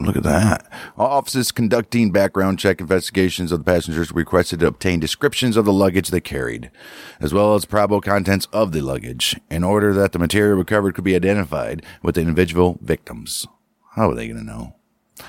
Look 0.00 0.16
at 0.16 0.22
that. 0.22 0.70
All 0.96 1.08
offices 1.08 1.50
conducting 1.50 2.12
background 2.12 2.58
check 2.60 2.80
investigations 2.80 3.50
of 3.50 3.60
the 3.60 3.64
passengers 3.64 4.12
requested 4.12 4.60
to 4.60 4.68
obtain 4.68 5.00
descriptions 5.00 5.56
of 5.56 5.64
the 5.64 5.72
luggage 5.72 6.10
they 6.10 6.20
carried, 6.20 6.70
as 7.20 7.34
well 7.34 7.54
as 7.54 7.64
probable 7.64 8.00
contents 8.00 8.46
of 8.52 8.70
the 8.70 8.80
luggage, 8.80 9.38
in 9.50 9.64
order 9.64 9.92
that 9.94 10.12
the 10.12 10.18
material 10.18 10.56
recovered 10.56 10.94
could 10.94 11.04
be 11.04 11.16
identified 11.16 11.84
with 12.02 12.14
the 12.14 12.20
individual 12.20 12.78
victims. 12.80 13.46
How 13.96 14.10
are 14.10 14.14
they 14.14 14.28
going 14.28 14.38
to 14.38 14.46
know? 14.46 14.76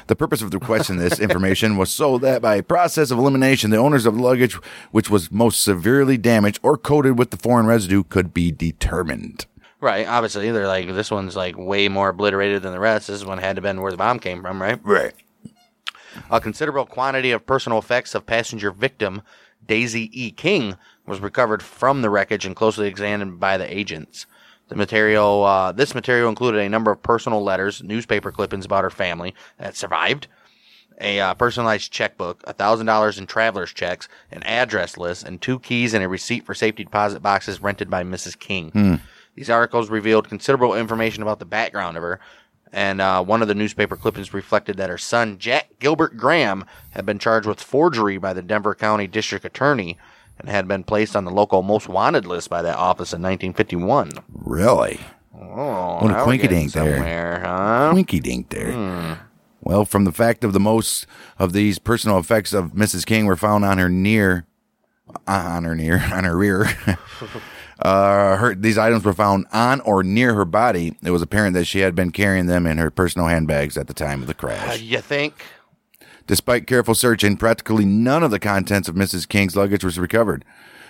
The 0.06 0.16
purpose 0.16 0.44
of 0.44 0.54
requesting 0.54 0.98
this 0.98 1.20
information 1.20 1.76
was 1.76 1.92
so 1.92 2.20
that 2.20 2.42
by 2.42 2.56
a 2.56 2.64
process 2.64 3.10
of 3.10 3.18
elimination, 3.18 3.72
the 3.72 3.78
owners 3.78 4.06
of 4.06 4.16
the 4.16 4.22
luggage 4.22 4.54
which 4.92 5.10
was 5.10 5.32
most 5.32 5.64
severely 5.64 6.18
damaged 6.18 6.60
or 6.62 6.78
coated 6.78 7.18
with 7.18 7.32
the 7.32 7.38
foreign 7.38 7.66
residue 7.66 8.04
could 8.04 8.34
be 8.34 8.52
determined. 8.52 9.48
Right. 9.82 10.08
Obviously, 10.08 10.52
they're 10.52 10.68
like, 10.68 10.88
this 10.88 11.12
one's 11.12 11.36
like 11.36 11.58
way 11.58 11.88
more 11.88 12.10
obliterated 12.10 12.64
than 12.64 12.74
the 12.74 12.80
rest. 12.80 13.08
This 13.08 13.24
one 13.24 13.38
had 13.38 13.56
to 13.56 13.62
have 13.62 13.64
been 13.64 13.82
where 13.82 13.92
the 13.92 13.98
bomb 13.98 14.20
came 14.20 14.42
from, 14.42 14.62
right? 14.62 14.80
Right. 14.84 15.14
A 16.30 16.42
considerable 16.42 16.86
quantity 16.86 17.32
of 17.32 17.46
personal 17.46 17.80
effects 17.80 18.14
of 18.16 18.26
passenger 18.26 18.72
victim 18.72 19.22
Daisie 19.66 20.10
E. 20.12 20.32
King 20.32 20.76
was 21.06 21.20
recovered 21.20 21.62
from 21.62 22.02
the 22.02 22.10
wreckage 22.10 22.46
and 22.46 22.56
closely 22.56 22.88
examined 22.88 23.40
by 23.40 23.58
the 23.58 23.72
agents. 23.72 24.26
The 24.68 24.76
material, 24.76 25.44
uh, 25.44 25.72
this 25.72 25.96
material 25.96 26.30
included 26.30 26.62
a 26.62 26.70
number 26.70 26.92
of 26.92 27.02
personal 27.02 27.44
letters, 27.44 27.82
newspaper 27.84 28.32
clippings 28.32 28.66
about 28.66 28.84
her 28.84 28.90
family 28.90 29.34
that 29.58 29.76
survived, 29.76 30.28
a 31.02 31.20
uh, 31.20 31.34
personalized 31.34 31.92
checkbook, 31.92 32.44
a 32.46 32.54
thousand 32.54 32.86
dollars 32.86 33.18
in 33.18 33.26
traveler's 33.26 33.74
checks, 33.74 34.08
an 34.32 34.44
address 34.44 34.98
list, 34.98 35.24
and 35.24 35.42
two 35.42 35.60
keys 35.60 35.94
and 35.94 36.04
a 36.04 36.08
receipt 36.10 36.46
for 36.46 36.54
safety 36.54 36.84
deposit 36.84 37.22
boxes 37.22 37.62
rented 37.62 37.90
by 37.90 38.04
Mrs. 38.04 38.38
King. 38.38 39.02
These 39.40 39.50
articles 39.50 39.90
revealed 39.90 40.28
considerable 40.28 40.76
information 40.76 41.24
about 41.24 41.40
the 41.40 41.46
background 41.46 41.96
of 41.96 42.04
her, 42.04 42.20
And 42.74 43.00
uh, 43.00 43.24
one 43.24 43.42
of 43.42 43.48
the 43.48 43.56
newspaper 43.56 43.96
clippings 43.96 44.34
reflected 44.34 44.76
that 44.76 44.90
her 44.90 44.98
son, 44.98 45.38
Jack 45.38 45.70
Gilbert 45.80 46.18
Graham, 46.18 46.66
had 46.90 47.06
been 47.06 47.20
charged 47.20 47.48
with 47.48 47.62
forgery 47.62 48.18
by 48.18 48.34
the 48.34 48.42
Denver 48.42 48.76
County 48.76 49.08
District 49.08 49.46
Attorney 49.46 49.98
and 50.38 50.50
had 50.50 50.68
been 50.68 50.84
placed 50.84 51.16
on 51.16 51.24
the 51.24 51.32
local 51.32 51.62
most 51.62 51.88
wanted 51.88 52.26
list 52.26 52.50
by 52.50 52.62
that 52.62 52.76
office 52.76 53.14
in 53.14 53.22
1951. 53.22 54.12
Really? 54.28 55.00
Oh, 55.34 56.00
What 56.02 56.12
a 56.20 56.22
quinky 56.24 56.50
dink 56.50 56.74
there. 56.74 56.96
somewhere, 56.98 57.40
huh? 57.46 57.92
Winky 57.94 58.20
dink 58.20 58.50
there. 58.50 58.74
Hmm. 58.74 59.14
Well, 59.62 59.86
from 59.86 60.04
the 60.04 60.12
fact 60.12 60.44
of 60.44 60.52
the 60.52 60.60
most 60.60 61.08
of 61.38 61.54
these 61.54 61.80
personal 61.80 62.18
effects 62.20 62.52
of 62.52 62.74
Mrs. 62.74 63.06
King 63.06 63.26
were 63.26 63.38
found 63.38 63.64
on 63.64 63.78
her 63.78 63.88
near, 63.88 64.46
on 65.26 65.64
her 65.64 65.76
near, 65.76 66.04
on 66.14 66.26
her 66.26 66.36
rear. 66.36 66.66
uh, 67.80 68.36
her 68.36 68.56
these 68.56 68.78
items 68.78 69.06
were 69.06 69.14
found 69.14 69.46
on 69.54 69.80
or 69.82 70.04
near 70.04 70.34
her 70.34 70.46
body. 70.46 70.98
It 71.04 71.12
was 71.12 71.22
apparent 71.22 71.54
that 71.54 71.66
she 71.66 71.80
had 71.80 71.96
been 71.96 72.12
carrying 72.12 72.48
them 72.48 72.66
in 72.68 72.78
her 72.78 72.92
personal 72.92 73.28
handbags 73.28 73.78
at 73.78 73.88
the 73.88 73.94
time 73.94 74.22
of 74.22 74.28
the 74.28 74.34
crash. 74.34 74.80
Uh, 74.80 74.82
you 74.82 75.00
think? 75.00 75.42
Despite 76.28 76.68
careful 76.68 76.94
searching, 76.94 77.38
practically 77.38 77.86
none 77.86 78.22
of 78.22 78.32
the 78.32 78.40
contents 78.40 78.88
of 78.88 78.96
Mrs. 78.96 79.28
King's 79.28 79.56
luggage 79.56 79.84
was 79.84 79.98
recovered, 79.98 80.46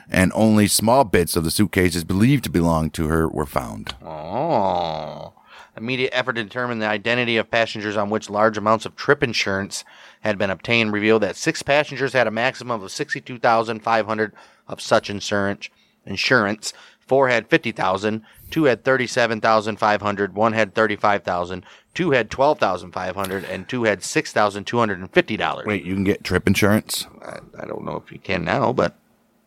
and 0.10 0.34
only 0.36 0.67
small 0.67 1.06
bits 1.06 1.36
of 1.36 1.43
the 1.45 1.52
suitcases 1.52 2.04
believed 2.04 2.43
to 2.45 2.49
belong 2.49 2.89
to 2.91 3.08
her 3.08 3.28
were 3.28 3.45
found. 3.45 3.95
Oh. 4.04 5.34
Immediate 5.78 6.12
effort 6.12 6.34
to 6.34 6.43
determine 6.43 6.80
the 6.80 6.89
identity 6.89 7.38
of 7.38 7.49
passengers 7.49 7.95
on 7.95 8.10
which 8.10 8.30
large 8.30 8.58
amounts 8.58 8.86
of 8.86 8.97
trip 8.97 9.23
insurance 9.23 9.86
had 10.21 10.38
been 10.38 10.49
obtained 10.49 10.91
revealed 10.91 11.23
that 11.23 11.38
six 11.38 11.63
passengers 11.63 12.12
had 12.12 12.28
a 12.28 12.32
maximum 12.32 12.84
of 12.84 12.91
62,500 12.91 14.34
of 14.67 14.82
such 14.82 15.10
insurance. 15.10 15.69
Insurance. 16.10 16.74
Four 17.00 17.30
had 17.30 17.48
50,000, 17.48 18.22
two 18.52 18.65
had 18.65 18.84
37,500, 18.84 20.36
one 20.36 20.54
had 20.54 20.76
35,000, 20.76 21.65
two 21.95 22.12
had 22.12 22.30
12,500 22.30 23.43
and 23.45 23.67
two 23.67 23.84
had 23.86 24.02
$6,250. 24.02 25.65
Wait, 25.65 25.84
you 25.84 25.95
can 25.95 26.04
get 26.04 26.24
trip 26.24 26.45
insurance? 26.45 27.08
I, 27.24 27.39
I 27.60 27.65
don't 27.65 27.84
know 27.84 27.95
if 27.95 28.12
you 28.12 28.19
can 28.19 28.43
now, 28.43 28.74
but 28.74 28.95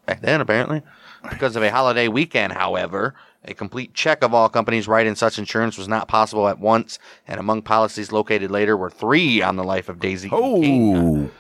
back 0.07 0.23
then 0.23 0.41
apparently. 0.41 0.83
Because 1.31 1.55
of 1.55 1.63
a 1.63 1.71
holiday 1.71 2.09
weekend, 2.09 2.53
however, 2.53 3.15
a 3.45 3.55
complete 3.55 3.95
check 3.95 4.23
of 4.23 4.35
all 4.35 4.49
companies 4.49 4.89
writing 4.89 5.15
such 5.15 5.39
insurance 5.39 5.79
was 5.79 5.87
not 5.87 6.09
possible 6.09 6.49
at 6.49 6.59
once, 6.59 6.99
and 7.29 7.39
among 7.39 7.63
policies 7.63 8.11
located 8.11 8.51
later 8.51 8.77
were 8.77 8.91
three 8.91 9.41
on 9.41 9.55
the 9.55 9.65
life 9.65 9.89
of 9.89 10.01
Daisie. 10.01 10.29
E. 10.29 10.31
King. 10.31 11.31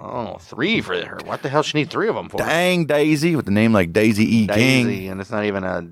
Oh, 0.00 0.36
three 0.40 0.80
for 0.80 0.94
her. 0.94 1.18
What 1.24 1.42
the 1.42 1.48
hell 1.48 1.62
she 1.62 1.78
need 1.78 1.90
three 1.90 2.08
of 2.08 2.14
them 2.14 2.28
for? 2.28 2.38
dang 2.38 2.86
Daisie 2.86 3.36
with 3.36 3.44
the 3.44 3.50
name 3.52 3.72
like 3.72 3.92
Daisie 3.92 4.24
E. 4.24 4.46
King. 4.46 4.86
Daisie, 4.86 5.08
and 5.08 5.20
it's 5.20 5.30
not 5.30 5.44
even 5.44 5.64
a 5.64 5.86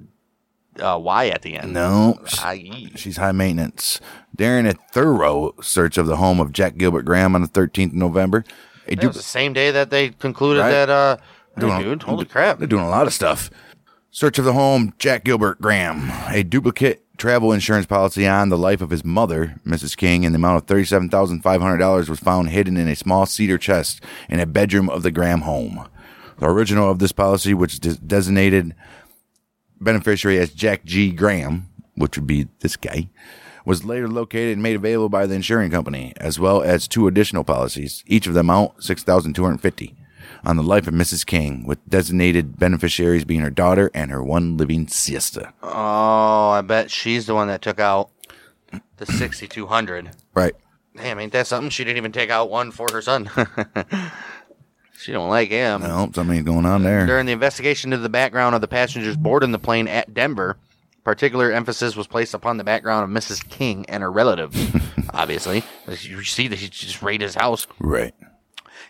uh, 0.83 0.99
Y 0.99 1.29
at 1.29 1.43
the 1.43 1.57
end. 1.57 1.73
No, 1.73 2.19
I-E. 2.43 2.93
she's 2.97 3.17
high 3.19 3.33
maintenance. 3.33 4.01
During 4.35 4.67
a 4.67 4.73
thorough 4.93 5.55
search 5.61 5.99
of 5.99 6.07
the 6.07 6.17
home 6.17 6.41
of 6.41 6.53
Jack 6.53 6.77
Gilbert 6.77 7.03
Graham 7.03 7.35
on 7.35 7.43
the 7.43 7.49
13th 7.49 7.89
of 7.89 7.95
November, 7.95 8.45
a 8.89 8.93
It 8.93 9.05
was 9.05 9.17
the 9.17 9.23
same 9.23 9.53
day 9.53 9.71
that 9.71 9.91
they 9.91 10.11
concluded 10.11 10.61
Right. 10.61 10.71
that. 10.71 10.89
Uh, 10.91 11.17
hey, 11.57 11.61
Doing 11.61 11.81
a- 11.81 11.83
dude, 11.85 12.03
holy 12.05 12.25
crap! 12.25 12.59
They're 12.59 12.67
doing 12.69 12.85
a 12.85 12.89
lot 12.89 13.07
of 13.07 13.13
stuff. 13.13 13.51
Search 14.11 14.39
of 14.39 14.45
the 14.45 14.55
home, 14.55 14.95
Jack 14.99 15.23
Gilbert 15.25 15.61
Graham. 15.61 16.11
A 16.29 16.43
duplicate 16.43 17.05
travel 17.20 17.52
insurance 17.52 17.85
policy 17.85 18.26
on 18.26 18.48
the 18.48 18.56
life 18.56 18.80
of 18.80 18.88
his 18.88 19.04
mother, 19.04 19.54
Mrs. 19.66 19.94
King, 19.94 20.24
and 20.24 20.35
the 20.35 20.38
amount 20.38 20.56
of 20.56 20.66
$37,500 20.66 22.09
was 22.09 22.18
found 22.18 22.48
hidden 22.48 22.78
in 22.78 22.88
a 22.88 22.96
small 22.96 23.26
cedar 23.26 23.59
chest 23.59 24.02
in 24.30 24.40
a 24.40 24.46
bedroom 24.46 24.88
of 24.88 25.02
the 25.02 25.11
Graham 25.11 25.42
home. 25.42 25.87
The 26.38 26.46
original 26.46 26.90
of 26.90 26.98
this 26.98 27.12
policy, 27.12 27.52
which 27.52 27.78
des- 27.78 27.96
designated 27.96 28.74
beneficiary 29.78 30.38
as 30.38 30.50
Jack 30.50 30.87
G. 30.87 31.12
Graham, 31.12 31.68
which 31.94 32.16
would 32.16 32.26
be 32.26 32.48
this 32.61 32.76
guy, 32.76 33.11
was 33.66 33.85
later 33.85 34.09
located 34.09 34.54
and 34.54 34.62
made 34.62 34.76
available 34.76 35.11
by 35.11 35.26
the 35.26 35.35
insurance 35.35 35.74
company, 35.74 36.14
as 36.16 36.40
well 36.40 36.62
as 36.62 36.88
two 36.88 37.06
additional 37.06 37.44
policies, 37.44 38.02
each 38.06 38.26
of 38.26 38.33
them 38.33 38.48
out 38.48 38.83
6250 38.83 40.00
on 40.45 40.57
the 40.57 40.62
life 40.62 40.87
of 40.87 40.95
Mrs. 40.95 41.25
King, 41.25 41.64
with 41.64 41.79
designated 41.88 42.59
beneficiaries 42.59 43.25
being 43.25 43.40
her 43.40 43.51
daughter 43.51 43.90
and 43.95 44.11
her 44.11 44.23
one 44.23 44.57
living 44.57 44.88
sister. 44.88 45.53
Oh, 45.62 46.51
I 46.51 46.61
bet 46.62 46.90
she's 46.90 47.27
the 47.27 47.35
one 47.35 47.49
that 47.49 47.62
took 47.62 47.81
out 47.81 48.11
the 48.97 49.07
sixty-two 49.12 49.66
hundred. 49.66 50.11
Right. 50.35 50.55
Damn, 50.97 51.19
ain't 51.21 51.33
that 51.33 51.47
something? 51.47 51.71
She 51.71 51.85
didn't 51.85 51.99
even 51.99 52.12
take 52.12 52.31
out 52.31 52.51
one 52.51 52.73
for 52.73 52.88
her 52.93 53.01
son. 53.01 53.31
she 54.99 55.12
don't 55.12 55.29
like 55.29 55.49
him. 55.49 55.83
Well, 55.83 56.12
something's 56.12 56.45
going 56.45 56.66
on 56.66 56.83
there. 56.83 57.07
During 57.07 57.27
the 57.27 57.33
investigation 57.33 57.93
into 57.93 58.03
the 58.03 58.09
background 58.09 58.55
of 58.55 58.61
the 58.61 58.69
passengers 58.69 59.16
boarding 59.16 59.53
the 59.53 59.59
plane 59.59 59.88
at 59.88 60.12
Denver, 60.12 60.57
particular 61.05 61.53
emphasis 61.53 61.97
was 61.97 62.07
placed 62.07 62.35
upon 62.35 62.57
the 62.57 62.64
background 62.64 63.05
of 63.05 63.23
Mrs. 63.23 63.49
King 63.49 63.87
and 63.88 64.03
her 64.03 64.11
relatives. 64.11 64.59
Obviously, 65.14 65.64
you 66.03 66.23
see 66.25 66.49
that 66.49 66.59
he 66.59 66.69
just 66.69 67.03
raided 67.03 67.25
his 67.25 67.35
house. 67.35 67.66
Right. 67.79 68.14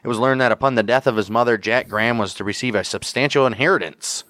It 0.03 0.09
was 0.09 0.19
learned 0.19 0.41
that 0.41 0.53
upon 0.53 0.75
the 0.75 0.83
death 0.83 1.07
of 1.07 1.17
his 1.17 1.31
mother, 1.31 1.59
Jack 1.59 1.89
Graham 1.89 2.19
was 2.19 2.35
to 2.35 2.45
receive 2.45 2.75
a 2.75 2.85
substantial 2.85 3.47
inheritance. 3.47 4.25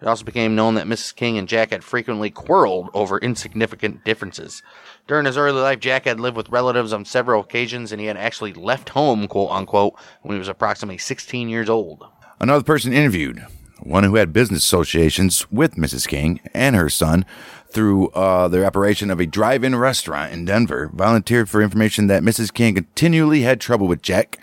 It 0.00 0.08
also 0.08 0.24
became 0.24 0.56
known 0.56 0.76
that 0.76 0.86
Mrs. 0.86 1.14
King 1.14 1.36
and 1.36 1.46
Jack 1.46 1.72
had 1.72 1.84
frequently 1.84 2.30
quarreled 2.30 2.88
over 2.94 3.18
insignificant 3.18 4.02
differences. 4.02 4.62
During 5.06 5.26
his 5.26 5.36
early 5.36 5.60
life, 5.60 5.78
Jack 5.78 6.06
had 6.06 6.18
lived 6.18 6.38
with 6.38 6.48
relatives 6.48 6.94
on 6.94 7.04
several 7.04 7.42
occasions, 7.42 7.92
and 7.92 8.00
he 8.00 8.06
had 8.06 8.16
actually 8.16 8.54
left 8.54 8.90
home, 8.90 9.28
quote 9.28 9.50
unquote, 9.50 9.94
when 10.22 10.36
he 10.36 10.38
was 10.38 10.48
approximately 10.48 10.96
16 10.96 11.50
years 11.50 11.68
old. 11.68 12.06
Another 12.40 12.64
person 12.64 12.94
interviewed, 12.94 13.44
one 13.80 14.04
who 14.04 14.14
had 14.14 14.32
business 14.32 14.64
associations 14.64 15.50
with 15.50 15.74
Mrs. 15.74 16.08
King 16.08 16.40
and 16.54 16.74
her 16.76 16.88
son 16.88 17.26
through 17.68 18.08
uh, 18.10 18.48
the 18.48 18.64
operation 18.64 19.10
of 19.10 19.20
a 19.20 19.26
drive 19.26 19.62
in 19.62 19.76
restaurant 19.76 20.32
in 20.32 20.46
Denver, 20.46 20.90
volunteered 20.94 21.50
for 21.50 21.60
information 21.60 22.06
that 22.06 22.22
Mrs. 22.22 22.52
King 22.52 22.74
continually 22.74 23.42
had 23.42 23.60
trouble 23.60 23.86
with 23.86 24.00
Jack 24.00 24.38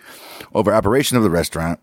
over 0.53 0.73
operation 0.73 1.17
of 1.17 1.23
the 1.23 1.29
restaurant. 1.29 1.79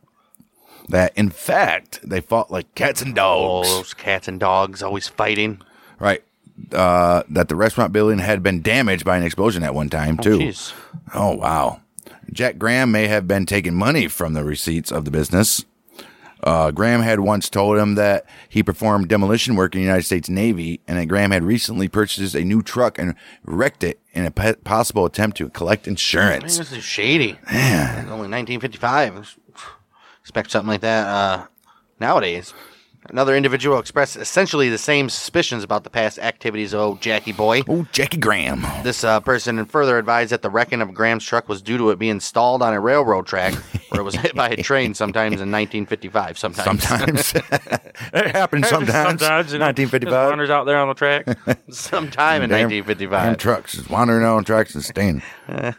That, 0.89 1.13
in 1.17 1.31
fact, 1.31 2.01
they 2.05 2.21
fought 2.21 2.51
like 2.51 2.75
cats 2.75 3.01
and 3.01 3.19
Oh, 3.19 3.63
dogs. 3.63 3.69
those 3.69 3.95
cats 3.95 4.29
and 4.29 4.39
dogs 4.39 4.83
always 4.83 5.09
fighting. 5.09 5.63
Right. 5.99 6.23
Uh, 6.73 7.23
that 7.31 7.49
the 7.49 7.57
restaurant 7.57 7.93
building 7.93 8.19
had 8.19 8.43
been 8.43 8.61
damaged 8.63 9.05
by 9.05 9.17
an 9.17 9.23
explosion 9.23 9.63
at 9.63 9.75
one 9.75 9.89
time, 9.89 10.19
too. 10.19 10.39
Jeez. 10.39 10.73
Oh, 11.15 11.33
wow. 11.37 11.81
Jack 12.33 12.59
Graham 12.59 12.93
may 12.93 13.07
have 13.09 13.27
been 13.27 13.47
taking 13.47 13.75
money 13.75 14.09
from 14.09 14.35
the 14.35 14.45
receipts 14.45 14.93
of 14.93 15.05
the 15.05 15.11
business. 15.11 15.65
Uh, 16.45 16.71
Graham 16.71 17.01
had 17.01 17.21
once 17.21 17.49
told 17.49 17.79
him 17.79 17.95
that 17.95 18.27
he 18.51 18.63
performed 18.63 19.09
demolition 19.09 19.57
work 19.57 19.75
in 19.75 19.81
the 19.81 19.85
United 19.87 20.03
States 20.05 20.29
Navy 20.29 20.81
and 20.87 20.99
that 20.99 21.07
Graham 21.07 21.31
had 21.31 21.43
recently 21.43 21.89
purchased 21.89 22.35
a 22.35 22.45
new 22.45 22.63
truck 22.63 22.99
and 22.99 23.15
wrecked 23.45 23.83
it 23.83 23.99
in 24.13 24.27
a 24.27 24.31
pe- 24.31 24.57
possible 24.57 25.07
attempt 25.07 25.39
to 25.39 25.49
collect 25.49 25.87
Man, 25.87 25.93
insurance. 25.95 26.59
this 26.59 26.71
is 26.71 26.85
shady. 26.85 27.39
It's 27.49 28.11
only 28.11 28.29
1955. 28.29 29.39
Expect 30.21 30.51
something 30.51 30.69
like 30.69 30.83
that 30.83 31.07
uh, 31.07 31.47
nowadays. 31.99 32.53
Another 33.11 33.37
individual 33.37 33.79
expressed 33.79 34.17
essentially 34.17 34.71
the 34.71 34.79
same 34.79 35.11
suspicions 35.11 35.63
about 35.63 35.85
the 35.85 35.91
past 35.91 36.19
activities 36.19 36.73
of 36.73 36.81
old 36.81 37.03
Jackie 37.03 37.33
Boy. 37.33 37.63
Oh, 37.69 37.87
Jackie 37.93 38.17
Graham. 38.17 38.63
This 38.83 39.05
uh, 39.05 39.21
person 39.21 39.63
further 39.67 39.99
advised 39.99 40.33
that 40.33 40.41
the 40.41 40.49
wrecking 40.49 40.81
of 40.81 40.95
Graham's 40.95 41.25
truck 41.25 41.47
was 41.47 41.61
due 41.61 41.77
to 41.77 41.91
it 41.91 41.99
being 41.99 42.19
stalled 42.19 42.63
on 42.63 42.73
a 42.73 42.81
railroad 42.81 43.27
track 43.27 43.53
where 43.91 44.01
it 44.01 44.05
was 44.05 44.15
hit 44.15 44.35
by 44.35 44.49
a 44.49 44.57
train 44.63 44.95
sometimes 44.95 45.35
in 45.35 45.53
1955. 45.53 46.39
Sometimes. 46.39 46.83
Sometimes. 46.83 47.35
it 48.15 48.31
happens 48.35 48.69
sometimes. 48.69 49.21
Sometimes, 49.21 49.53
you 49.53 49.59
know, 49.59 49.67
1955. 49.67 50.29
Wanders 50.31 50.51
out 50.51 50.65
there 50.65 50.79
on 50.79 50.89
the 50.89 50.95
track. 50.95 51.27
Sometime 51.71 52.43
in 52.43 52.49
Damn- 52.49 52.71
1955. 52.71 53.11
damn 53.23 53.37
trucks 53.37 53.73
just 53.73 53.91
wandering 53.91 54.25
out 54.25 54.37
on 54.37 54.45
tracks 54.45 54.75
and 54.75 54.83
staying. 54.85 55.23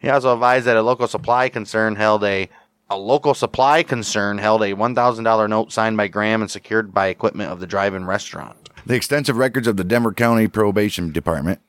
He 0.00 0.08
also 0.08 0.32
advised 0.32 0.66
that 0.66 0.76
a 0.76 0.82
local 0.82 1.06
supply 1.06 1.48
concern 1.48 1.94
held 1.96 2.24
a 2.24 2.48
a 2.92 2.96
local 2.96 3.34
supply 3.34 3.82
concern 3.82 4.38
held 4.38 4.62
a 4.62 4.74
one 4.74 4.94
thousand 4.94 5.24
dollar 5.24 5.48
note 5.48 5.72
signed 5.72 5.96
by 5.96 6.08
Graham 6.08 6.42
and 6.42 6.50
secured 6.50 6.92
by 6.92 7.08
equipment 7.08 7.50
of 7.50 7.60
the 7.60 7.66
drive-in 7.66 8.06
restaurant. 8.06 8.68
The 8.84 8.94
extensive 8.94 9.36
records 9.36 9.66
of 9.66 9.76
the 9.76 9.84
Denver 9.84 10.12
County 10.12 10.48
Probation 10.48 11.12
Department 11.12 11.60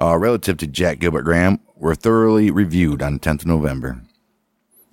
uh, 0.00 0.18
relative 0.18 0.56
to 0.58 0.66
Jack 0.66 0.98
Gilbert 0.98 1.22
Graham 1.22 1.60
were 1.76 1.94
thoroughly 1.94 2.50
reviewed 2.50 3.02
on 3.02 3.14
the 3.14 3.20
10th 3.20 3.42
of 3.42 3.46
November. 3.46 4.02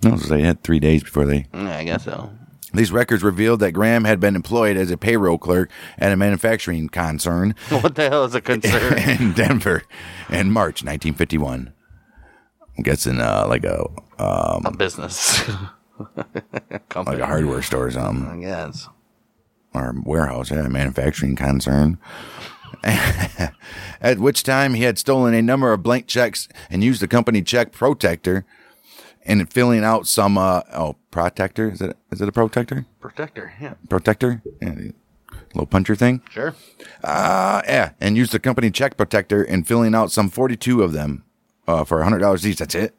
No, 0.02 0.16
so 0.16 0.28
they 0.28 0.42
had 0.42 0.62
three 0.62 0.78
days 0.78 1.02
before 1.02 1.26
they. 1.26 1.42
Mm, 1.52 1.68
I 1.68 1.84
guess 1.84 2.04
so. 2.04 2.30
These 2.72 2.92
records 2.92 3.22
revealed 3.22 3.60
that 3.60 3.72
Graham 3.72 4.04
had 4.04 4.20
been 4.20 4.36
employed 4.36 4.76
as 4.76 4.90
a 4.90 4.96
payroll 4.96 5.38
clerk 5.38 5.70
at 5.98 6.12
a 6.12 6.16
manufacturing 6.16 6.88
concern 6.88 7.54
What 7.70 7.94
the 7.94 8.08
hell 8.08 8.24
is 8.24 8.34
a 8.34 8.40
concern? 8.40 8.98
in 9.20 9.32
Denver 9.32 9.82
in 10.28 10.50
March 10.50 10.82
1951. 10.82 11.72
I'm 12.76 12.82
guessing 12.82 13.20
uh, 13.20 13.46
like 13.48 13.64
a 13.64 13.84
a 14.18 14.76
business. 14.76 15.42
Company. 16.88 17.16
like 17.16 17.20
a 17.20 17.26
hardware 17.26 17.62
store 17.62 17.86
or 17.86 17.90
something. 17.90 18.44
I 18.44 18.44
guess. 18.44 18.88
or 19.74 19.94
warehouse, 20.04 20.50
yeah, 20.50 20.68
manufacturing 20.68 21.36
concern. 21.36 21.98
At 22.82 24.18
which 24.18 24.42
time 24.42 24.74
he 24.74 24.82
had 24.82 24.98
stolen 24.98 25.32
a 25.34 25.40
number 25.42 25.72
of 25.72 25.82
blank 25.82 26.06
checks 26.06 26.48
and 26.68 26.84
used 26.84 27.00
the 27.00 27.08
company 27.08 27.40
check 27.42 27.72
protector 27.72 28.44
and 29.24 29.50
filling 29.52 29.82
out 29.82 30.06
some 30.06 30.36
uh 30.38 30.60
oh 30.74 30.96
protector 31.10 31.70
is 31.70 31.80
it 31.80 31.96
is 32.12 32.20
it 32.20 32.28
a 32.28 32.32
protector 32.32 32.86
Protector. 33.00 33.52
Yeah. 33.60 33.74
protector 33.88 34.42
yeah. 34.60 34.74
little 35.54 35.66
puncher 35.66 35.96
thing. 35.96 36.22
Sure. 36.30 36.54
Uh, 37.02 37.62
yeah, 37.66 37.92
and 38.00 38.16
used 38.16 38.32
the 38.32 38.38
company 38.38 38.70
check 38.70 38.96
protector 38.96 39.42
in 39.42 39.64
filling 39.64 39.94
out 39.94 40.12
some 40.12 40.28
42 40.28 40.82
of 40.82 40.92
them 40.92 41.24
uh, 41.66 41.84
for 41.84 42.00
$100 42.02 42.44
each. 42.44 42.58
That's 42.58 42.74
it. 42.74 42.94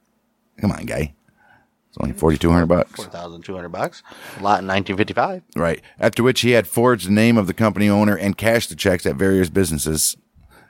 Come 0.60 0.72
on, 0.72 0.86
guy. 0.86 1.14
It's 1.90 1.98
only 2.00 2.14
4200 2.14 2.66
bucks. 2.66 2.92
Four 2.96 3.06
thousand 3.06 3.44
two 3.44 3.56
hundred 3.56 3.70
bucks. 3.70 4.04
A 4.40 4.44
lot 4.44 4.60
in 4.60 4.68
nineteen 4.68 4.98
fifty 4.98 5.14
five. 5.14 5.44
Right. 5.56 5.82
After 6.00 6.22
which 6.22 6.42
he 6.42 6.52
had 6.52 6.68
forged 6.68 7.08
the 7.08 7.12
name 7.12 7.38
of 7.38 7.48
the 7.48 7.54
company 7.54 7.90
owner 7.90 8.16
and 8.16 8.38
cashed 8.38 8.70
the 8.70 8.76
checks 8.76 9.06
at 9.06 9.16
various 9.16 9.50
businesses 9.50 10.18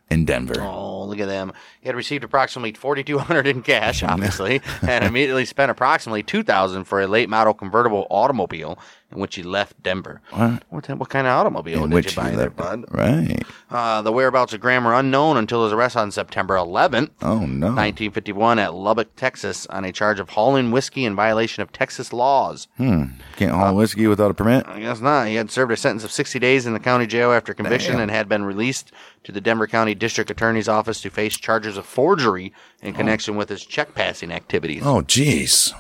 in 0.10 0.26
Denver. 0.26 0.62
Oh, 0.62 1.06
look 1.06 1.20
at 1.20 1.28
them. 1.28 1.52
He 1.82 1.88
had 1.90 1.96
received 1.96 2.24
approximately 2.24 2.74
4200 2.74 3.48
in 3.48 3.62
cash, 3.62 4.04
obviously, 4.04 4.62
and 4.82 5.04
immediately 5.04 5.44
spent 5.44 5.70
approximately 5.72 6.24
2000 6.24 6.86
for 6.86 7.02
a 7.02 7.08
late 7.08 7.30
model 7.30 7.54
convertible 7.54 8.08
automobile 8.10 8.80
in 9.12 9.20
which 9.20 9.36
he 9.36 9.44
left 9.44 9.82
Denver. 9.82 10.22
What? 10.32 10.64
What, 10.70 10.90
what 11.00 11.10
kind 11.10 11.26
of 11.28 11.32
automobile 11.32 11.84
In 11.86 11.90
did 11.92 11.96
which 11.96 12.16
you 12.16 12.22
buy 12.22 12.30
he 12.32 12.36
there, 12.36 12.46
lived. 12.48 12.58
bud? 12.58 12.86
Right. 12.92 13.42
Uh, 13.72 14.02
the 14.02 14.12
whereabouts 14.12 14.52
of 14.54 14.60
Graham 14.60 14.84
were 14.84 14.94
unknown 14.94 15.38
until 15.38 15.64
his 15.64 15.72
arrest 15.72 15.96
on 15.96 16.12
September 16.12 16.56
11th, 16.56 17.10
Oh, 17.22 17.40
no. 17.46 17.68
1951, 17.68 18.60
at 18.60 18.74
Lubbock, 18.74 19.16
Texas, 19.16 19.66
on 19.68 19.86
a 19.86 19.92
charge 19.94 20.20
of 20.20 20.32
hauling 20.32 20.72
whiskey 20.72 21.06
in 21.06 21.16
violation 21.16 21.64
of 21.64 21.72
Texas 21.72 22.12
laws. 22.12 22.68
Hmm. 22.78 23.04
Can't 23.38 23.54
Uh, 23.54 23.56
haul 23.58 23.76
whiskey 23.76 24.08
without 24.08 24.32
a 24.32 24.34
permit? 24.34 24.66
I 24.68 24.82
guess 24.82 25.00
not. 25.00 25.28
He 25.28 25.36
had 25.36 25.52
served 25.52 25.72
a 25.72 25.78
sentence 25.78 26.04
of 26.04 26.12
60 26.12 26.38
days 26.40 26.66
in 26.66 26.74
the 26.74 26.80
county 26.80 27.08
jail 27.08 27.32
after 27.32 27.54
conviction 27.54 27.94
Damn. 27.94 28.02
and 28.02 28.12
had 28.12 28.28
been 28.28 28.44
released 28.44 28.92
to 29.24 29.32
the 29.32 29.42
Denver 29.42 29.68
County 29.68 29.96
District 29.96 30.30
Attorney's 30.30 30.68
Office 30.70 31.02
to 31.02 31.10
face 31.10 31.38
charges 31.38 31.78
of 31.78 31.86
forgery 31.86 32.52
in 32.82 32.94
connection 32.94 33.36
with 33.38 33.50
his 33.50 33.66
check 33.66 33.94
passing 33.96 34.32
activities. 34.32 34.84
Oh, 34.86 35.02
jeez. 35.02 35.74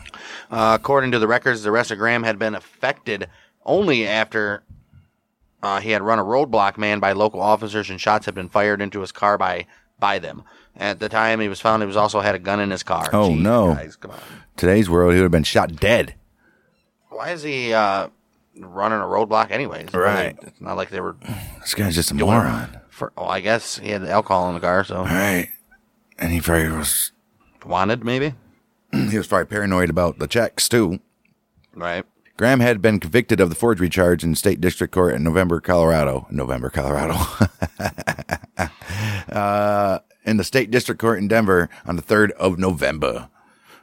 Uh, 0.49 0.77
according 0.79 1.11
to 1.11 1.19
the 1.19 1.27
records, 1.27 1.63
the 1.63 1.69
arrest 1.69 1.91
of 1.91 1.97
Graham 1.97 2.23
had 2.23 2.39
been 2.39 2.55
effected 2.55 3.27
only 3.65 4.07
after 4.07 4.63
uh, 5.61 5.79
he 5.79 5.91
had 5.91 6.01
run 6.01 6.19
a 6.19 6.23
roadblock 6.23 6.77
man 6.77 6.99
by 6.99 7.11
local 7.11 7.41
officers 7.41 7.89
and 7.89 7.99
shots 7.99 8.25
had 8.25 8.35
been 8.35 8.49
fired 8.49 8.81
into 8.81 9.01
his 9.01 9.11
car 9.11 9.37
by 9.37 9.65
by 9.99 10.19
them. 10.19 10.43
At 10.75 10.99
the 10.99 11.09
time 11.09 11.39
he 11.39 11.47
was 11.47 11.59
found, 11.59 11.81
he 11.81 11.87
was 11.87 11.97
also 11.97 12.21
had 12.21 12.35
a 12.35 12.39
gun 12.39 12.59
in 12.59 12.69
his 12.69 12.83
car. 12.83 13.09
Oh, 13.11 13.29
Jeez, 13.29 13.41
no. 13.41 13.73
Guys, 13.73 13.95
come 13.95 14.11
on. 14.11 14.19
Today's 14.55 14.89
world, 14.89 15.13
he 15.13 15.19
would 15.19 15.23
have 15.23 15.31
been 15.31 15.43
shot 15.43 15.75
dead. 15.75 16.13
Why 17.09 17.31
is 17.31 17.41
he 17.41 17.73
uh, 17.73 18.09
running 18.55 18.99
a 18.99 19.03
roadblock 19.03 19.49
anyways? 19.49 19.91
Right. 19.93 20.37
It's 20.39 20.61
not 20.61 20.77
like 20.77 20.91
they 20.91 21.01
were 21.01 21.15
This 21.61 21.73
guy's 21.73 21.95
just 21.95 22.11
a 22.11 22.13
moron. 22.13 22.79
For, 22.89 23.11
oh, 23.17 23.25
I 23.25 23.39
guess 23.41 23.79
he 23.79 23.89
had 23.89 24.03
alcohol 24.03 24.49
in 24.49 24.53
the 24.53 24.59
car, 24.61 24.83
so 24.83 24.97
All 24.97 25.05
right. 25.05 25.49
And 26.19 26.31
he 26.31 26.41
probably 26.41 26.69
was, 26.69 27.11
wanted 27.65 28.03
maybe. 28.03 28.35
he 29.09 29.17
was 29.17 29.27
probably 29.27 29.45
paranoid 29.45 29.89
about 29.89 30.19
the 30.19 30.27
checks, 30.27 30.69
too. 30.69 30.99
Right. 31.73 32.05
Graham 32.37 32.59
had 32.59 32.81
been 32.81 32.99
convicted 32.99 33.39
of 33.39 33.49
the 33.49 33.55
forgery 33.55 33.89
charge 33.89 34.23
in 34.23 34.35
state 34.35 34.61
district 34.61 34.93
court 34.93 35.15
in 35.15 35.23
November, 35.23 35.59
Colorado. 35.59 36.27
November, 36.29 36.69
Colorado. 36.69 37.15
uh, 39.31 39.99
in 40.23 40.37
the 40.37 40.43
state 40.43 40.69
district 40.69 41.01
court 41.01 41.17
in 41.17 41.27
Denver 41.27 41.67
on 41.85 41.95
the 41.95 42.01
3rd 42.03 42.31
of 42.31 42.59
November. 42.59 43.29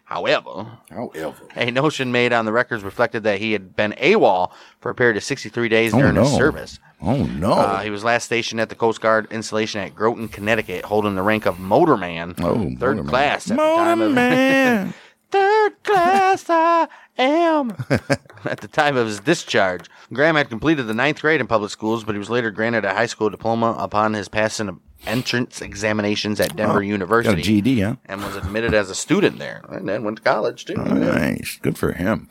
However, 0.04 0.66
However. 0.90 1.34
a 1.54 1.70
notion 1.70 2.10
made 2.10 2.32
on 2.32 2.44
the 2.44 2.50
records 2.52 2.82
reflected 2.82 3.22
that 3.22 3.38
he 3.38 3.52
had 3.52 3.76
been 3.76 3.92
AWOL 3.92 4.50
for 4.80 4.90
a 4.90 4.94
period 4.94 5.16
of 5.16 5.22
63 5.22 5.68
days 5.68 5.92
during 5.92 6.16
his 6.16 6.32
service. 6.34 6.80
Oh, 7.00 7.24
no. 7.26 7.52
Uh, 7.52 7.80
he 7.80 7.90
was 7.90 8.02
last 8.02 8.24
stationed 8.24 8.60
at 8.60 8.68
the 8.70 8.74
Coast 8.74 9.00
Guard 9.00 9.28
installation 9.30 9.80
at 9.80 9.94
Groton, 9.94 10.26
Connecticut, 10.28 10.84
holding 10.84 11.14
the 11.14 11.22
rank 11.22 11.46
of 11.46 11.58
motorman, 11.58 12.34
Oh, 12.42 12.54
third 12.78 12.98
motorman. 12.98 13.08
class 13.08 13.50
at 13.52 13.56
the 13.56 13.62
time 13.62 14.00
of 14.00 14.12
man. 14.12 14.92
third 15.30 15.82
class 15.82 16.46
I 16.48 16.88
am. 17.18 17.70
At 18.44 18.60
the 18.60 18.68
time 18.68 18.96
of 18.96 19.06
his 19.06 19.20
discharge, 19.20 19.86
Graham 20.12 20.36
had 20.36 20.48
completed 20.48 20.86
the 20.86 20.94
ninth 20.94 21.20
grade 21.20 21.40
in 21.40 21.46
public 21.46 21.70
schools, 21.70 22.04
but 22.04 22.14
he 22.14 22.18
was 22.18 22.30
later 22.30 22.50
granted 22.50 22.84
a 22.84 22.94
high 22.94 23.06
school 23.06 23.30
diploma 23.30 23.76
upon 23.78 24.14
his 24.14 24.28
passing 24.28 24.68
of 24.68 24.78
entrance 25.06 25.62
examinations 25.62 26.40
at 26.40 26.56
Denver 26.56 26.80
a 26.80 26.86
University 26.86 27.62
GD, 27.62 27.84
huh? 27.84 27.96
and 28.06 28.22
was 28.22 28.36
admitted 28.36 28.74
as 28.74 28.90
a 28.90 28.94
student 28.94 29.38
there, 29.38 29.62
and 29.70 29.88
then 29.88 30.04
went 30.04 30.18
to 30.18 30.22
college 30.22 30.64
too. 30.64 30.74
Nice. 30.74 31.58
Good 31.62 31.78
for 31.78 31.92
him. 31.92 32.28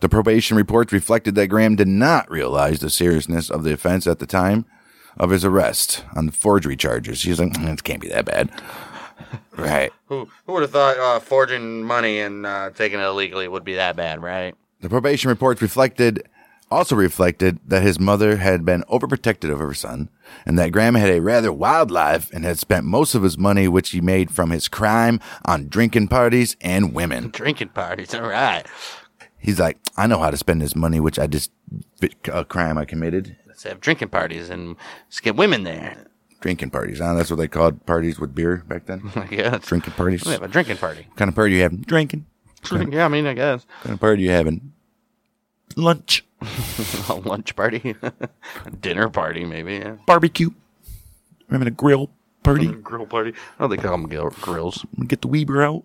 The 0.00 0.08
probation 0.08 0.56
reports 0.56 0.92
reflected 0.92 1.34
that 1.36 1.46
Graham 1.48 1.76
did 1.76 1.88
not 1.88 2.30
realize 2.30 2.80
the 2.80 2.90
seriousness 2.90 3.50
of 3.50 3.62
the 3.62 3.72
offense 3.72 4.06
at 4.06 4.18
the 4.18 4.26
time 4.26 4.66
of 5.16 5.30
his 5.30 5.44
arrest 5.44 6.04
on 6.16 6.26
the 6.26 6.32
forgery 6.32 6.76
charges. 6.76 7.22
He's 7.22 7.38
like, 7.38 7.52
"Mm, 7.52 7.72
it 7.74 7.84
can't 7.84 8.00
be 8.00 8.08
that 8.08 8.24
bad. 8.24 8.50
Right. 9.56 9.92
Who, 10.06 10.28
who 10.46 10.52
would 10.52 10.62
have 10.62 10.70
thought 10.70 10.98
uh, 10.98 11.20
forging 11.20 11.82
money 11.82 12.20
and 12.20 12.46
uh, 12.46 12.70
taking 12.70 12.98
it 12.98 13.04
illegally 13.04 13.48
would 13.48 13.64
be 13.64 13.74
that 13.74 13.96
bad, 13.96 14.22
right? 14.22 14.54
The 14.80 14.88
probation 14.88 15.28
reports 15.30 15.62
reflected 15.62 16.28
also 16.72 16.96
reflected 16.96 17.58
that 17.66 17.82
his 17.82 18.00
mother 18.00 18.38
had 18.38 18.64
been 18.64 18.82
overprotective 18.84 19.52
of 19.52 19.58
her 19.58 19.74
son 19.74 20.08
and 20.46 20.58
that 20.58 20.72
Graham 20.72 20.94
had 20.94 21.10
a 21.10 21.20
rather 21.20 21.52
wild 21.52 21.90
life 21.90 22.30
and 22.32 22.44
had 22.44 22.58
spent 22.58 22.84
most 22.84 23.14
of 23.14 23.22
his 23.22 23.36
money 23.36 23.68
which 23.68 23.90
he 23.90 24.00
made 24.00 24.30
from 24.30 24.50
his 24.50 24.68
crime 24.68 25.20
on 25.44 25.68
drinking 25.68 26.08
parties 26.08 26.56
and 26.60 26.94
women. 26.94 27.28
Drinking 27.32 27.68
parties, 27.68 28.14
all 28.14 28.22
right. 28.22 28.64
He's 29.38 29.60
like, 29.60 29.78
I 29.96 30.06
know 30.06 30.18
how 30.18 30.30
to 30.30 30.36
spend 30.36 30.62
this 30.62 30.74
money 30.74 30.98
which 30.98 31.18
I 31.18 31.26
just 31.26 31.50
a 32.32 32.44
crime 32.44 32.78
I 32.78 32.84
committed. 32.84 33.36
Let's 33.46 33.64
have 33.64 33.80
drinking 33.80 34.08
parties 34.08 34.50
and 34.50 34.76
let's 35.06 35.20
get 35.20 35.36
women 35.36 35.64
there. 35.64 36.06
Drinking 36.42 36.70
parties. 36.70 36.98
Huh? 36.98 37.14
That's 37.14 37.30
what 37.30 37.36
they 37.36 37.48
called 37.48 37.86
parties 37.86 38.18
with 38.18 38.34
beer 38.34 38.62
back 38.68 38.86
then. 38.86 39.10
I 39.16 39.26
guess. 39.26 39.64
Drinking 39.66 39.94
parties. 39.94 40.24
We 40.24 40.32
have 40.32 40.42
a 40.42 40.48
drinking 40.48 40.76
party. 40.76 41.06
What 41.08 41.16
kind 41.16 41.28
of 41.28 41.34
party 41.34 41.54
you 41.54 41.62
having? 41.62 41.78
Drinking. 41.82 42.26
yeah, 42.90 43.04
I 43.04 43.08
mean, 43.08 43.26
I 43.26 43.32
guess. 43.34 43.64
What 43.64 43.82
kind 43.84 43.94
of 43.94 44.00
party 44.00 44.22
you 44.24 44.30
having? 44.30 44.72
Lunch. 45.76 46.24
a 47.08 47.14
lunch 47.14 47.54
party, 47.54 47.94
a 48.02 48.70
dinner 48.80 49.08
party, 49.08 49.44
maybe. 49.44 49.74
Yeah. 49.76 49.96
Barbecue. 50.06 50.50
We're 51.48 51.54
having 51.58 51.68
a 51.68 51.70
grill 51.70 52.10
party. 52.42 52.66
A 52.66 52.72
Grill 52.72 53.06
party. 53.06 53.32
Oh, 53.60 53.68
they 53.68 53.76
call 53.76 53.92
them 53.92 54.08
grill- 54.08 54.30
grills. 54.40 54.84
Get 55.06 55.22
the 55.22 55.28
Weber 55.28 55.62
out. 55.62 55.84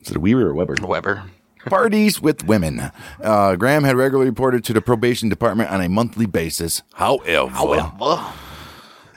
Is 0.00 0.10
it 0.10 0.16
a 0.16 0.20
Weber 0.20 0.48
or 0.48 0.54
Weber? 0.54 0.74
Weber. 0.82 1.24
Parties 1.66 2.20
with 2.20 2.44
women. 2.44 2.90
Uh, 3.22 3.54
Graham 3.56 3.84
had 3.84 3.94
regularly 3.96 4.30
reported 4.30 4.64
to 4.64 4.72
the 4.72 4.80
probation 4.80 5.28
department 5.28 5.70
on 5.70 5.80
a 5.80 5.88
monthly 5.88 6.26
basis. 6.26 6.82
However, 6.94 7.52
Well, 8.00 8.34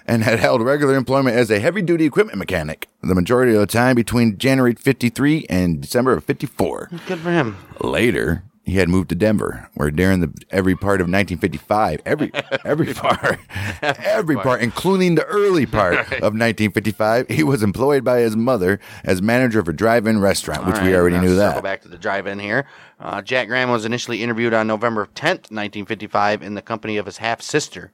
and 0.07 0.23
had 0.23 0.39
held 0.39 0.61
regular 0.61 0.95
employment 0.95 1.35
as 1.35 1.49
a 1.49 1.59
heavy 1.59 1.81
duty 1.81 2.05
equipment 2.05 2.37
mechanic 2.37 2.87
the 3.01 3.15
majority 3.15 3.53
of 3.53 3.59
the 3.59 3.67
time 3.67 3.95
between 3.95 4.37
January 4.37 4.73
53 4.73 5.45
and 5.49 5.81
December 5.81 6.13
of 6.13 6.23
54. 6.23 6.89
good 7.07 7.19
for 7.19 7.31
him. 7.31 7.57
Later, 7.81 8.43
he 8.63 8.77
had 8.77 8.89
moved 8.89 9.09
to 9.09 9.15
Denver, 9.15 9.69
where 9.75 9.91
during 9.91 10.21
the 10.21 10.33
every 10.49 10.75
part 10.75 10.99
of 10.99 11.05
1955, 11.05 12.01
every 12.03 12.31
every 12.65 12.93
part, 12.95 13.37
every 13.81 14.35
part, 14.37 14.61
including 14.63 15.13
the 15.13 15.23
early 15.25 15.67
part 15.67 15.93
of 16.13 16.33
1955, 16.33 17.27
he 17.29 17.43
was 17.43 17.61
employed 17.61 18.03
by 18.03 18.21
his 18.21 18.35
mother 18.35 18.79
as 19.03 19.21
manager 19.21 19.59
of 19.59 19.67
a 19.67 19.73
drive-in 19.73 20.19
restaurant, 20.19 20.65
which 20.65 20.77
All 20.77 20.85
we 20.85 20.95
already 20.95 21.19
knew 21.19 21.35
that. 21.35 21.61
back 21.61 21.83
to 21.83 21.87
the 21.87 21.97
drive-in 21.99 22.39
here. 22.39 22.65
Uh, 22.99 23.21
Jack 23.21 23.49
Graham 23.49 23.69
was 23.69 23.85
initially 23.85 24.23
interviewed 24.23 24.53
on 24.55 24.65
November 24.65 25.05
10th, 25.13 25.51
1955, 25.51 26.41
in 26.41 26.55
the 26.55 26.61
company 26.63 26.97
of 26.97 27.05
his 27.05 27.17
half 27.17 27.41
sister. 27.43 27.91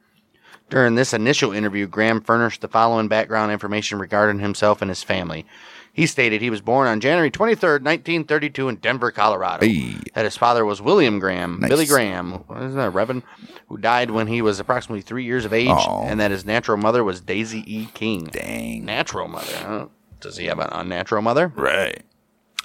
During 0.71 0.95
this 0.95 1.13
initial 1.13 1.51
interview, 1.51 1.85
Graham 1.85 2.21
furnished 2.21 2.61
the 2.61 2.69
following 2.69 3.09
background 3.09 3.51
information 3.51 3.99
regarding 3.99 4.39
himself 4.39 4.81
and 4.81 4.87
his 4.89 5.03
family. 5.03 5.45
He 5.91 6.05
stated 6.05 6.41
he 6.41 6.49
was 6.49 6.61
born 6.61 6.87
on 6.87 7.01
January 7.01 7.29
23rd, 7.29 7.83
1932, 7.83 8.69
in 8.69 8.75
Denver, 8.77 9.11
Colorado. 9.11 9.65
Hey. 9.65 9.97
That 10.15 10.23
his 10.23 10.37
father 10.37 10.63
was 10.63 10.81
William 10.81 11.19
Graham, 11.19 11.59
Nice. 11.59 11.69
Billy 11.69 11.85
Graham, 11.85 12.45
isn't 12.49 12.75
that 12.75 12.87
a 12.87 12.89
Reverend, 12.89 13.23
who 13.67 13.77
died 13.77 14.11
when 14.11 14.27
he 14.27 14.41
was 14.41 14.61
approximately 14.61 15.01
three 15.01 15.25
years 15.25 15.43
of 15.43 15.51
age, 15.51 15.67
Aw. 15.67 16.05
and 16.07 16.21
that 16.21 16.31
his 16.31 16.45
natural 16.45 16.77
mother 16.77 17.03
was 17.03 17.19
Daisie 17.19 17.65
E. 17.67 17.89
King. 17.93 18.23
Dang. 18.31 18.85
Natural 18.85 19.27
mother. 19.27 19.57
Huh? 19.57 19.85
Does 20.21 20.37
he 20.37 20.45
have 20.45 20.59
an 20.59 20.69
unnatural 20.71 21.21
mother? 21.21 21.51
Right. 21.53 22.01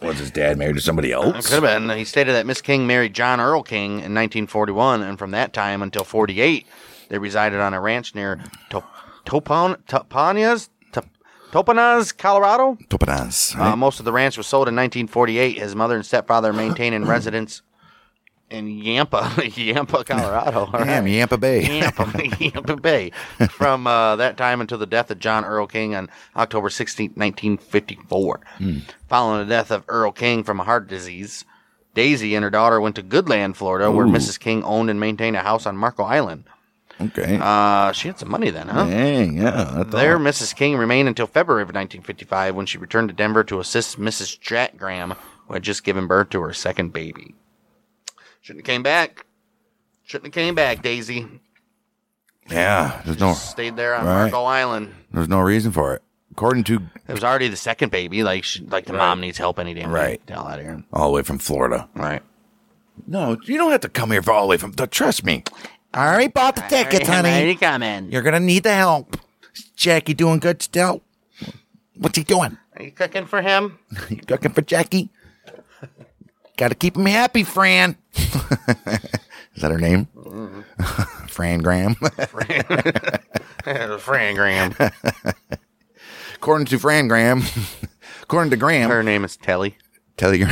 Was 0.00 0.18
his 0.18 0.30
dad 0.30 0.58
married 0.58 0.76
to 0.76 0.82
somebody 0.82 1.12
uh, 1.12 1.22
else? 1.22 1.48
Could 1.48 1.64
have 1.64 1.88
been. 1.88 1.98
He 1.98 2.04
stated 2.04 2.34
that 2.34 2.46
Miss 2.46 2.60
King 2.60 2.86
married 2.86 3.14
John 3.14 3.40
Earl 3.40 3.64
King 3.64 3.92
in 3.92 4.14
1941, 4.14 5.02
and 5.02 5.18
from 5.18 5.32
that 5.32 5.52
time 5.52 5.82
until 5.82 6.04
48, 6.04 6.64
they 7.08 7.18
resided 7.18 7.60
on 7.60 7.74
a 7.74 7.80
ranch 7.80 8.14
near 8.14 8.40
to- 8.70 8.82
Topon- 9.24 9.78
Toponas, 9.88 10.68
Top- 10.92 11.06
Toponas, 11.50 12.16
Colorado. 12.16 12.76
Toponas. 12.88 13.56
Uh, 13.58 13.74
most 13.76 13.98
of 13.98 14.04
the 14.04 14.12
ranch 14.12 14.36
was 14.36 14.46
sold 14.46 14.68
in 14.68 14.74
1948. 14.76 15.58
His 15.58 15.74
mother 15.74 15.96
and 15.96 16.06
stepfather 16.06 16.52
maintained 16.52 16.94
in 16.94 17.04
residence 17.08 17.62
in 18.48 18.68
Yampa, 18.68 19.32
Yampa, 19.56 20.04
Colorado. 20.04 20.66
All 20.66 20.84
Damn, 20.84 21.02
right. 21.04 21.10
Yampa 21.12 21.36
Bay. 21.38 21.78
Yampa, 21.80 22.04
Yampa 22.38 22.76
Bay. 22.76 23.10
From 23.50 23.88
uh, 23.88 24.14
that 24.16 24.36
time 24.36 24.60
until 24.60 24.78
the 24.78 24.86
death 24.86 25.10
of 25.10 25.18
John 25.18 25.44
Earl 25.44 25.66
King 25.66 25.96
on 25.96 26.08
October 26.36 26.70
16, 26.70 27.10
1954. 27.16 28.40
Following 29.08 29.40
the 29.48 29.52
death 29.52 29.72
of 29.72 29.82
Earl 29.88 30.12
King 30.12 30.44
from 30.44 30.60
a 30.60 30.64
heart 30.64 30.86
disease, 30.86 31.44
Daisie 31.94 32.36
and 32.36 32.44
her 32.44 32.50
daughter 32.50 32.80
went 32.80 32.94
to 32.96 33.02
Goodland, 33.02 33.56
Florida, 33.56 33.90
where 33.90 34.06
Mrs. 34.06 34.38
King 34.38 34.62
owned 34.62 34.90
and 34.90 35.00
maintained 35.00 35.34
a 35.36 35.40
house 35.42 35.66
on 35.66 35.76
Marco 35.76 36.04
Island. 36.04 36.44
Okay. 37.00 37.38
Uh, 37.40 37.92
she 37.92 38.09
had 38.09 38.18
some 38.18 38.30
money 38.30 38.48
then, 38.50 38.68
huh? 38.68 38.87
Dang, 38.87 39.37
yeah. 39.37 39.85
There. 39.87 40.18
Mrs. 40.18 40.54
King 40.56 40.76
remained 40.76 41.09
until 41.09 41.26
February 41.26 41.62
of 41.62 41.68
1955 41.68 42.54
when 42.54 42.64
she 42.66 42.78
returned 42.78 43.09
to 43.11 43.14
Denver 43.14 43.44
to 43.44 43.61
assist 43.61 44.00
Mrs. 44.00 44.40
Jack 44.40 44.76
Graham, 44.78 45.14
who 45.46 45.54
had 45.54 45.62
just 45.62 45.85
given 45.85 46.06
birth 46.06 46.30
to 46.30 46.40
her 46.40 46.52
second 46.54 46.92
baby. 46.94 47.35
Shouldn't 48.40 48.66
have 48.66 48.72
came 48.72 48.82
back. 48.82 49.26
Shouldn't 50.04 50.26
have 50.35 50.40
came 50.42 50.54
back, 50.54 50.82
Daisie. 50.82 51.26
Yeah, 52.48 53.02
there's 53.04 53.18
no, 53.18 53.32
Stayed 53.35 53.76
there 53.76 53.94
on 53.94 54.06
Right. 54.06 54.22
Marco 54.30 54.44
Island. 54.44 54.94
there's 55.12 55.28
no 55.28 55.40
reason 55.40 55.72
for 55.72 55.94
it. 55.94 56.02
According 56.30 56.64
to 56.64 56.80
It 57.09 57.12
was 57.12 57.24
already 57.24 57.48
the 57.48 57.56
second 57.56 57.90
baby. 57.90 58.22
Like, 58.22 58.44
she, 58.44 58.62
like 58.64 58.87
the 58.87 58.92
mom 58.92 59.20
needs 59.20 59.37
help 59.38 59.59
any 59.59 59.74
damn 59.74 59.88
day. 59.88 59.94
Right. 59.94 60.30
All 60.30 60.46
out 60.46 60.59
of 60.61 60.64
here. 60.64 60.82
all 60.92 61.09
the 61.09 61.12
way 61.16 61.22
from 61.22 61.38
Florida. 61.38 61.88
Right. 61.94 62.22
No, 63.06 63.37
you 63.44 63.56
don't 63.59 63.72
have 63.72 63.80
to 63.82 63.88
come 63.88 64.11
here 64.12 64.22
for 64.22 64.32
all 64.32 64.42
the 64.42 64.48
way 64.48 64.56
from. 64.56 64.72
Trust 64.74 65.24
me. 65.24 65.44
I 65.96 66.09
already 66.09 66.28
bought 66.28 66.56
the 66.56 66.62
tickets, 66.62 67.09
honey. 67.09 67.54
coming. 67.56 68.12
You're 68.12 68.22
gonna 68.22 68.40
need 68.40 68.62
the 68.64 68.74
help. 68.74 69.16
Jackie 69.74 70.14
doing 70.14 70.38
good 70.38 70.62
still? 70.62 71.02
What's 71.96 72.16
he 72.18 72.24
doing? 72.24 72.59
Are 72.76 72.82
you 72.82 72.92
cooking 72.92 73.26
for 73.26 73.40
him? 73.42 73.78
You 74.11 74.18
cooking 74.18 74.52
for 74.52 74.62
Jackie? 74.62 75.09
Got 76.56 76.68
to 76.68 76.74
keep 76.74 76.96
him 76.96 77.06
happy, 77.06 77.42
Fran. 77.44 77.96
Is 78.14 79.62
that 79.62 79.70
her 79.70 79.78
name? 79.78 80.09
Mm-hmm. 80.16 80.82
Fran 81.28 81.61
Graham. 81.61 81.94
Fran 81.94 83.98
Fran 83.98 84.35
Graham. 84.35 84.74
according 86.35 86.66
to 86.66 86.78
Fran 86.78 87.09
Graham, 87.09 87.42
according 88.22 88.50
to 88.50 88.56
Graham, 88.56 88.90
Her 88.90 89.02
name 89.02 89.24
is 89.24 89.37
Telly. 89.37 89.76
Telegram. 90.16 90.50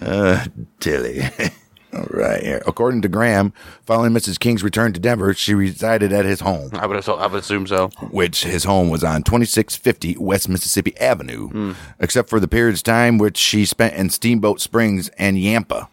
Uh, 0.00 0.46
Tilly. 0.80 1.20
All 1.94 2.06
right. 2.10 2.42
Here. 2.42 2.62
According 2.66 3.00
to 3.02 3.08
Graham, 3.08 3.52
following 3.86 4.12
Mrs. 4.12 4.38
King's 4.38 4.62
return 4.62 4.92
to 4.92 5.00
Denver, 5.00 5.32
she 5.32 5.54
resided 5.54 6.12
at 6.12 6.26
his 6.26 6.40
home, 6.40 6.70
I 6.74 6.86
would, 6.86 7.08
I 7.08 7.26
would 7.26 7.40
assume 7.40 7.66
so. 7.66 7.88
which 8.10 8.44
his 8.44 8.64
home 8.64 8.90
was 8.90 9.02
on 9.02 9.22
2650 9.22 10.16
West 10.18 10.48
Mississippi 10.50 10.94
Avenue, 10.98 11.74
except 11.98 12.28
for 12.28 12.40
the 12.40 12.48
periods 12.48 12.80
of 12.80 12.84
time 12.84 13.16
which 13.16 13.38
she 13.38 13.64
spent 13.64 13.94
in 13.94 14.10
Steamboat 14.10 14.60
Springs 14.60 15.08
and 15.18 15.38
Yampa, 15.38 15.88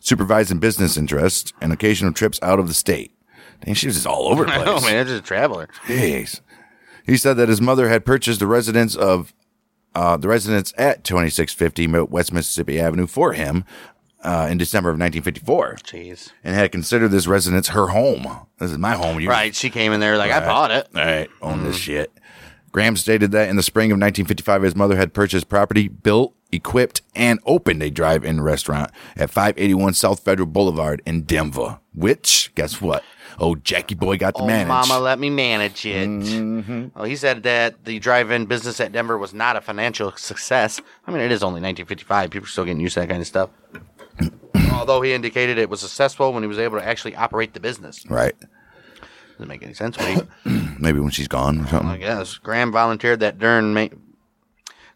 supervising 0.00 0.58
business 0.58 0.96
interests 0.96 1.52
and 1.60 1.72
occasional 1.72 2.12
trips 2.12 2.40
out 2.42 2.58
of 2.58 2.66
the 2.66 2.74
state. 2.74 3.12
Dang, 3.64 3.74
she 3.74 3.86
was 3.86 3.94
just 3.94 4.06
all 4.08 4.26
over 4.28 4.44
the 4.44 4.50
place. 4.52 4.66
Oh 4.66 4.80
man, 4.80 5.06
just 5.06 5.20
a 5.22 5.24
traveler. 5.24 5.68
Jeez. 5.86 6.40
He 7.06 7.16
said 7.16 7.36
that 7.38 7.48
his 7.48 7.60
mother 7.60 7.88
had 7.88 8.04
purchased 8.04 8.40
the 8.40 8.46
residence 8.46 8.94
of 8.96 9.32
uh, 9.98 10.16
the 10.16 10.28
residence 10.28 10.72
at 10.78 11.02
2650 11.02 11.88
West 12.04 12.32
Mississippi 12.32 12.78
Avenue 12.78 13.08
for 13.08 13.32
him 13.32 13.64
uh, 14.22 14.46
in 14.48 14.56
December 14.56 14.90
of 14.90 14.94
1954, 14.94 15.78
Jeez. 15.82 16.30
and 16.44 16.54
had 16.54 16.70
considered 16.70 17.08
this 17.08 17.26
residence 17.26 17.68
her 17.68 17.88
home. 17.88 18.46
This 18.58 18.70
is 18.70 18.78
my 18.78 18.94
home. 18.94 19.18
You 19.18 19.28
Right. 19.28 19.54
She 19.56 19.70
came 19.70 19.92
in 19.92 19.98
there 19.98 20.16
like 20.16 20.30
I 20.30 20.38
bought 20.38 20.70
it. 20.70 20.86
all 20.94 21.04
right, 21.04 21.28
own 21.42 21.64
this 21.64 21.76
shit. 21.76 22.12
Graham 22.70 22.96
stated 22.96 23.32
that 23.32 23.48
in 23.48 23.56
the 23.56 23.62
spring 23.62 23.90
of 23.90 23.96
1955, 23.96 24.62
his 24.62 24.76
mother 24.76 24.96
had 24.96 25.14
purchased 25.14 25.48
property, 25.48 25.88
built, 25.88 26.32
equipped, 26.52 27.02
and 27.16 27.40
opened 27.44 27.82
a 27.82 27.90
drive-in 27.90 28.40
restaurant 28.40 28.92
at 29.16 29.30
581 29.30 29.94
South 29.94 30.20
Federal 30.20 30.46
Boulevard 30.46 31.02
in 31.06 31.22
Denver. 31.22 31.80
Which, 31.92 32.52
guess 32.54 32.80
what? 32.80 33.02
Oh, 33.40 33.54
Jackie 33.54 33.94
Boy 33.94 34.16
got 34.18 34.34
to 34.34 34.42
Oh, 34.42 34.46
manage. 34.46 34.66
mama, 34.68 34.98
let 34.98 35.18
me 35.18 35.30
manage 35.30 35.86
it. 35.86 36.08
Mm-hmm. 36.08 36.86
Well, 36.94 37.04
he 37.04 37.14
said 37.14 37.44
that 37.44 37.84
the 37.84 37.98
drive-in 38.00 38.46
business 38.46 38.80
at 38.80 38.90
Denver 38.92 39.16
was 39.16 39.32
not 39.32 39.54
a 39.56 39.60
financial 39.60 40.10
success. 40.16 40.80
I 41.06 41.10
mean, 41.12 41.20
it 41.20 41.30
is 41.30 41.42
only 41.42 41.60
1955. 41.60 42.30
People 42.30 42.46
are 42.46 42.48
still 42.48 42.64
getting 42.64 42.80
used 42.80 42.94
to 42.94 43.00
that 43.00 43.08
kind 43.08 43.20
of 43.20 43.26
stuff. 43.28 43.50
Although 44.72 45.02
he 45.02 45.12
indicated 45.12 45.56
it 45.58 45.70
was 45.70 45.80
successful 45.80 46.32
when 46.32 46.42
he 46.42 46.48
was 46.48 46.58
able 46.58 46.78
to 46.78 46.84
actually 46.84 47.14
operate 47.14 47.54
the 47.54 47.60
business. 47.60 48.04
Right. 48.10 48.34
Doesn't 49.32 49.48
make 49.48 49.62
any 49.62 49.74
sense. 49.74 49.96
Maybe 50.44 50.98
when 50.98 51.10
she's 51.10 51.28
gone 51.28 51.60
or 51.60 51.66
something. 51.68 51.88
I 51.90 51.96
guess 51.98 52.38
Graham 52.38 52.72
volunteered 52.72 53.20
that 53.20 53.38
during 53.38 53.72
May. 53.72 53.90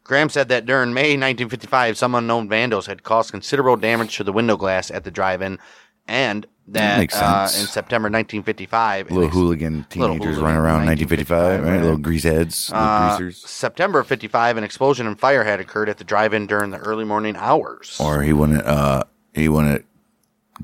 Graham 0.03 0.29
said 0.29 0.49
that 0.49 0.67
during 0.67 0.93
May 0.93 1.11
1955, 1.13 1.97
some 1.97 2.17
unknown 2.17 2.49
vandals 2.49 2.87
had 2.87 3.05
caused 3.05 3.31
considerable 3.31 3.77
damage 3.77 4.17
to 4.17 4.25
the 4.25 4.33
window 4.33 4.57
glass 4.57 4.91
at 4.91 5.05
the 5.05 5.13
drive-in, 5.13 5.61
and 6.09 6.45
that, 6.69 6.99
makes 6.99 7.15
uh, 7.15 7.47
sense. 7.47 7.63
in 7.63 7.69
September 7.69 8.07
1955, 8.07 9.11
little 9.11 9.29
hooligan 9.29 9.85
teenagers 9.91 10.37
hooligan 10.37 10.45
running 10.45 10.61
around 10.61 10.83
in 10.83 10.87
1955, 10.87 11.61
1955, 11.61 11.65
right? 11.65 11.71
right. 11.71 11.83
Little 11.83 11.99
greaseheads, 11.99 12.71
little 12.71 12.85
Uh, 12.85 13.19
greasers. 13.19 13.49
September 13.49 13.99
of 13.99 14.07
55, 14.07 14.57
an 14.57 14.65
explosion 14.65 15.07
and 15.07 15.19
fire 15.19 15.45
had 15.45 15.61
occurred 15.61 15.89
at 15.89 15.99
the 15.99 16.05
drive-in 16.05 16.47
during 16.47 16.71
the 16.71 16.79
early 16.79 17.05
morning 17.05 17.37
hours. 17.37 17.97
Or 18.01 18.23
he 18.23 18.33
wouldn't, 18.33 18.65
uh, 18.65 19.05
he 19.35 19.49
wouldn't 19.49 19.85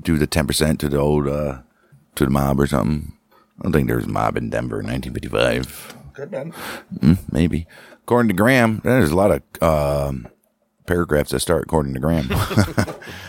do 0.01 0.17
the 0.17 0.27
10% 0.27 0.79
to 0.79 0.89
the 0.89 0.97
old, 0.97 1.27
uh, 1.27 1.59
to 2.15 2.23
the 2.25 2.31
mob 2.31 2.59
or 2.59 2.67
something. 2.67 3.13
I 3.59 3.63
don't 3.63 3.73
think 3.73 3.87
there 3.87 3.97
was 3.97 4.05
a 4.05 4.09
mob 4.09 4.37
in 4.37 4.49
Denver 4.49 4.79
in 4.79 4.87
1955. 4.87 5.95
Good 6.13 6.31
man. 6.31 6.53
Mm, 6.97 7.17
maybe. 7.31 7.67
According 8.03 8.29
to 8.29 8.33
Graham, 8.33 8.81
there's 8.83 9.11
a 9.11 9.15
lot 9.15 9.31
of, 9.31 9.41
um, 9.61 10.27
paragraphs 10.85 11.31
that 11.31 11.39
start 11.39 11.63
according 11.63 11.93
to 11.93 11.99
Graham. 11.99 12.29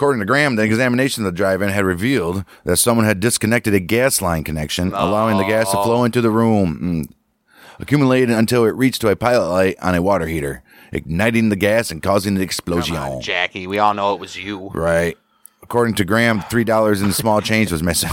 According 0.00 0.20
to 0.20 0.24
Graham, 0.24 0.56
the 0.56 0.62
examination 0.62 1.26
of 1.26 1.30
the 1.30 1.36
drive-in 1.36 1.68
had 1.68 1.84
revealed 1.84 2.46
that 2.64 2.78
someone 2.78 3.04
had 3.04 3.20
disconnected 3.20 3.74
a 3.74 3.80
gas 3.80 4.22
line 4.22 4.44
connection, 4.44 4.94
allowing 4.94 5.36
the 5.36 5.44
gas 5.44 5.70
to 5.72 5.82
flow 5.82 6.04
into 6.04 6.22
the 6.22 6.30
room, 6.30 7.06
mm, 7.06 7.12
accumulated 7.78 8.30
until 8.30 8.64
it 8.64 8.74
reached 8.74 9.02
to 9.02 9.08
a 9.08 9.16
pilot 9.16 9.50
light 9.50 9.76
on 9.82 9.94
a 9.94 10.00
water 10.00 10.26
heater, 10.26 10.62
igniting 10.90 11.50
the 11.50 11.56
gas 11.56 11.90
and 11.90 12.02
causing 12.02 12.36
the 12.36 12.40
explosion. 12.40 12.96
Come 12.96 13.16
on, 13.16 13.20
Jackie. 13.20 13.66
We 13.66 13.78
all 13.78 13.92
know 13.92 14.14
it 14.14 14.20
was 14.20 14.38
you. 14.38 14.70
Right. 14.70 15.18
According 15.62 15.96
to 15.96 16.06
Graham, 16.06 16.40
three 16.48 16.64
dollars 16.64 17.02
in 17.02 17.12
small 17.12 17.42
change 17.42 17.70
was 17.70 17.82
missing. 17.82 18.08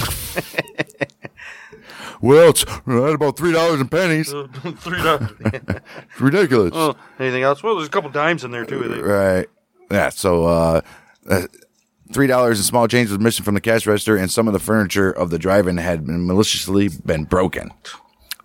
well, 2.21 2.49
it's 2.49 2.65
right 2.85 3.15
about 3.15 3.37
three 3.37 3.53
dollars 3.53 3.79
in 3.79 3.87
pennies. 3.87 4.29
Three 4.79 5.01
dollars. 5.01 5.31
It's 5.45 6.19
ridiculous. 6.19 6.73
Oh, 6.75 6.97
anything 7.17 7.43
else? 7.43 7.63
Well, 7.63 7.77
there's 7.77 7.87
a 7.87 7.91
couple 7.91 8.09
dimes 8.09 8.43
in 8.43 8.51
there 8.51 8.65
too. 8.65 8.83
I 8.83 8.87
think. 8.89 9.05
Right. 9.05 9.47
Yeah. 9.89 10.09
So 10.09 10.43
uh, 10.43 10.81
uh, 11.29 11.43
three 12.11 12.27
dollars 12.27 12.57
in 12.59 12.63
small 12.63 12.87
change 12.87 13.09
was 13.09 13.19
missing 13.19 13.43
from 13.43 13.55
the 13.55 13.61
cash 13.61 13.85
register, 13.85 14.15
and 14.17 14.29
some 14.31 14.47
of 14.47 14.53
the 14.53 14.59
furniture 14.59 15.11
of 15.11 15.29
the 15.29 15.39
drive-in 15.39 15.77
had 15.77 16.05
been 16.05 16.25
maliciously 16.25 16.89
been 17.05 17.25
broken. 17.25 17.71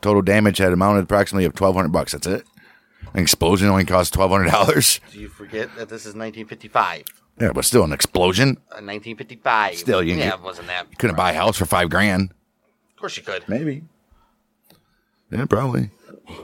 Total 0.01 0.22
damage 0.22 0.59
had 0.59 0.72
amounted 0.72 1.05
approximately 1.05 1.44
of 1.44 1.55
twelve 1.55 1.75
hundred 1.77 1.92
bucks. 1.92 2.12
That's 2.12 2.27
it. 2.27 2.44
An 3.14 3.20
explosion 3.20 3.68
only 3.68 3.85
cost 3.85 4.14
twelve 4.14 4.31
hundred 4.31 4.51
dollars. 4.51 5.01
Do 5.12 5.20
you 5.20 5.29
forget 5.29 5.68
that 5.77 5.88
this 5.88 6.03
is 6.03 6.14
1955? 6.14 7.05
Yeah, 7.40 7.53
but 7.53 7.64
still 7.64 7.85
an 7.85 7.92
explosion. 7.92 8.59
Uh, 8.70 8.85
1955. 8.85 9.77
Still, 9.77 10.03
you 10.03 10.14
yeah, 10.14 10.35
it 10.35 10.42
wasn't 10.42 10.66
that. 10.68 10.87
You 10.90 10.96
couldn't 10.96 11.16
buy 11.16 11.33
a 11.33 11.35
house 11.35 11.57
for 11.57 11.64
five 11.64 11.88
grand. 11.88 12.31
Of 12.90 12.96
course 12.96 13.16
you 13.16 13.22
could. 13.22 13.48
Maybe. 13.48 13.83
Yeah, 15.31 15.46
probably. 15.46 15.90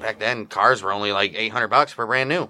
Back 0.01 0.19
then, 0.19 0.47
cars 0.47 0.83
were 0.83 0.93
only 0.93 1.13
like 1.13 1.35
800 1.35 1.69
bucks 1.69 1.93
for 1.93 2.07
brand 2.07 2.29
new. 2.31 2.49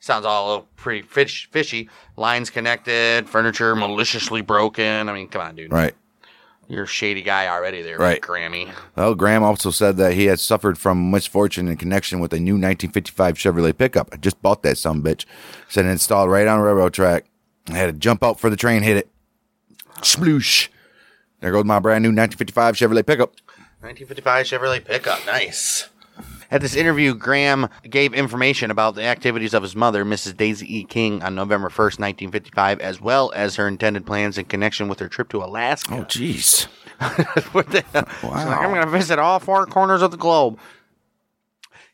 Sounds 0.00 0.24
all 0.24 0.62
pretty 0.76 1.02
fish, 1.02 1.48
fishy. 1.52 1.88
Lines 2.16 2.48
connected, 2.50 3.28
furniture 3.28 3.76
maliciously 3.76 4.40
broken. 4.40 5.08
I 5.08 5.12
mean, 5.12 5.28
come 5.28 5.42
on, 5.42 5.54
dude. 5.54 5.72
Right. 5.72 5.94
You're 6.68 6.84
a 6.84 6.86
shady 6.86 7.22
guy 7.22 7.48
already 7.48 7.82
there, 7.82 7.98
Right. 7.98 8.20
Grammy. 8.20 8.72
Well, 8.96 9.14
Graham 9.16 9.42
also 9.42 9.70
said 9.70 9.96
that 9.96 10.14
he 10.14 10.26
had 10.26 10.38
suffered 10.38 10.78
from 10.78 11.10
misfortune 11.10 11.66
in 11.68 11.76
connection 11.76 12.20
with 12.20 12.32
a 12.32 12.38
new 12.38 12.52
1955 12.54 13.34
Chevrolet 13.34 13.76
pickup. 13.76 14.08
I 14.12 14.16
just 14.16 14.40
bought 14.40 14.62
that 14.62 14.78
some 14.78 15.02
bitch. 15.02 15.26
Said 15.68 15.84
it 15.84 15.88
installed 15.88 16.30
right 16.30 16.46
on 16.46 16.60
a 16.60 16.62
railroad 16.62 16.94
track. 16.94 17.26
I 17.68 17.72
had 17.74 17.86
to 17.86 17.92
jump 17.92 18.22
out 18.22 18.38
for 18.38 18.48
the 18.50 18.56
train, 18.56 18.82
hit 18.82 18.96
it. 18.96 19.08
Sploosh. 19.96 20.68
There 21.40 21.50
goes 21.52 21.64
my 21.64 21.78
brand 21.80 22.02
new 22.02 22.08
1955 22.10 22.76
Chevrolet 22.76 23.04
pickup. 23.04 23.34
1955 23.80 24.46
Chevrolet 24.46 24.84
pickup. 24.84 25.26
Nice. 25.26 25.88
At 26.50 26.60
this 26.62 26.74
interview, 26.74 27.14
Graham 27.14 27.68
gave 27.88 28.12
information 28.12 28.72
about 28.72 28.96
the 28.96 29.04
activities 29.04 29.54
of 29.54 29.62
his 29.62 29.76
mother, 29.76 30.04
Mrs. 30.04 30.36
Daisie 30.36 30.78
E. 30.78 30.84
King, 30.84 31.22
on 31.22 31.36
November 31.36 31.68
1st, 31.68 32.00
1955, 32.00 32.80
as 32.80 33.00
well 33.00 33.30
as 33.36 33.54
her 33.54 33.68
intended 33.68 34.04
plans 34.04 34.36
in 34.36 34.46
connection 34.46 34.88
with 34.88 34.98
her 34.98 35.08
trip 35.08 35.28
to 35.28 35.44
Alaska. 35.44 35.94
Oh, 35.94 36.04
jeez. 36.04 36.66
What 37.52 37.70
the 37.70 37.82
hell? 37.92 38.04
She's 38.20 38.24
like, 38.24 38.58
I'm 38.58 38.70
going 38.70 38.84
to 38.84 38.90
visit 38.90 39.18
all 39.18 39.38
four 39.38 39.64
corners 39.66 40.02
of 40.02 40.10
the 40.10 40.18
globe. 40.18 40.58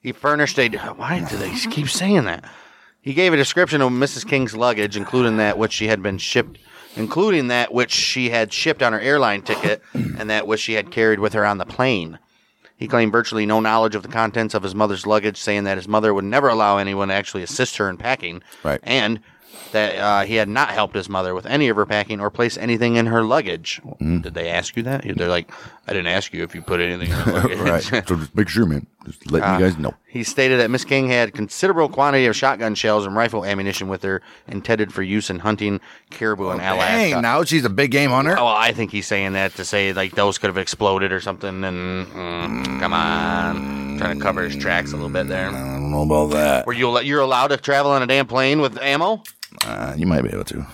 He 0.01 0.13
furnished 0.13 0.59
a. 0.59 0.69
Why 0.69 1.21
do 1.29 1.37
they 1.37 1.55
keep 1.71 1.89
saying 1.89 2.25
that? 2.25 2.45
He 3.03 3.15
gave 3.15 3.33
a 3.33 3.37
description 3.37 3.83
of 3.83 3.93
Mrs. 3.93 4.27
King's 4.27 4.57
luggage, 4.57 4.97
including 4.97 5.37
that 5.37 5.59
which 5.59 5.73
she 5.73 5.87
had 5.87 6.03
been 6.03 6.19
shipped, 6.19 6.59
including 6.97 7.49
that 7.49 7.73
which 7.73 7.93
she 7.93 8.31
had 8.31 8.53
shipped 8.53 8.83
on 8.83 8.93
her 8.95 9.01
airline 9.01 9.43
ticket, 9.43 9.81
and 9.95 10.29
that 10.29 10.49
which 10.49 10.61
she 10.61 10.73
had 10.73 10.91
carried 10.91 11.21
with 11.21 11.35
her 11.35 11.47
on 11.47 11.59
the 11.59 11.67
plane. 11.67 12.19
He 12.77 12.87
claimed 12.89 13.13
virtually 13.13 13.47
no 13.47 13.61
knowledge 13.61 13.95
of 13.95 14.03
the 14.03 14.09
contents 14.09 14.55
of 14.55 14.63
his 14.63 14.75
mother's 14.75 15.07
luggage, 15.07 15.39
saying 15.39 15.65
that 15.65 15.79
his 15.79 15.89
mother 15.89 16.13
would 16.13 16.25
never 16.25 16.49
allow 16.49 16.77
anyone 16.79 17.09
to 17.09 17.15
actually 17.15 17.43
assist 17.43 17.79
her 17.79 17.89
in 17.89 17.97
packing, 17.97 18.43
Right. 18.63 18.81
and 18.83 19.21
that 19.73 19.97
uh, 19.97 20.25
he 20.25 20.37
had 20.37 20.49
not 20.49 20.71
helped 20.71 20.95
his 20.95 21.09
mother 21.09 21.35
with 21.35 21.47
any 21.47 21.69
of 21.69 21.77
her 21.77 21.87
packing 21.87 22.21
or 22.21 22.31
place 22.31 22.57
anything 22.57 22.97
in 22.97 23.07
her 23.07 23.23
luggage. 23.23 23.81
Mm-hmm. 23.85 24.21
Did 24.21 24.35
they 24.35 24.49
ask 24.49 24.77
you 24.77 24.83
that? 24.85 25.03
They're 25.17 25.29
like, 25.29 25.51
I 25.87 25.93
didn't 25.93 26.09
ask 26.09 26.33
you 26.33 26.43
if 26.43 26.55
you 26.55 26.63
put 26.63 26.81
anything 26.81 27.11
in 27.11 27.15
her 27.15 27.33
luggage. 27.43 27.59
right. 27.59 27.83
So 28.07 28.17
just 28.17 28.35
make 28.35 28.49
sure, 28.49 28.67
man. 28.67 28.87
Just 29.05 29.31
letting 29.31 29.53
you 29.55 29.61
guys 29.61 29.79
know. 29.79 29.95
He 30.09 30.25
stated 30.25 30.59
that 30.59 30.71
Miss 30.71 30.85
King 30.85 31.09
had 31.09 31.33
considerable 31.33 31.89
quantity 31.89 32.27
of 32.27 32.35
shotgun 32.35 32.75
shells 32.75 33.07
and 33.07 33.15
rifle 33.15 33.45
ammunition 33.45 33.89
with 33.89 34.03
her, 34.03 34.21
intended 34.49 34.93
for 34.93 35.03
use 35.03 35.31
in 35.31 35.39
hunting 35.39 35.81
caribou 36.11 36.51
in 36.51 36.59
Alaska. 36.59 37.11
Dang, 37.11 37.23
now 37.23 37.45
she's 37.45 37.65
a 37.65 37.71
big 37.71 37.93
game 37.93 38.11
hunter. 38.11 38.33
Oh, 38.33 38.45
well, 38.47 38.47
I 38.47 38.73
think 38.73 38.91
he's 38.91 39.07
saying 39.07 39.35
that 39.35 39.55
to 39.57 39.65
say 39.65 39.93
like 39.93 40.13
those 40.17 40.39
could 40.39 40.49
have 40.49 40.59
exploded 40.59 41.13
or 41.13 41.21
something. 41.21 41.63
And 41.63 42.07
mm, 42.09 42.81
come 42.81 42.93
on, 42.93 43.99
trying 43.99 44.19
to 44.19 44.23
cover 44.23 44.43
his 44.43 44.57
tracks 44.57 44.93
a 44.93 44.97
little 44.97 45.11
bit 45.11 45.29
there. 45.29 45.51
I 45.51 45.53
don't 45.53 45.91
know 45.93 46.03
about 46.03 46.31
that. 46.31 46.67
Were 46.67 46.73
you 46.73 46.99
you're 47.01 47.21
allowed 47.21 47.49
to 47.49 47.59
travel 47.59 47.93
on 47.93 48.03
a 48.03 48.07
damn 48.07 48.27
plane 48.27 48.61
with 48.61 48.77
ammo? 48.79 49.23
Uh, 49.65 49.95
you 49.97 50.07
might 50.07 50.23
be 50.23 50.31
able 50.31 50.45
to. 50.45 50.67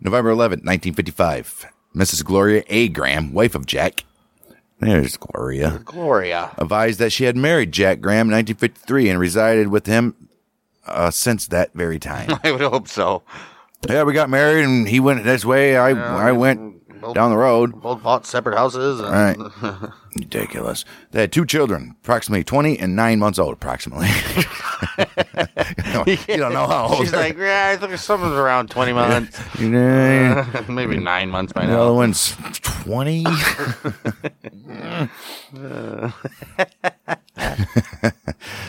November 0.00 0.30
11th, 0.30 0.64
1955. 0.64 1.66
Mrs. 1.94 2.24
Gloria 2.24 2.62
A. 2.68 2.88
Graham, 2.88 3.32
wife 3.32 3.54
of 3.54 3.66
Jack. 3.66 4.04
There's 4.80 5.16
Gloria. 5.16 5.80
Gloria. 5.84 6.52
Advised 6.56 7.00
that 7.00 7.10
she 7.10 7.24
had 7.24 7.36
married 7.36 7.72
Jack 7.72 8.00
Graham 8.00 8.28
in 8.28 8.34
1953 8.34 9.08
and 9.08 9.18
resided 9.18 9.68
with 9.68 9.86
him 9.86 10.28
uh, 10.86 11.10
since 11.10 11.48
that 11.48 11.72
very 11.74 11.98
time. 11.98 12.38
I 12.44 12.52
would 12.52 12.60
hope 12.60 12.86
so. 12.86 13.22
yeah, 13.88 14.04
we 14.04 14.12
got 14.12 14.30
married 14.30 14.64
and 14.64 14.88
he 14.88 15.00
went 15.00 15.24
this 15.24 15.44
way. 15.44 15.76
I 15.76 15.90
I 15.90 16.32
went 16.32 16.60
down 17.14 17.30
the 17.30 17.36
road. 17.36 17.80
Both 17.82 18.02
bought 18.04 18.24
separate 18.26 18.56
houses. 18.56 19.00
And, 19.00 19.08
All 19.08 19.12
right. 19.62 19.90
Ridiculous. 20.16 20.84
They 21.12 21.20
had 21.22 21.32
two 21.32 21.44
children, 21.46 21.94
approximately 22.02 22.44
20 22.44 22.78
and 22.78 22.96
9 22.96 23.18
months 23.18 23.38
old, 23.38 23.52
approximately. 23.54 24.08
you 26.06 26.36
don't 26.36 26.52
know 26.52 26.66
how 26.66 26.88
old 26.88 26.98
She's 26.98 27.10
they're- 27.10 27.20
like, 27.20 27.36
yeah, 27.38 27.70
I 27.72 27.76
think 27.76 27.96
something's 27.98 28.32
around 28.32 28.70
20 28.70 28.92
months. 28.92 29.38
Maybe 30.68 30.96
nine 30.98 31.30
months 31.30 31.52
by 31.52 31.66
now. 31.66 31.70
the 31.76 31.80
other 31.80 31.92
one's 31.94 32.34
20. 32.62 33.24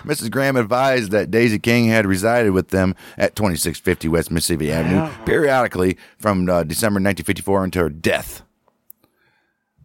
Mrs. 0.06 0.32
Graham 0.32 0.56
advised 0.56 1.12
that 1.12 1.32
Daisie 1.32 1.60
King 1.60 1.88
had 1.88 2.06
resided 2.06 2.52
with 2.52 2.70
them 2.70 2.96
at 3.18 3.36
2650 3.36 4.08
West 4.08 4.32
Mississippi 4.32 4.72
Avenue 4.72 5.10
periodically 5.26 5.98
from 6.18 6.50
uh, 6.50 6.64
December 6.64 6.98
1954 6.98 7.64
until 7.64 7.84
her 7.84 7.90
death. 7.90 8.44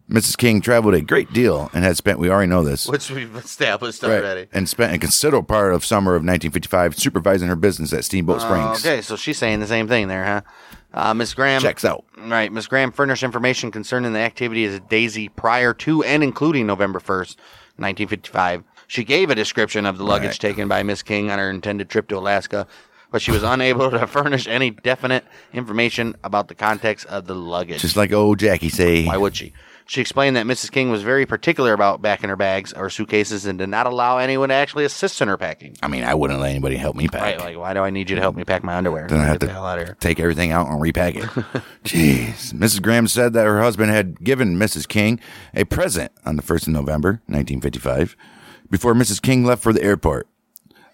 Mrs. 0.09 0.37
King 0.37 0.61
traveled 0.61 0.93
a 0.93 1.01
great 1.01 1.33
deal 1.33 1.69
and 1.73 1.83
had 1.83 1.97
spent, 1.97 2.19
we 2.19 2.29
already 2.29 2.47
know 2.49 2.63
this, 2.63 2.87
Which 2.87 3.09
we've 3.09 3.35
established 3.35 4.03
right, 4.03 4.11
already. 4.23 4.47
and 4.53 4.69
spent 4.69 4.93
a 4.93 4.99
considerable 4.99 5.45
part 5.47 5.73
of 5.73 5.83
summer 5.83 6.11
of 6.11 6.19
1955 6.21 6.95
supervising 6.95 7.47
her 7.47 7.55
business 7.55 7.91
at 7.91 8.05
Steamboat 8.05 8.41
Springs. 8.41 8.85
Okay, 8.85 9.01
so 9.01 9.15
she's 9.15 9.37
saying 9.39 9.61
the 9.61 9.67
same 9.67 9.87
thing 9.87 10.07
there, 10.07 10.23
huh? 10.23 10.41
Uh, 10.93 11.13
Miss 11.13 11.33
Graham. 11.33 11.61
Checks 11.61 11.83
out. 11.83 12.05
Right. 12.17 12.51
Miss 12.51 12.67
Graham 12.67 12.91
furnished 12.91 13.23
information 13.23 13.71
concerning 13.71 14.13
the 14.13 14.19
activities 14.19 14.75
of 14.75 14.87
Daisie 14.87 15.27
prior 15.29 15.73
to 15.73 16.03
and 16.03 16.23
including 16.23 16.67
November 16.67 16.99
1st, 16.99 17.35
1955. 17.77 18.63
She 18.87 19.03
gave 19.03 19.29
a 19.29 19.35
description 19.35 19.85
of 19.85 19.97
the 19.97 20.03
luggage 20.05 20.29
Right. 20.29 20.39
taken 20.39 20.67
by 20.67 20.83
Miss 20.83 21.01
King 21.01 21.31
on 21.31 21.39
her 21.39 21.49
intended 21.49 21.89
trip 21.89 22.07
to 22.09 22.17
Alaska, 22.17 22.67
but 23.11 23.21
she 23.21 23.31
was 23.31 23.43
unable 23.43 23.89
to 23.91 24.05
furnish 24.07 24.47
any 24.47 24.69
definite 24.69 25.25
information 25.51 26.15
about 26.23 26.47
the 26.47 26.55
context 26.55 27.05
of 27.07 27.25
the 27.25 27.35
luggage. 27.35 27.81
Just 27.81 27.97
like 27.97 28.13
old 28.13 28.39
Jackie 28.39 28.69
say. 28.69 29.05
Why 29.05 29.17
would 29.17 29.35
she? 29.35 29.51
She 29.87 30.01
explained 30.01 30.35
that 30.35 30.47
Mrs. 30.47 30.71
King 30.71 30.89
was 30.89 31.03
very 31.03 31.27
particular 31.27 31.71
about 31.71 32.01
packing 32.01 32.29
her 32.29 32.35
bags 32.35 32.73
or 32.73 32.89
suitcases 32.89 33.45
and 33.45 33.59
did 33.59 33.69
not 33.69 33.85
allow 33.85 34.17
anyone 34.17 34.49
to 34.49 34.55
actually 34.55 34.83
assist 34.83 35.21
in 35.21 35.27
her 35.27 35.37
packing. 35.37 35.77
I 35.83 35.87
mean, 35.87 36.03
I 36.03 36.15
wouldn't 36.15 36.39
let 36.39 36.49
anybody 36.49 36.75
help 36.75 36.95
me 36.95 37.07
pack. 37.07 37.21
Right, 37.21 37.39
like 37.39 37.57
why 37.57 37.75
do 37.75 37.81
I 37.81 37.91
need 37.91 38.09
you 38.09 38.15
to 38.15 38.21
help 38.21 38.35
me 38.35 38.43
pack 38.43 38.63
my 38.63 38.75
underwear? 38.75 39.07
Then 39.07 39.19
I 39.19 39.25
have 39.25 39.39
Get 39.39 39.47
the 39.47 39.53
hell 39.53 39.65
out 39.65 39.77
of 39.77 39.87
to 39.89 39.93
take 39.95 40.19
everything 40.19 40.51
out 40.51 40.67
and 40.67 40.81
repack 40.81 41.15
it. 41.15 41.23
Jeez. 41.83 42.51
Mrs. 42.53 42.81
Graham 42.81 43.07
said 43.07 43.33
that 43.33 43.45
her 43.45 43.61
husband 43.61 43.91
had 43.91 44.23
given 44.23 44.57
Mrs. 44.57 44.87
King 44.87 45.19
a 45.53 45.65
present 45.65 46.11
on 46.25 46.35
the 46.35 46.41
1st 46.41 46.67
of 46.67 46.73
November, 46.73 47.09
1955, 47.27 48.15
before 48.71 48.95
Mrs. 48.95 49.21
King 49.21 49.45
left 49.45 49.61
for 49.61 49.71
the 49.71 49.83
airport. 49.83 50.27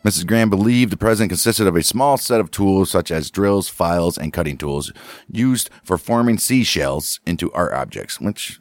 Mrs. 0.03 0.25
Graham 0.25 0.49
believed 0.49 0.91
the 0.91 0.97
present 0.97 1.29
consisted 1.29 1.67
of 1.67 1.75
a 1.75 1.83
small 1.83 2.17
set 2.17 2.41
of 2.41 2.51
tools 2.51 2.89
such 2.89 3.11
as 3.11 3.29
drills, 3.29 3.69
files, 3.69 4.17
and 4.17 4.33
cutting 4.33 4.57
tools 4.57 4.91
used 5.29 5.69
for 5.83 5.97
forming 5.97 6.39
seashells 6.39 7.19
into 7.25 7.51
art 7.53 7.71
objects, 7.71 8.19
which 8.19 8.59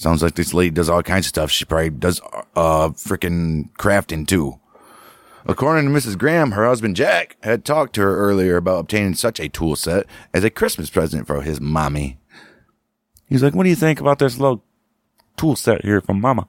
sounds 0.00 0.22
like 0.22 0.34
this 0.34 0.54
lady 0.54 0.70
does 0.70 0.88
all 0.88 1.02
kinds 1.02 1.26
of 1.26 1.30
stuff. 1.30 1.50
She 1.50 1.64
probably 1.64 1.90
does 1.90 2.20
uh 2.56 2.90
freaking 2.90 3.70
crafting 3.78 4.26
too. 4.26 4.58
According 5.46 5.86
to 5.86 5.90
Mrs. 5.98 6.18
Graham, 6.18 6.52
her 6.52 6.66
husband 6.66 6.96
Jack 6.96 7.36
had 7.42 7.64
talked 7.64 7.94
to 7.94 8.02
her 8.02 8.16
earlier 8.16 8.56
about 8.56 8.80
obtaining 8.80 9.14
such 9.14 9.40
a 9.40 9.48
tool 9.48 9.74
set 9.74 10.06
as 10.34 10.44
a 10.44 10.50
Christmas 10.50 10.90
present 10.90 11.26
for 11.26 11.42
his 11.42 11.60
mommy. 11.60 12.18
He's 13.26 13.42
like, 13.42 13.54
What 13.54 13.64
do 13.64 13.70
you 13.70 13.76
think 13.76 14.00
about 14.00 14.18
this 14.18 14.38
little 14.38 14.64
tool 15.36 15.56
set 15.56 15.84
here 15.84 16.00
from 16.00 16.20
Mama? 16.20 16.48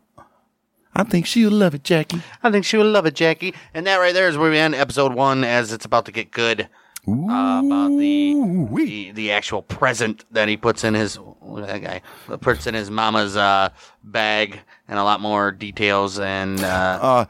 I 0.94 1.04
think 1.04 1.26
she'll 1.26 1.52
love 1.52 1.74
it, 1.74 1.84
Jackie. 1.84 2.22
I 2.44 2.52
think 2.52 2.66
she 2.66 2.76
will 2.76 2.90
love 2.90 3.06
it, 3.06 3.16
Jackie. 3.16 3.54
And 3.74 3.88
that 3.88 3.98
right 3.98 4.14
there 4.14 4.28
is 4.28 4.38
where 4.38 4.52
we 4.52 4.58
end 4.58 4.76
episode 4.76 5.14
one, 5.14 5.44
as 5.46 5.72
it's 5.72 5.86
about 5.86 6.06
to 6.06 6.12
get 6.12 6.32
good. 6.32 6.68
Uh, 7.08 7.62
about 7.66 7.98
the, 7.98 8.68
the 8.76 9.12
the 9.12 9.32
actual 9.32 9.64
present 9.64 10.24
that 10.32 10.48
he 10.48 10.56
puts 10.56 10.84
in 10.84 10.94
his 10.94 11.18
that 11.58 11.82
guy 11.82 12.02
puts 12.38 12.68
in 12.68 12.76
his 12.76 12.92
mama's 12.92 13.36
uh, 13.36 13.70
bag, 14.04 14.60
and 14.88 15.00
a 15.00 15.04
lot 15.04 15.20
more 15.20 15.52
details. 15.52 16.20
And 16.20 16.60
uh, 16.64 17.00
Uh, 17.02 17.26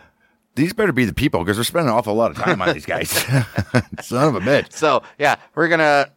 these 0.55 0.73
better 0.73 0.91
be 0.91 1.05
the 1.05 1.13
people 1.13 1.39
because 1.39 1.57
we're 1.57 1.63
spending 1.63 1.89
an 1.89 1.95
awful 1.95 2.13
lot 2.13 2.31
of 2.31 2.37
time 2.37 2.61
on 2.61 2.73
these 2.73 2.85
guys. 2.85 3.09
Son 4.01 4.27
of 4.27 4.35
a 4.35 4.41
bitch. 4.41 4.73
so, 4.73 5.03
yeah, 5.17 5.37
we're 5.55 5.69
gonna 5.69 6.09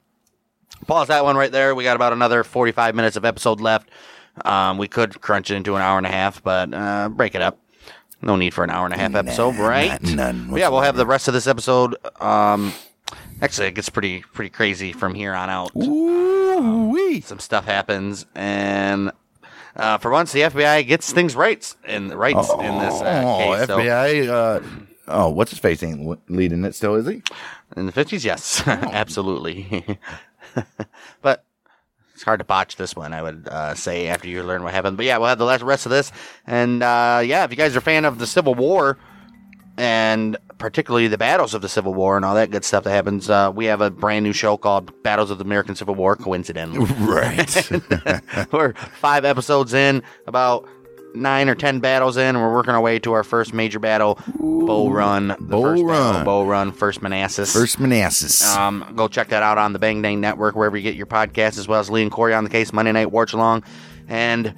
pause 0.88 1.06
that 1.08 1.22
one 1.24 1.36
right 1.36 1.52
there. 1.52 1.76
We 1.76 1.84
got 1.84 1.94
about 1.94 2.12
another 2.12 2.42
forty-five 2.42 2.96
minutes 2.96 3.16
of 3.16 3.24
episode 3.24 3.60
left. 3.60 3.88
Um, 4.44 4.78
we 4.78 4.88
could 4.88 5.20
crunch 5.20 5.52
it 5.52 5.54
into 5.54 5.76
an 5.76 5.82
hour 5.82 5.96
and 5.96 6.06
a 6.08 6.10
half, 6.10 6.42
but 6.42 6.74
uh, 6.74 7.08
break 7.08 7.36
it 7.36 7.40
up. 7.42 7.60
No 8.20 8.34
need 8.34 8.52
for 8.52 8.64
an 8.64 8.70
hour 8.70 8.84
and 8.84 8.92
a 8.94 8.98
half 8.98 9.14
episode, 9.14 9.54
right? 9.56 10.02
not- 10.02 10.02
none 10.02 10.56
yeah, 10.56 10.68
we'll 10.70 10.80
have 10.80 10.96
the 10.96 11.06
rest 11.06 11.28
of 11.28 11.34
this 11.34 11.46
episode. 11.46 11.94
Um, 12.20 12.72
actually, 13.42 13.68
it 13.68 13.74
gets 13.74 13.88
pretty 13.88 14.20
pretty 14.32 14.50
crazy 14.50 14.92
from 14.92 15.14
here 15.14 15.34
on 15.34 15.50
out. 15.50 15.74
Ooh-wee. 15.76 17.20
Some 17.20 17.38
stuff 17.38 17.64
happens, 17.64 18.26
and 18.34 19.10
uh, 19.76 19.98
for 19.98 20.10
once, 20.10 20.32
the 20.32 20.40
FBI 20.42 20.86
gets 20.86 21.12
things 21.12 21.34
right 21.36 21.74
in 21.86 22.08
rights 22.10 22.50
in 22.52 22.78
this 22.78 23.00
uh, 23.00 23.22
Oh, 23.24 23.38
case. 23.38 23.66
So, 23.66 23.78
FBI. 23.78 24.28
Uh, 24.28 24.60
oh, 25.08 25.28
what's 25.30 25.50
his 25.50 25.58
face 25.60 25.82
ain't 25.82 26.30
leading 26.30 26.64
it 26.64 26.74
still, 26.74 26.94
is 26.94 27.06
he? 27.06 27.22
in 27.76 27.86
the 27.86 27.92
fifties, 27.92 28.24
yes, 28.24 28.62
absolutely. 28.68 29.98
but 31.22 31.44
it's 32.14 32.22
hard 32.22 32.38
to 32.38 32.44
botch 32.44 32.76
this 32.76 32.94
one, 32.94 33.12
I 33.12 33.20
would 33.22 33.48
uh, 33.48 33.74
say, 33.74 34.06
after 34.06 34.28
you 34.28 34.44
learn 34.44 34.62
what 34.62 34.72
happened. 34.72 34.96
But 34.96 35.06
yeah, 35.06 35.18
we'll 35.18 35.28
have 35.28 35.38
the 35.38 35.44
last- 35.44 35.62
rest 35.62 35.86
of 35.86 35.90
this, 35.90 36.12
and 36.46 36.82
uh, 36.82 37.20
yeah, 37.24 37.42
if 37.44 37.50
you 37.50 37.56
guys 37.56 37.74
are 37.74 37.80
a 37.80 37.82
fan 37.82 38.04
of 38.04 38.18
the 38.18 38.26
Civil 38.26 38.54
War. 38.54 38.96
And 39.76 40.36
particularly 40.58 41.08
the 41.08 41.18
battles 41.18 41.52
of 41.52 41.62
the 41.62 41.68
Civil 41.68 41.94
War 41.94 42.16
and 42.16 42.24
all 42.24 42.34
that 42.36 42.50
good 42.50 42.64
stuff 42.64 42.84
that 42.84 42.90
happens. 42.90 43.28
Uh, 43.28 43.52
we 43.54 43.64
have 43.66 43.80
a 43.80 43.90
brand 43.90 44.24
new 44.24 44.32
show 44.32 44.56
called 44.56 45.02
Battles 45.02 45.30
of 45.30 45.38
the 45.38 45.44
American 45.44 45.74
Civil 45.74 45.94
War, 45.94 46.16
coincidentally. 46.16 46.86
Right. 47.04 47.70
we're 48.52 48.72
five 48.72 49.24
episodes 49.24 49.74
in, 49.74 50.02
about 50.26 50.68
nine 51.14 51.48
or 51.48 51.54
ten 51.54 51.80
battles 51.80 52.16
in, 52.16 52.34
and 52.34 52.40
we're 52.40 52.52
working 52.52 52.74
our 52.74 52.80
way 52.80 52.98
to 53.00 53.12
our 53.12 53.22
first 53.24 53.52
major 53.52 53.78
battle, 53.78 54.18
Bull 54.38 54.90
Run. 54.92 55.28
The 55.28 55.36
Bull 55.38 55.62
first 55.62 55.86
battle, 55.86 56.12
Run. 56.12 56.24
Bull 56.24 56.46
Run, 56.46 56.72
First 56.72 57.02
Manassas. 57.02 57.52
First 57.52 57.78
Manassas. 57.78 58.56
Um, 58.56 58.92
go 58.96 59.08
check 59.08 59.28
that 59.28 59.42
out 59.42 59.58
on 59.58 59.72
the 59.72 59.78
Bang 59.78 60.02
Dang 60.02 60.20
Network, 60.20 60.56
wherever 60.56 60.76
you 60.76 60.82
get 60.82 60.94
your 60.94 61.06
podcasts, 61.06 61.58
as 61.58 61.68
well 61.68 61.80
as 61.80 61.90
Lee 61.90 62.02
and 62.02 62.10
Corey 62.10 62.34
on 62.34 62.44
the 62.44 62.50
case, 62.50 62.72
Monday 62.72 62.92
Night 62.92 63.10
Watch 63.10 63.32
Along, 63.32 63.62
and 64.08 64.54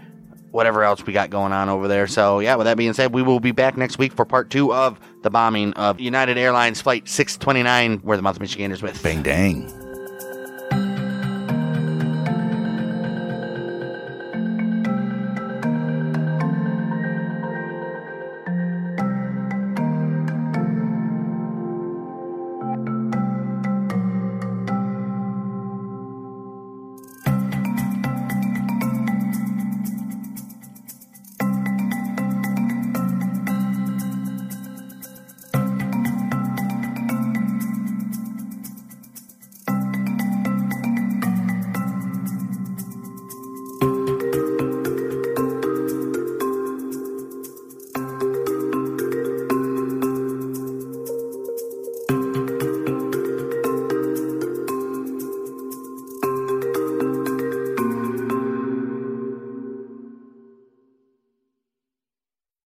whatever 0.57 0.82
else 0.82 1.04
we 1.04 1.12
got 1.12 1.30
going 1.30 1.52
on 1.52 1.68
over 1.68 1.86
there. 1.86 2.07
So, 2.07 2.40
yeah, 2.40 2.57
with 2.57 2.64
that 2.64 2.76
being 2.76 2.94
said, 2.94 3.12
we 3.12 3.22
will 3.22 3.38
be 3.40 3.52
back 3.52 3.76
next 3.76 3.98
week 3.98 4.12
for 4.12 4.24
part 4.24 4.50
two 4.50 4.72
of 4.72 4.98
the 5.22 5.30
bombing 5.30 5.74
of 5.74 6.00
United 6.00 6.38
Airlines 6.38 6.80
Flight 6.80 7.07
629, 7.09 7.98
where 7.98 8.16
the 8.16 8.22
Mouth 8.22 8.40
Michiganders 8.40 8.78
is 8.78 8.82
with. 8.82 9.02
Bang 9.02 9.22
dang. 9.22 9.86